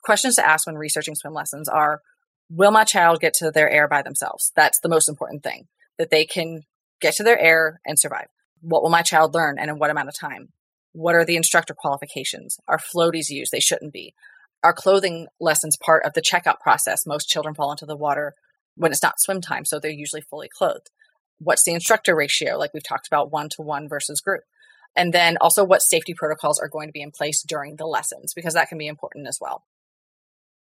questions 0.04 0.36
to 0.36 0.46
ask 0.46 0.68
when 0.68 0.76
researching 0.76 1.16
swim 1.16 1.34
lessons 1.34 1.70
are 1.70 2.02
Will 2.54 2.72
my 2.72 2.84
child 2.84 3.22
get 3.22 3.34
to 3.36 3.50
their 3.50 3.70
air 3.70 3.88
by 3.88 4.02
themselves? 4.02 4.52
That's 4.58 4.78
the 4.82 4.90
most 4.90 5.08
important 5.08 5.42
thing, 5.42 5.70
that 5.98 6.10
they 6.10 6.26
can 6.26 6.64
get 7.02 7.16
to 7.16 7.24
their 7.24 7.40
air 7.40 7.82
and 7.86 8.00
survive. 8.00 8.28
What 8.62 8.84
will 8.84 8.90
my 8.90 9.02
child 9.02 9.34
learn 9.34 9.58
and 9.60 9.70
in 9.70 9.80
what 9.80 9.90
amount 9.90 10.10
of 10.10 10.18
time? 10.18 10.50
What 10.94 11.16
are 11.16 11.26
the 11.26 11.36
instructor 11.36 11.74
qualifications? 11.74 12.58
Are 12.68 12.78
floaties 12.78 13.30
used? 13.30 13.52
They 13.52 13.60
shouldn't 13.60 13.94
be. 13.94 14.14
Are 14.64 14.74
clothing 14.74 15.28
lessons 15.40 15.78
part 15.78 16.06
of 16.06 16.14
the 16.14 16.22
checkout 16.22 16.60
process? 16.60 17.06
Most 17.08 17.30
children 17.30 17.56
fall 17.56 17.72
into 17.72 17.86
the 17.86 17.98
water 17.98 18.36
when 18.76 18.92
it's 18.92 19.04
not 19.04 19.20
swim 19.20 19.42
time, 19.42 19.66
so 19.66 19.80
they're 19.80 19.92
usually 19.92 20.22
fully 20.22 20.50
clothed. 20.50 20.92
What's 21.40 21.64
the 21.64 21.74
instructor 21.74 22.16
ratio? 22.16 22.58
Like 22.58 22.74
we've 22.74 22.84
talked 22.84 23.08
about 23.08 23.32
one 23.32 23.50
to 23.50 23.62
one 23.62 23.90
versus 23.90 24.22
group. 24.22 24.44
And 24.96 25.14
then 25.14 25.38
also 25.40 25.64
what 25.64 25.82
safety 25.82 26.14
protocols 26.14 26.60
are 26.60 26.68
going 26.68 26.90
to 26.90 26.94
be 26.94 27.02
in 27.02 27.12
place 27.12 27.42
during 27.42 27.78
the 27.78 27.86
lessons, 27.86 28.34
because 28.34 28.54
that 28.54 28.70
can 28.70 28.78
be 28.78 28.88
important 28.88 29.28
as 29.28 29.40
well. 29.42 29.64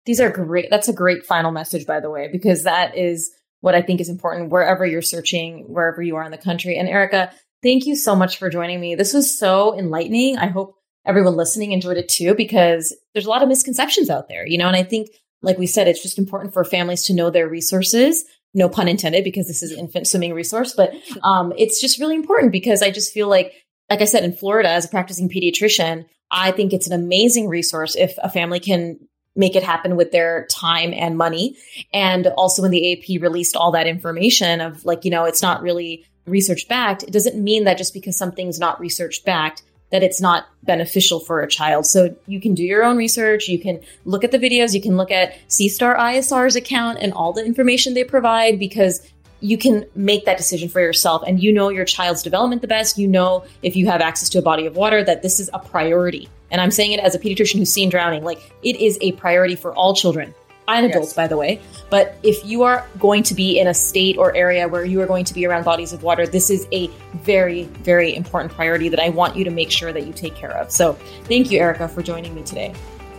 These 0.06 0.20
are 0.20 0.30
great. 0.30 0.70
That's 0.70 0.90
a 0.90 0.94
great 0.94 1.26
final 1.26 1.52
message, 1.52 1.86
by 1.86 2.00
the 2.00 2.10
way, 2.10 2.30
because 2.32 2.64
that 2.64 2.98
is 2.98 3.32
what 3.62 3.76
I 3.76 3.82
think 3.82 4.02
is 4.02 4.10
important 4.10 4.52
wherever 4.52 4.86
you're 4.86 5.02
searching, 5.02 5.66
wherever 5.68 6.02
you 6.02 6.16
are 6.16 6.24
in 6.24 6.32
the 6.32 6.38
country. 6.38 6.78
And 6.78 6.88
Erika, 6.88 7.32
Thank 7.62 7.86
you 7.86 7.96
so 7.96 8.16
much 8.16 8.38
for 8.38 8.50
joining 8.50 8.80
me. 8.80 8.96
This 8.96 9.14
was 9.14 9.38
so 9.38 9.78
enlightening. 9.78 10.38
I 10.38 10.48
hope 10.48 10.76
everyone 11.06 11.36
listening 11.36 11.72
enjoyed 11.72 11.98
it 11.98 12.08
too, 12.08 12.34
because 12.34 12.96
there's 13.14 13.26
a 13.26 13.30
lot 13.30 13.44
of 13.44 13.50
misconceptions 13.50 14.10
out 14.10 14.30
there, 14.30 14.48
you 14.48 14.58
know, 14.58 14.68
and 14.68 14.76
I 14.76 14.84
think, 14.84 15.10
like 15.42 15.58
we 15.58 15.68
said, 15.68 15.88
it's 15.88 16.02
just 16.02 16.18
important 16.18 16.54
for 16.54 16.64
families 16.64 17.04
to 17.06 17.14
know 17.14 17.30
their 17.30 17.50
resources. 17.50 18.24
No 18.54 18.70
pun 18.70 18.88
intended, 18.88 19.24
because 19.24 19.48
this 19.48 19.62
is 19.62 19.72
an 19.72 19.80
infant 19.80 20.08
swimming 20.08 20.34
resource, 20.34 20.74
but 20.76 20.94
um, 21.24 21.54
it's 21.58 21.82
just 21.82 22.00
really 22.00 22.16
important 22.16 22.52
because 22.52 22.82
I 22.82 22.92
just 22.92 23.14
feel 23.14 23.28
like, 23.28 23.54
like 23.90 24.02
I 24.02 24.06
said, 24.06 24.24
in 24.24 24.34
Florida, 24.34 24.70
as 24.70 24.86
a 24.86 24.90
practicing 24.90 25.30
pediatrician, 25.30 26.06
I 26.32 26.52
think 26.52 26.72
it's 26.72 26.88
an 26.88 26.94
amazing 26.94 27.50
resource 27.50 27.96
if 27.96 28.14
a 28.20 28.30
family 28.30 28.60
can 28.60 29.00
make 29.40 29.56
it 29.56 29.64
happen 29.64 29.96
with 29.96 30.12
their 30.12 30.46
time 30.48 30.94
and 30.94 31.18
money. 31.18 31.56
And 31.94 32.28
also 32.28 32.62
when 32.62 32.72
the 32.72 32.92
AP 32.92 33.22
released 33.22 33.56
all 33.56 33.72
that 33.72 33.88
information 33.88 34.60
of 34.60 34.84
like, 34.86 35.06
you 35.06 35.12
know, 35.12 35.24
it's 35.24 35.42
not 35.42 35.62
really 35.62 36.06
research 36.26 36.68
backed, 36.68 37.04
it 37.04 37.12
doesn't 37.12 37.42
mean 37.42 37.64
that 37.64 37.78
just 37.78 37.94
because 37.94 38.18
something's 38.18 38.60
not 38.60 38.80
research 38.80 39.24
backed, 39.24 39.64
that 39.92 40.04
it's 40.04 40.22
not 40.22 40.48
beneficial 40.64 41.22
for 41.22 41.42
a 41.42 41.48
child. 41.48 41.86
So 41.86 42.14
you 42.28 42.42
can 42.42 42.54
do 42.54 42.64
your 42.64 42.84
own 42.84 42.98
research. 42.98 43.48
You 43.48 43.60
can 43.60 43.80
look 44.04 44.24
at 44.24 44.32
the 44.32 44.38
videos. 44.38 44.74
You 44.74 44.82
can 44.82 44.98
look 44.98 45.10
at 45.10 45.34
Sea 45.48 45.70
Star 45.70 45.96
ISR's 45.96 46.56
account 46.56 47.00
and 47.02 47.14
all 47.14 47.34
the 47.34 47.44
information 47.44 47.94
they 47.94 48.04
provide 48.04 48.60
because 48.60 49.10
you 49.40 49.58
can 49.58 49.86
make 49.96 50.26
that 50.26 50.38
decision 50.38 50.68
for 50.68 50.82
yourself 50.82 51.24
and 51.26 51.42
you 51.42 51.54
know 51.54 51.70
your 51.70 51.86
child's 51.86 52.22
development 52.22 52.62
the 52.62 52.68
best. 52.68 52.98
You 52.98 53.08
know 53.08 53.46
if 53.64 53.78
you 53.78 53.88
have 53.88 54.02
access 54.02 54.28
to 54.30 54.40
a 54.40 54.42
body 54.42 54.66
of 54.66 54.76
water 54.76 55.02
that 55.02 55.22
this 55.22 55.40
is 55.40 55.50
a 55.54 55.60
priority. 55.60 56.30
And 56.52 56.62
I'm 56.62 56.72
saying 56.72 56.92
it 56.92 57.00
as 57.00 57.16
a 57.16 57.20
pediatrician 57.20 57.58
who's 57.58 57.72
seen 57.72 57.90
drowning. 57.90 58.24
Like 58.24 58.54
it 58.64 58.76
is 58.78 58.98
a 59.02 59.12
priority 59.14 59.56
for 59.56 59.74
all 59.74 59.96
children 59.96 60.34
and 60.68 60.86
adults, 60.86 61.10
yes. 61.10 61.16
by 61.16 61.28
the 61.28 61.38
way. 61.38 61.60
But 61.90 62.16
if 62.24 62.46
you 62.46 62.64
are 62.64 62.86
going 63.00 63.24
to 63.24 63.34
be 63.34 63.60
in 63.60 63.68
a 63.68 63.74
state 63.74 64.18
or 64.18 64.36
area 64.36 64.68
where 64.68 64.86
you 64.86 65.02
are 65.02 65.08
going 65.08 65.26
to 65.26 65.34
be 65.34 65.46
around 65.46 65.64
bodies 65.64 65.94
of 65.94 66.04
water, 66.04 66.28
this 66.28 66.50
is 66.50 66.68
a 66.72 66.88
very, 67.24 67.64
very 67.64 68.16
important 68.16 68.54
priority 68.54 68.90
that 68.90 69.00
I 69.00 69.10
want 69.10 69.36
you 69.36 69.44
to 69.44 69.50
make 69.50 69.72
sure 69.72 69.92
that 69.92 70.06
you 70.06 70.14
take 70.14 70.36
care 70.36 70.52
of. 70.52 70.72
So 70.72 70.94
thank 71.24 71.50
you, 71.52 71.60
Erika, 71.60 71.88
for 71.88 72.04
joining 72.04 72.36
me 72.36 72.44
today. 72.44 72.74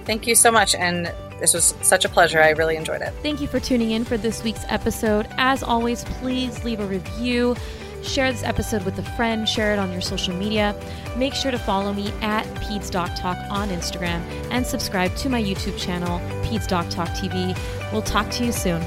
Thank 0.05 0.27
you 0.27 0.35
so 0.35 0.51
much. 0.51 0.75
And 0.75 1.13
this 1.41 1.55
was 1.55 1.75
such 1.83 2.05
a 2.05 2.09
pleasure. 2.09 2.41
I 2.41 2.51
really 2.51 2.77
enjoyed 2.77 3.03
it. 3.03 3.13
Thank 3.23 3.41
you 3.41 3.49
for 3.49 3.61
tuning 3.61 3.93
in 3.93 4.05
for 4.05 4.17
this 4.17 4.45
week's 4.45 4.65
episode. 4.69 5.27
As 5.39 5.63
always, 5.63 6.05
please 6.05 6.63
leave 6.65 6.81
a 6.81 6.87
review. 6.87 7.57
Share 8.03 8.33
this 8.33 8.43
episode 8.43 8.85
with 8.85 8.99
a 8.99 9.03
friend, 9.03 9.49
share 9.49 9.73
it 9.73 9.79
on 9.79 9.93
your 9.93 10.01
social 10.01 10.35
media. 10.35 10.75
Make 11.17 11.35
sure 11.35 11.51
to 11.51 11.59
follow 11.59 11.93
me 11.93 12.13
at 12.23 12.47
PedsDocTalk 12.57 13.51
on 13.51 13.69
Instagram 13.69 14.23
and 14.51 14.67
subscribe 14.67 15.15
to 15.17 15.29
my 15.29 15.43
YouTube 15.43 15.79
channel, 15.79 16.19
PedsDocTalk 16.45 17.09
TV. 17.17 17.57
We'll 17.93 18.03
talk 18.03 18.31
to 18.31 18.45
you 18.45 18.53
soon. 18.53 18.83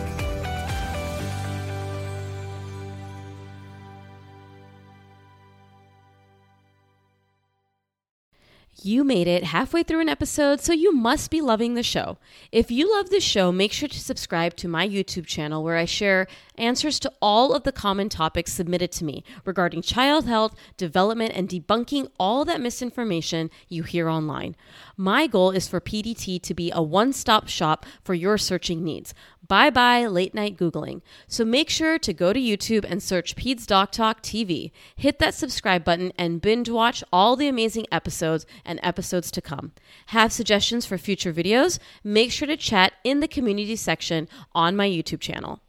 You 8.85 9.05
made 9.05 9.29
it 9.29 9.45
halfway 9.45 9.83
through 9.83 10.01
an 10.01 10.09
episode, 10.09 10.59
so 10.59 10.73
you 10.73 10.93
must 10.93 11.31
be 11.31 11.39
loving 11.39 11.73
the 11.73 11.83
show. 11.83 12.17
If 12.51 12.69
you 12.69 12.93
love 12.93 13.09
the 13.09 13.21
show, 13.21 13.49
make 13.49 13.71
sure 13.71 13.87
to 13.87 13.97
subscribe 13.97 14.57
to 14.57 14.67
my 14.67 14.85
YouTube 14.85 15.25
channel 15.25 15.63
where 15.63 15.77
I 15.77 15.85
share 15.85 16.27
answers 16.57 16.99
to 16.99 17.13
all 17.21 17.53
of 17.53 17.63
the 17.63 17.71
common 17.71 18.09
topics 18.09 18.51
submitted 18.51 18.91
to 18.91 19.05
me 19.05 19.23
regarding 19.45 19.83
child 19.83 20.25
health, 20.25 20.53
development, 20.75 21.31
and 21.33 21.47
debunking 21.47 22.09
all 22.19 22.43
that 22.43 22.59
misinformation 22.59 23.49
you 23.69 23.83
hear 23.83 24.09
online. 24.09 24.53
My 24.97 25.27
goal 25.27 25.51
is 25.51 25.69
for 25.69 25.79
PDT 25.79 26.41
to 26.41 26.53
be 26.53 26.69
a 26.69 26.83
one 26.83 27.13
stop 27.13 27.47
shop 27.47 27.85
for 28.03 28.13
your 28.13 28.37
searching 28.37 28.83
needs. 28.83 29.13
Bye 29.45 29.69
bye 29.69 30.05
late 30.07 30.33
night 30.33 30.57
Googling. 30.57 31.01
So 31.27 31.43
make 31.43 31.69
sure 31.69 31.99
to 31.99 32.13
go 32.13 32.31
to 32.31 32.39
YouTube 32.39 32.85
and 32.89 33.03
search 33.03 33.35
PedsDocTalk 33.35 34.21
TV. 34.21 34.71
Hit 34.95 35.19
that 35.19 35.33
subscribe 35.33 35.83
button 35.83 36.13
and 36.17 36.41
binge 36.41 36.69
watch 36.69 37.03
all 37.11 37.35
the 37.35 37.49
amazing 37.49 37.85
episodes 37.91 38.45
and 38.63 38.79
episodes 38.81 39.29
to 39.31 39.41
come. 39.41 39.73
Have 40.07 40.31
suggestions 40.31 40.85
for 40.85 40.97
future 40.97 41.33
videos? 41.33 41.77
Make 42.03 42.31
sure 42.31 42.47
to 42.47 42.55
chat 42.55 42.93
in 43.03 43.19
the 43.19 43.27
community 43.27 43.75
section 43.75 44.29
on 44.53 44.77
my 44.77 44.87
YouTube 44.87 45.19
channel. 45.19 45.59